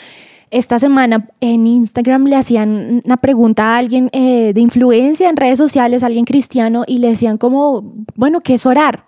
esta 0.50 0.80
semana 0.80 1.28
en 1.42 1.68
Instagram 1.68 2.26
le 2.26 2.38
hacían 2.38 3.04
una 3.06 3.18
pregunta 3.18 3.76
a 3.76 3.78
alguien 3.78 4.10
eh, 4.14 4.52
de 4.52 4.60
influencia 4.62 5.30
en 5.30 5.38
redes 5.38 5.60
sociales, 5.60 6.02
alguien 6.02 6.26
cristiano, 6.26 6.86
y 6.88 6.98
le 6.98 7.10
decían 7.10 7.38
como, 7.38 7.94
bueno, 8.16 8.42
¿qué 8.42 8.56
es 8.56 8.66
orar? 8.66 9.05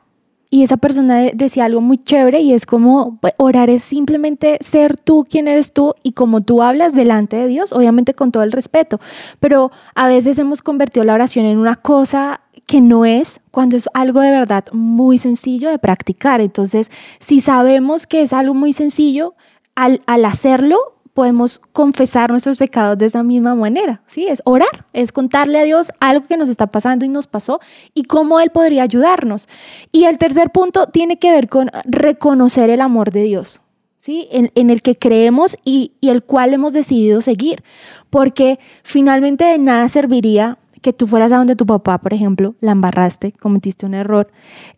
Y 0.49 0.63
esa 0.63 0.77
persona 0.77 1.21
decía 1.33 1.65
algo 1.65 1.81
muy 1.81 1.97
chévere 1.97 2.39
y 2.39 2.53
es 2.53 2.65
como 2.65 3.17
pues, 3.19 3.33
orar 3.37 3.69
es 3.69 3.83
simplemente 3.83 4.57
ser 4.61 4.97
tú 4.97 5.25
quien 5.29 5.47
eres 5.47 5.73
tú 5.73 5.93
y 6.03 6.13
como 6.13 6.41
tú 6.41 6.61
hablas 6.61 6.93
delante 6.93 7.35
de 7.35 7.47
Dios, 7.47 7.73
obviamente 7.73 8.13
con 8.13 8.31
todo 8.31 8.43
el 8.43 8.51
respeto, 8.51 8.99
pero 9.39 9.71
a 9.95 10.07
veces 10.07 10.37
hemos 10.39 10.61
convertido 10.61 11.03
la 11.03 11.13
oración 11.13 11.45
en 11.45 11.57
una 11.57 11.75
cosa 11.75 12.41
que 12.65 12.81
no 12.81 13.05
es 13.05 13.39
cuando 13.51 13.77
es 13.77 13.89
algo 13.93 14.21
de 14.21 14.31
verdad 14.31 14.65
muy 14.73 15.17
sencillo 15.17 15.69
de 15.69 15.79
practicar. 15.79 16.41
Entonces, 16.41 16.91
si 17.17 17.39
sabemos 17.39 18.05
que 18.05 18.21
es 18.21 18.33
algo 18.33 18.53
muy 18.53 18.73
sencillo, 18.73 19.33
al, 19.73 20.01
al 20.05 20.25
hacerlo 20.25 20.96
podemos 21.17 21.59
confesar 21.73 22.29
nuestros 22.29 22.57
pecados 22.57 22.95
de 22.95 23.07
esa 23.07 23.23
misma 23.23 23.55
manera, 23.55 24.03
¿sí? 24.05 24.27
Es 24.27 24.43
orar, 24.45 24.85
es 24.93 25.11
contarle 25.11 25.57
a 25.57 25.63
Dios 25.63 25.91
algo 25.99 26.27
que 26.27 26.37
nos 26.37 26.47
está 26.47 26.67
pasando 26.67 27.05
y 27.05 27.09
nos 27.09 27.25
pasó 27.25 27.59
y 27.95 28.03
cómo 28.03 28.39
Él 28.39 28.51
podría 28.51 28.83
ayudarnos. 28.83 29.49
Y 29.91 30.03
el 30.03 30.19
tercer 30.19 30.51
punto 30.51 30.85
tiene 30.85 31.17
que 31.17 31.31
ver 31.31 31.49
con 31.49 31.71
reconocer 31.85 32.69
el 32.69 32.81
amor 32.81 33.09
de 33.09 33.23
Dios, 33.23 33.61
¿sí? 33.97 34.27
En, 34.29 34.69
el 34.69 34.83
que 34.83 34.95
creemos 34.95 35.57
y, 35.65 35.93
el 36.03 36.21
cual 36.21 36.53
hemos 36.53 36.71
decidido 36.73 37.21
seguir, 37.21 37.63
porque 38.11 38.59
finalmente 38.83 39.43
de 39.43 39.57
nada 39.57 39.89
serviría 39.89 40.59
que 40.83 40.93
tú 40.93 41.07
fueras 41.07 41.31
a 41.31 41.37
donde 41.37 41.55
tu 41.55 41.65
papá, 41.65 41.97
por 41.97 42.13
ejemplo, 42.13 42.53
la 42.61 42.73
embarraste, 42.73 43.31
cometiste 43.31 43.87
un 43.87 43.95
error, 43.95 44.29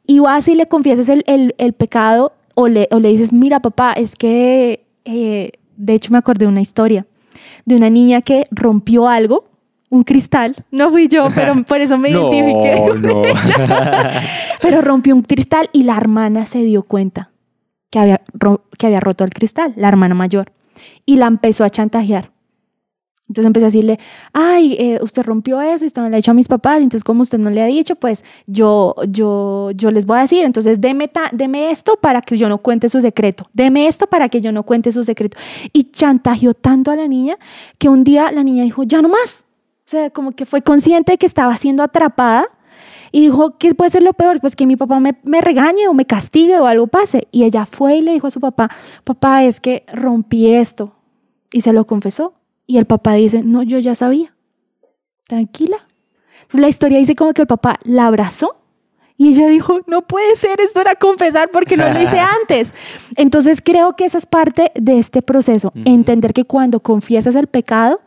y 0.07 0.19
vas 0.19 0.47
y 0.47 0.55
le 0.55 0.69
confiesas 0.69 1.09
el, 1.09 1.25
el, 1.25 1.73
pecado 1.73 2.31
o 2.55 2.69
le, 2.69 2.87
o 2.91 3.01
le 3.01 3.09
dices, 3.09 3.33
mira 3.33 3.59
papá, 3.59 3.91
es 3.91 4.15
que... 4.15 4.85
Eh, 5.03 5.51
de 5.79 5.93
hecho 5.93 6.11
me 6.11 6.19
acordé 6.19 6.45
de 6.45 6.51
una 6.51 6.61
historia 6.61 7.07
de 7.65 7.75
una 7.75 7.89
niña 7.89 8.21
que 8.21 8.45
rompió 8.51 9.07
algo, 9.07 9.45
un 9.89 10.03
cristal, 10.03 10.55
no 10.71 10.91
fui 10.91 11.07
yo, 11.07 11.27
pero 11.35 11.63
por 11.63 11.81
eso 11.81 11.97
me 11.97 12.09
identifiqué. 12.09 12.75
No. 12.99 13.21
pero 14.61 14.81
rompió 14.81 15.15
un 15.15 15.21
cristal 15.21 15.69
y 15.71 15.83
la 15.83 15.97
hermana 15.97 16.45
se 16.45 16.59
dio 16.59 16.83
cuenta 16.83 17.31
que 17.89 17.99
había, 17.99 18.21
que 18.77 18.85
había 18.85 18.99
roto 18.99 19.23
el 19.23 19.31
cristal, 19.31 19.73
la 19.75 19.87
hermana 19.87 20.13
mayor, 20.13 20.51
y 21.05 21.15
la 21.15 21.27
empezó 21.27 21.63
a 21.63 21.69
chantajear. 21.69 22.31
Entonces 23.29 23.45
empecé 23.45 23.65
a 23.65 23.67
decirle, 23.67 23.99
ay, 24.33 24.75
eh, 24.79 24.99
usted 25.03 25.21
rompió 25.21 25.61
eso 25.61 25.85
y 25.85 25.87
esto 25.87 26.01
no 26.01 26.09
le 26.09 26.15
ha 26.15 26.17
dicho 26.17 26.31
a 26.31 26.33
mis 26.33 26.47
papás, 26.47 26.77
entonces 26.77 27.03
como 27.03 27.21
usted 27.21 27.37
no 27.37 27.51
le 27.51 27.61
ha 27.61 27.67
dicho, 27.67 27.95
pues 27.95 28.25
yo, 28.47 28.95
yo, 29.07 29.69
yo 29.75 29.91
les 29.91 30.07
voy 30.07 30.17
a 30.17 30.21
decir, 30.21 30.43
entonces 30.43 30.81
deme, 30.81 31.11
deme 31.31 31.69
esto 31.69 31.95
para 32.01 32.21
que 32.21 32.37
yo 32.37 32.49
no 32.49 32.57
cuente 32.57 32.89
su 32.89 33.01
secreto, 33.01 33.47
deme 33.53 33.87
esto 33.87 34.07
para 34.07 34.29
que 34.29 34.41
yo 34.41 34.51
no 34.51 34.63
cuente 34.63 34.91
su 34.91 35.03
secreto. 35.03 35.37
Y 35.73 35.83
chantajeó 35.83 36.55
tanto 36.55 36.89
a 36.89 36.95
la 36.95 37.07
niña 37.07 37.37
que 37.77 37.87
un 37.87 38.03
día 38.03 38.31
la 38.31 38.43
niña 38.43 38.63
dijo, 38.63 38.81
ya 38.81 39.01
no 39.01 39.09
más. 39.09 39.45
O 39.85 39.89
sea, 39.89 40.09
como 40.09 40.31
que 40.31 40.45
fue 40.45 40.63
consciente 40.63 41.11
de 41.11 41.17
que 41.19 41.25
estaba 41.27 41.55
siendo 41.55 41.83
atrapada 41.83 42.47
y 43.11 43.21
dijo, 43.21 43.57
¿qué 43.57 43.73
puede 43.75 43.91
ser 43.91 44.03
lo 44.03 44.13
peor? 44.13 44.39
Pues 44.39 44.55
que 44.55 44.65
mi 44.65 44.75
papá 44.75 44.99
me, 44.99 45.17
me, 45.23 45.41
regañe 45.41 45.87
o 45.87 45.93
me 45.93 46.05
castigue 46.05 46.59
o 46.59 46.65
algo 46.65 46.87
pase. 46.87 47.27
Y 47.31 47.43
ella 47.43 47.65
fue 47.65 47.97
y 47.97 48.01
le 48.01 48.13
dijo 48.13 48.27
a 48.27 48.31
su 48.31 48.39
papá, 48.39 48.69
papá, 49.03 49.43
es 49.43 49.59
que 49.59 49.85
rompí 49.91 50.51
esto. 50.53 50.95
Y 51.51 51.61
se 51.61 51.73
lo 51.73 51.85
confesó. 51.85 52.38
Y 52.69 52.77
el 52.77 52.85
papá 52.85 53.13
dice, 53.13 53.41
no, 53.43 53.63
yo 53.63 53.79
ya 53.79 53.95
sabía. 53.95 54.35
Tranquila. 55.27 55.77
Entonces 56.41 56.59
la 56.59 56.69
historia 56.69 56.99
dice 56.99 57.15
como 57.15 57.33
que 57.33 57.41
el 57.41 57.47
papá 57.47 57.79
la 57.83 58.05
abrazó 58.05 58.57
y 59.17 59.29
ella 59.29 59.47
dijo, 59.47 59.79
no 59.87 60.03
puede 60.03 60.35
ser, 60.35 60.61
esto 60.61 60.79
era 60.79 60.93
confesar 60.93 61.49
porque 61.49 61.75
no 61.75 61.89
lo 61.89 61.99
hice 61.99 62.19
antes. 62.41 62.75
Entonces 63.15 63.63
creo 63.65 63.95
que 63.95 64.05
esa 64.05 64.19
es 64.19 64.27
parte 64.27 64.71
de 64.75 64.99
este 64.99 65.23
proceso, 65.23 65.73
entender 65.83 66.31
que 66.31 66.45
cuando 66.45 66.79
confiesas 66.79 67.33
el 67.33 67.47
pecado, 67.47 68.01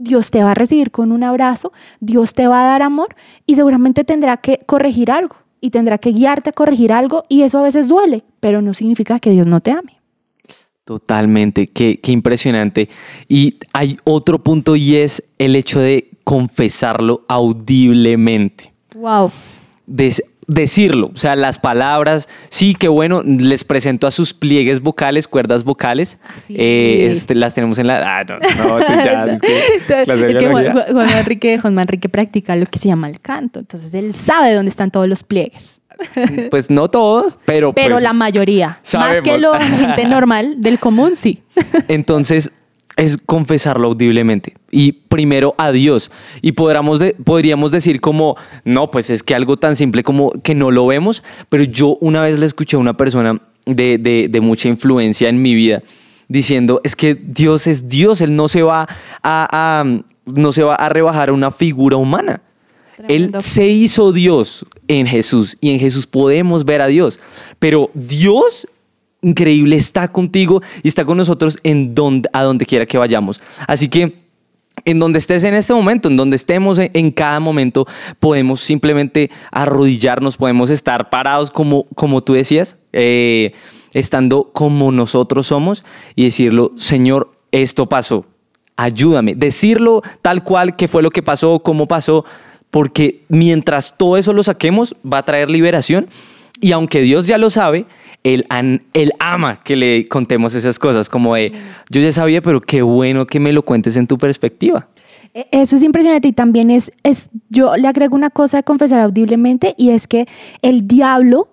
Dios 0.00 0.32
te 0.32 0.42
va 0.42 0.50
a 0.50 0.54
recibir 0.54 0.90
con 0.90 1.12
un 1.12 1.22
abrazo, 1.22 1.72
Dios 2.00 2.34
te 2.34 2.48
va 2.48 2.62
a 2.62 2.72
dar 2.72 2.82
amor 2.82 3.14
y 3.46 3.54
seguramente 3.54 4.02
tendrá 4.02 4.38
que 4.38 4.58
corregir 4.66 5.12
algo 5.12 5.36
y 5.60 5.70
tendrá 5.70 5.98
que 5.98 6.10
guiarte 6.10 6.50
a 6.50 6.54
corregir 6.54 6.92
algo 6.92 7.22
y 7.28 7.42
eso 7.42 7.60
a 7.60 7.62
veces 7.62 7.86
duele, 7.86 8.24
pero 8.40 8.62
no 8.62 8.74
significa 8.74 9.20
que 9.20 9.30
Dios 9.30 9.46
no 9.46 9.60
te 9.60 9.70
ame. 9.70 9.97
Totalmente, 10.88 11.66
qué, 11.66 12.00
impresionante. 12.06 12.88
Y 13.28 13.56
hay 13.74 13.98
otro 14.04 14.42
punto 14.42 14.74
y 14.74 14.96
es 14.96 15.22
el 15.36 15.54
hecho 15.54 15.80
de 15.80 16.08
confesarlo 16.24 17.26
audiblemente. 17.28 18.72
Wow. 18.94 19.30
decirlo, 20.46 21.10
o 21.14 21.18
sea, 21.18 21.36
las 21.36 21.58
palabras, 21.58 22.26
sí, 22.48 22.74
que 22.74 22.88
bueno, 22.88 23.22
les 23.22 23.64
presento 23.64 24.06
a 24.06 24.10
sus 24.10 24.32
pliegues 24.32 24.80
vocales, 24.80 25.28
cuerdas 25.28 25.62
vocales, 25.62 26.18
eh, 26.48 27.06
este, 27.10 27.34
las 27.34 27.52
tenemos 27.52 27.78
en 27.78 27.86
la... 27.86 28.20
Ah, 28.20 28.24
no, 28.24 28.38
no, 28.38 28.80
ya, 28.80 29.24
es 29.34 30.38
que, 30.38 30.48
Juan, 30.48 31.10
Enrique, 31.10 31.58
Juan 31.58 31.78
Enrique 31.78 32.08
practica 32.08 32.56
lo 32.56 32.64
que 32.64 32.78
se 32.78 32.88
llama 32.88 33.10
el 33.10 33.20
canto, 33.20 33.58
entonces 33.58 33.92
él 33.92 34.14
sabe 34.14 34.54
dónde 34.54 34.70
están 34.70 34.90
todos 34.90 35.06
los 35.06 35.22
pliegues. 35.22 35.82
Pues 36.50 36.70
no 36.70 36.88
todos, 36.88 37.36
pero. 37.44 37.72
Pero 37.72 37.96
pues 37.96 38.04
la 38.04 38.12
mayoría. 38.12 38.80
Más 38.94 39.22
que 39.22 39.38
la 39.38 39.60
gente 39.78 40.04
normal 40.06 40.56
del 40.60 40.78
común, 40.78 41.16
sí. 41.16 41.42
Entonces, 41.88 42.50
es 42.98 43.16
confesarlo 43.16 43.88
audiblemente. 43.88 44.54
Y 44.70 44.92
primero 44.92 45.54
a 45.56 45.70
Dios. 45.70 46.10
Y 46.42 46.52
podríamos, 46.52 47.00
podríamos 47.24 47.70
decir 47.70 48.00
como, 48.00 48.36
no, 48.64 48.90
pues 48.90 49.08
es 49.10 49.22
que 49.22 49.34
algo 49.34 49.56
tan 49.56 49.76
simple 49.76 50.02
como 50.02 50.32
que 50.42 50.54
no 50.54 50.70
lo 50.70 50.86
vemos, 50.86 51.22
pero 51.48 51.62
yo 51.64 51.96
una 52.00 52.22
vez 52.22 52.38
le 52.38 52.46
escuché 52.46 52.76
a 52.76 52.80
una 52.80 52.96
persona 52.96 53.40
de, 53.66 53.98
de, 53.98 54.40
mucha 54.40 54.68
influencia 54.68 55.28
en 55.28 55.40
mi 55.40 55.54
vida 55.54 55.82
diciendo, 56.26 56.80
es 56.84 56.96
que 56.96 57.14
Dios 57.14 57.66
es 57.66 57.88
Dios, 57.88 58.20
Él 58.20 58.34
no 58.34 58.48
se 58.48 58.62
va 58.62 58.88
a, 59.22 59.80
a 59.82 59.84
no 60.26 60.52
se 60.52 60.62
va 60.62 60.74
a 60.74 60.88
rebajar 60.88 61.28
a 61.28 61.32
una 61.32 61.50
figura 61.50 61.96
humana. 61.96 62.42
Él 63.06 63.32
se 63.40 63.66
hizo 63.66 64.12
Dios 64.12 64.66
en 64.88 65.06
Jesús 65.06 65.56
y 65.60 65.70
en 65.70 65.78
Jesús 65.78 66.06
podemos 66.06 66.64
ver 66.64 66.80
a 66.80 66.86
Dios. 66.86 67.20
Pero 67.58 67.90
Dios 67.94 68.66
increíble 69.22 69.76
está 69.76 70.08
contigo 70.08 70.62
y 70.82 70.88
está 70.88 71.04
con 71.04 71.16
nosotros 71.16 71.58
en 71.62 71.94
donde, 71.94 72.28
a 72.32 72.42
donde 72.42 72.66
quiera 72.66 72.86
que 72.86 72.98
vayamos. 72.98 73.40
Así 73.66 73.88
que 73.88 74.28
en 74.84 74.98
donde 74.98 75.18
estés 75.18 75.44
en 75.44 75.54
este 75.54 75.74
momento, 75.74 76.08
en 76.08 76.16
donde 76.16 76.36
estemos 76.36 76.78
en, 76.78 77.10
cada 77.10 77.40
momento, 77.40 77.86
podemos 78.20 78.60
simplemente 78.60 79.30
arrodillarnos, 79.50 80.36
podemos 80.36 80.70
estar 80.70 81.10
parados 81.10 81.50
como, 81.50 81.84
como 81.94 82.22
tú 82.22 82.34
decías, 82.34 82.76
eh, 82.92 83.52
estando 83.92 84.50
como 84.52 84.92
nosotros 84.92 85.48
somos 85.48 85.84
y 86.14 86.24
decirlo, 86.24 86.72
Señor, 86.76 87.32
esto 87.50 87.88
pasó, 87.88 88.26
ayúdame. 88.76 89.34
Decirlo 89.34 90.02
tal 90.22 90.44
cual 90.44 90.76
que 90.76 90.88
fue 90.88 91.02
lo 91.02 91.10
que 91.10 91.22
pasó, 91.22 91.58
cómo 91.60 91.88
pasó, 91.88 92.24
porque 92.70 93.24
mientras 93.28 93.96
todo 93.96 94.16
eso 94.16 94.32
lo 94.32 94.42
saquemos, 94.42 94.94
va 95.04 95.18
a 95.18 95.24
traer 95.24 95.50
liberación. 95.50 96.08
Y 96.60 96.72
aunque 96.72 97.00
Dios 97.00 97.26
ya 97.26 97.38
lo 97.38 97.50
sabe, 97.50 97.86
él, 98.24 98.46
él, 98.92 99.12
ama 99.20 99.58
que 99.62 99.76
le 99.76 100.06
contemos 100.06 100.54
esas 100.54 100.78
cosas, 100.78 101.08
como 101.08 101.34
de, 101.36 101.52
yo 101.88 102.00
ya 102.00 102.10
sabía, 102.12 102.42
pero 102.42 102.60
qué 102.60 102.82
bueno 102.82 103.26
que 103.26 103.38
me 103.38 103.52
lo 103.52 103.62
cuentes 103.64 103.96
en 103.96 104.06
tu 104.06 104.18
perspectiva. 104.18 104.88
E, 105.34 105.46
eso 105.52 105.76
es 105.76 105.82
impresionante 105.82 106.28
y 106.28 106.32
también 106.32 106.70
es, 106.70 106.90
es, 107.04 107.30
yo 107.48 107.76
le 107.76 107.86
agrego 107.86 108.16
una 108.16 108.30
cosa 108.30 108.58
a 108.58 108.62
confesar 108.62 109.00
audiblemente 109.00 109.74
y 109.78 109.90
es 109.90 110.08
que 110.08 110.26
el 110.62 110.88
diablo, 110.88 111.48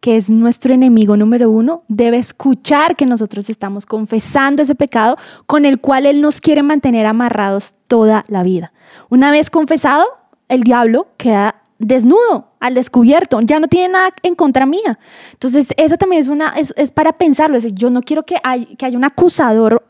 que 0.00 0.16
es 0.16 0.30
nuestro 0.30 0.72
enemigo 0.72 1.16
número 1.16 1.50
uno, 1.50 1.82
debe 1.88 2.16
escuchar 2.16 2.96
que 2.96 3.04
nosotros 3.04 3.50
estamos 3.50 3.84
confesando 3.84 4.62
ese 4.62 4.74
pecado 4.74 5.16
con 5.46 5.66
el 5.66 5.78
cual 5.78 6.06
él 6.06 6.22
nos 6.22 6.40
quiere 6.40 6.62
mantener 6.62 7.04
amarrados 7.04 7.74
toda 7.86 8.24
la 8.28 8.42
vida. 8.42 8.72
Una 9.10 9.30
vez 9.30 9.50
confesado, 9.50 10.06
el 10.48 10.62
diablo 10.62 11.08
queda 11.16 11.62
desnudo, 11.78 12.48
al 12.60 12.74
descubierto, 12.74 13.40
ya 13.40 13.60
no 13.60 13.68
tiene 13.68 13.92
nada 13.92 14.10
en 14.22 14.34
contra 14.34 14.66
mía. 14.66 14.98
Entonces, 15.32 15.72
esa 15.76 15.96
también 15.96 16.20
es, 16.20 16.28
una, 16.28 16.54
es, 16.56 16.90
para 16.90 17.12
pensarlo, 17.12 17.56
es 17.56 17.72
yo 17.74 17.90
no 17.90 18.02
quiero 18.02 18.24
que, 18.24 18.36
que 18.76 18.86
haya 18.86 18.98
un 18.98 19.04
acusador, 19.04 19.84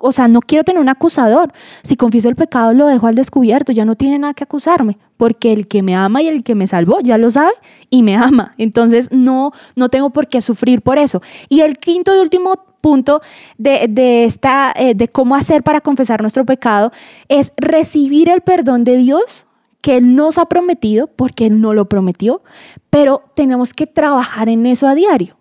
o 0.00 0.12
sea, 0.12 0.28
no 0.28 0.40
quiero 0.40 0.64
tener 0.64 0.80
un 0.80 0.88
acusador. 0.88 1.52
Si 1.82 1.96
confieso 1.96 2.28
el 2.28 2.36
pecado, 2.36 2.72
lo 2.72 2.86
dejo 2.86 3.06
al 3.06 3.14
descubierto, 3.14 3.72
ya 3.72 3.84
no 3.84 3.96
tiene 3.96 4.18
nada 4.18 4.34
que 4.34 4.44
acusarme, 4.44 4.98
porque 5.16 5.52
el 5.52 5.66
que 5.66 5.82
me 5.82 5.94
ama 5.94 6.22
y 6.22 6.28
el 6.28 6.44
que 6.44 6.54
me 6.54 6.66
salvó 6.66 7.00
ya 7.00 7.18
lo 7.18 7.30
sabe 7.30 7.52
y 7.90 8.02
me 8.02 8.16
ama. 8.16 8.52
Entonces, 8.58 9.08
no, 9.10 9.52
no 9.74 9.88
tengo 9.88 10.10
por 10.10 10.28
qué 10.28 10.40
sufrir 10.40 10.82
por 10.82 10.98
eso. 10.98 11.20
Y 11.48 11.60
el 11.60 11.78
quinto 11.78 12.16
y 12.16 12.20
último 12.20 12.64
punto 12.80 13.20
de, 13.58 13.86
de, 13.88 14.24
esta, 14.24 14.72
eh, 14.76 14.94
de 14.94 15.08
cómo 15.08 15.34
hacer 15.34 15.64
para 15.64 15.80
confesar 15.80 16.20
nuestro 16.20 16.44
pecado 16.44 16.92
es 17.28 17.52
recibir 17.56 18.28
el 18.28 18.40
perdón 18.40 18.84
de 18.84 18.96
Dios 18.98 19.46
que 19.88 19.96
Él 19.96 20.16
nos 20.16 20.36
ha 20.36 20.44
prometido, 20.44 21.06
porque 21.06 21.46
Él 21.46 21.62
no 21.62 21.72
lo 21.72 21.88
prometió, 21.88 22.42
pero 22.90 23.22
tenemos 23.34 23.72
que 23.72 23.86
trabajar 23.86 24.50
en 24.50 24.66
eso 24.66 24.86
a 24.86 24.94
diario. 24.94 25.38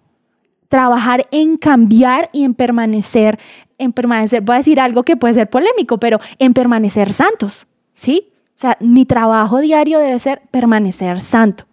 Trabajar 0.69 1.27
en 1.31 1.57
cambiar 1.57 2.29
y 2.31 2.45
en 2.45 2.53
permanecer, 2.53 3.37
en 3.77 3.91
permanecer, 3.91 4.39
voy 4.39 4.53
a 4.53 4.57
decir 4.59 4.79
algo 4.79 5.03
que 5.03 5.17
puede 5.17 5.33
ser 5.33 5.49
polémico, 5.49 5.97
pero 5.97 6.21
en 6.39 6.53
permanecer 6.53 7.11
santos, 7.11 7.67
¿sí? 7.93 8.29
O 8.55 8.57
sea, 8.57 8.77
mi 8.79 9.05
trabajo 9.05 9.59
diario 9.59 9.99
debe 9.99 10.17
ser 10.17 10.41
permanecer 10.49 11.21
santo. 11.21 11.65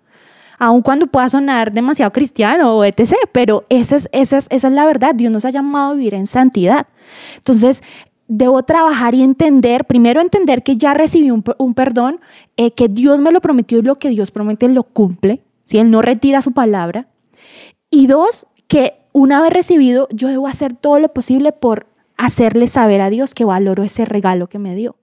Aun 0.58 0.82
cuando 0.82 1.06
pueda 1.06 1.28
sonar 1.28 1.70
demasiado 1.70 2.10
cristiano 2.10 2.76
o 2.76 2.84
etc., 2.84 3.14
pero 3.30 3.66
esa 3.68 3.94
es, 3.94 4.08
esa, 4.10 4.38
es, 4.38 4.48
esa 4.50 4.66
es 4.66 4.74
la 4.74 4.84
verdad. 4.84 5.14
Dios 5.14 5.30
nos 5.30 5.44
ha 5.44 5.50
llamado 5.50 5.92
a 5.92 5.94
vivir 5.94 6.14
en 6.14 6.26
santidad. 6.26 6.88
Entonces, 7.36 7.84
debo 8.28 8.62
trabajar 8.62 9.14
y 9.14 9.22
entender, 9.22 9.84
primero 9.84 10.20
entender 10.20 10.62
que 10.62 10.76
ya 10.76 10.94
recibí 10.94 11.30
un, 11.30 11.42
perdón, 11.74 12.20
eh, 12.56 12.70
que 12.70 12.88
Dios 12.88 13.18
me 13.18 13.32
lo 13.32 13.40
prometió 13.40 13.78
y 13.78 13.82
lo 13.82 13.96
que 13.96 14.08
Dios 14.08 14.30
promete 14.30 14.68
lo 14.68 14.82
cumple, 14.82 15.42
si 15.64 15.78
Él 15.78 15.90
no 15.90 16.02
retira 16.02 16.42
su 16.42 16.52
palabra. 16.52 17.08
Y 17.90 18.06
dos, 18.06 18.46
que 18.66 18.94
una 19.12 19.40
vez 19.40 19.52
recibido, 19.52 20.08
yo 20.10 20.28
debo 20.28 20.46
hacer 20.46 20.74
todo 20.74 20.98
lo 20.98 21.08
posible 21.12 21.52
por 21.52 21.86
hacerle 22.16 22.68
saber 22.68 23.00
a 23.00 23.10
Dios 23.10 23.34
que 23.34 23.44
valoro 23.44 23.82
ese 23.82 24.04
regalo 24.04 24.48
que 24.48 24.58
me 24.58 24.74
dio, 24.74 24.96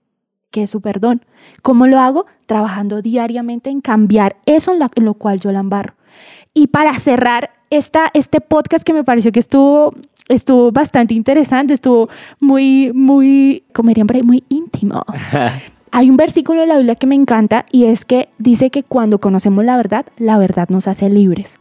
que 0.50 0.64
es 0.64 0.70
su 0.70 0.80
perdón. 0.80 1.24
¿Cómo 1.62 1.86
lo 1.86 1.98
hago? 1.98 2.26
Trabajando 2.46 3.02
diariamente 3.02 3.70
en 3.70 3.80
cambiar 3.80 4.36
eso 4.46 4.72
en, 4.72 5.04
lo 5.04 5.14
cual 5.14 5.40
yo 5.40 5.52
la 5.52 5.60
embarro. 5.60 5.94
Y 6.54 6.66
para 6.66 6.98
cerrar 6.98 7.50
esta, 7.70 8.10
este 8.12 8.40
podcast 8.40 8.84
que 8.84 8.92
me 8.92 9.04
pareció 9.04 9.32
que 9.32 9.40
estuvo, 9.40 9.94
estuvo 10.32 10.72
bastante 10.72 11.14
interesante, 11.14 11.74
estuvo 11.74 12.08
muy, 12.40 12.92
muy, 12.94 13.64
como 13.72 13.88
dirían 13.88 14.06
muy 14.24 14.44
íntimo. 14.48 15.04
Hay 15.94 16.08
un 16.08 16.16
versículo 16.16 16.62
de 16.62 16.66
la 16.66 16.76
Biblia 16.76 16.94
que 16.94 17.06
me 17.06 17.14
encanta 17.14 17.66
y 17.70 17.84
es 17.84 18.04
que 18.04 18.30
dice 18.38 18.70
que 18.70 18.82
cuando 18.82 19.18
conocemos 19.18 19.64
la 19.64 19.76
verdad, 19.76 20.06
la 20.16 20.38
verdad 20.38 20.68
nos 20.70 20.88
hace 20.88 21.10
libres. 21.10 21.58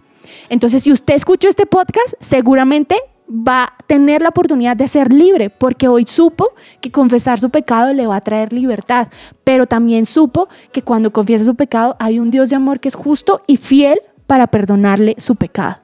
Entonces, 0.49 0.83
si 0.83 0.91
usted 0.91 1.15
escuchó 1.15 1.49
este 1.49 1.65
podcast, 1.65 2.13
seguramente 2.19 2.95
va 3.29 3.63
a 3.63 3.73
tener 3.87 4.21
la 4.21 4.29
oportunidad 4.29 4.75
de 4.75 4.87
ser 4.87 5.11
libre, 5.11 5.49
porque 5.49 5.87
hoy 5.87 6.05
supo 6.05 6.49
que 6.81 6.91
confesar 6.91 7.39
su 7.39 7.49
pecado 7.49 7.93
le 7.93 8.07
va 8.07 8.17
a 8.17 8.21
traer 8.21 8.53
libertad, 8.53 9.07
pero 9.43 9.65
también 9.65 10.05
supo 10.05 10.49
que 10.71 10.81
cuando 10.81 11.11
confiesa 11.11 11.45
su 11.45 11.55
pecado 11.55 11.95
hay 11.99 12.19
un 12.19 12.31
Dios 12.31 12.49
de 12.49 12.55
amor 12.55 12.79
que 12.79 12.89
es 12.89 12.95
justo 12.95 13.41
y 13.47 13.57
fiel 13.57 13.99
para 14.27 14.47
perdonarle 14.47 15.15
su 15.17 15.35
pecado. 15.35 15.77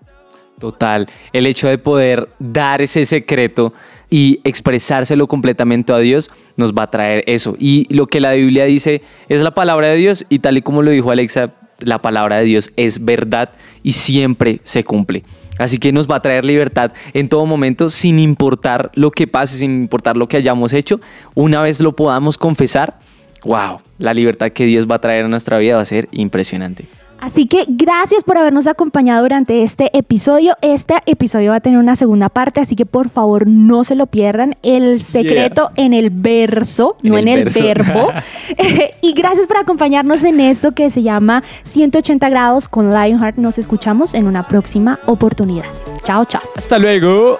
Total, 0.59 1.07
el 1.33 1.45
hecho 1.45 1.67
de 1.67 1.77
poder 1.77 2.29
dar 2.39 2.81
ese 2.81 3.05
secreto 3.05 3.73
y 4.09 4.39
expresárselo 4.43 5.27
completamente 5.27 5.93
a 5.93 5.97
Dios 5.97 6.31
nos 6.55 6.73
va 6.73 6.83
a 6.83 6.91
traer 6.91 7.23
eso. 7.27 7.55
Y 7.59 7.85
lo 7.93 8.07
que 8.07 8.19
la 8.19 8.33
Biblia 8.33 8.65
dice 8.65 9.03
es 9.29 9.41
la 9.41 9.51
palabra 9.51 9.87
de 9.87 9.97
Dios 9.97 10.25
y 10.29 10.39
tal 10.39 10.57
y 10.57 10.61
como 10.63 10.81
lo 10.81 10.89
dijo 10.89 11.11
Alexa, 11.11 11.53
la 11.79 12.01
palabra 12.01 12.37
de 12.37 12.45
Dios 12.45 12.71
es 12.75 13.05
verdad 13.05 13.51
y 13.83 13.91
siempre 13.91 14.59
se 14.63 14.83
cumple. 14.83 15.23
Así 15.59 15.77
que 15.77 15.91
nos 15.91 16.09
va 16.09 16.15
a 16.15 16.21
traer 16.21 16.45
libertad 16.45 16.91
en 17.13 17.29
todo 17.29 17.45
momento, 17.45 17.89
sin 17.89 18.19
importar 18.19 18.91
lo 18.95 19.11
que 19.11 19.27
pase, 19.27 19.57
sin 19.57 19.71
importar 19.81 20.17
lo 20.17 20.27
que 20.27 20.37
hayamos 20.37 20.73
hecho. 20.73 20.99
Una 21.35 21.61
vez 21.61 21.81
lo 21.81 21.95
podamos 21.95 22.37
confesar, 22.37 22.99
wow, 23.43 23.79
la 23.97 24.13
libertad 24.13 24.51
que 24.51 24.65
Dios 24.65 24.87
va 24.89 24.95
a 24.95 25.01
traer 25.01 25.25
a 25.25 25.27
nuestra 25.27 25.57
vida 25.57 25.75
va 25.75 25.81
a 25.81 25.85
ser 25.85 26.07
impresionante. 26.11 26.85
Así 27.19 27.47
que 27.47 27.65
gracias 27.67 28.23
por 28.23 28.37
habernos 28.37 28.67
acompañado 28.67 29.23
durante 29.23 29.63
este 29.63 29.95
episodio. 29.97 30.55
Este 30.61 30.95
episodio 31.05 31.51
va 31.51 31.57
a 31.57 31.59
tener 31.59 31.79
una 31.79 31.95
segunda 31.95 32.29
parte, 32.29 32.61
así 32.61 32.75
que 32.75 32.85
por 32.85 33.09
favor 33.09 33.47
no 33.47 33.83
se 33.83 33.95
lo 33.95 34.07
pierdan. 34.07 34.55
El 34.63 34.99
secreto 34.99 35.71
en 35.75 35.93
el 35.93 36.09
verso, 36.09 36.97
no 37.03 37.17
en 37.17 37.27
el 37.27 37.45
verbo. 37.45 38.11
y 39.01 39.13
gracias 39.13 39.47
por 39.47 39.57
acompañarnos 39.57 40.23
en 40.23 40.39
esto 40.39 40.73
que 40.73 40.89
se 40.89 41.03
llama 41.03 41.43
180 41.63 42.29
grados 42.29 42.67
con 42.67 42.91
Lionheart. 42.91 43.37
Nos 43.37 43.57
escuchamos 43.57 44.13
en 44.13 44.27
una 44.27 44.43
próxima 44.43 44.99
oportunidad. 45.05 45.65
Chao, 46.03 46.25
chao. 46.25 46.41
Hasta 46.55 46.77
luego. 46.77 47.39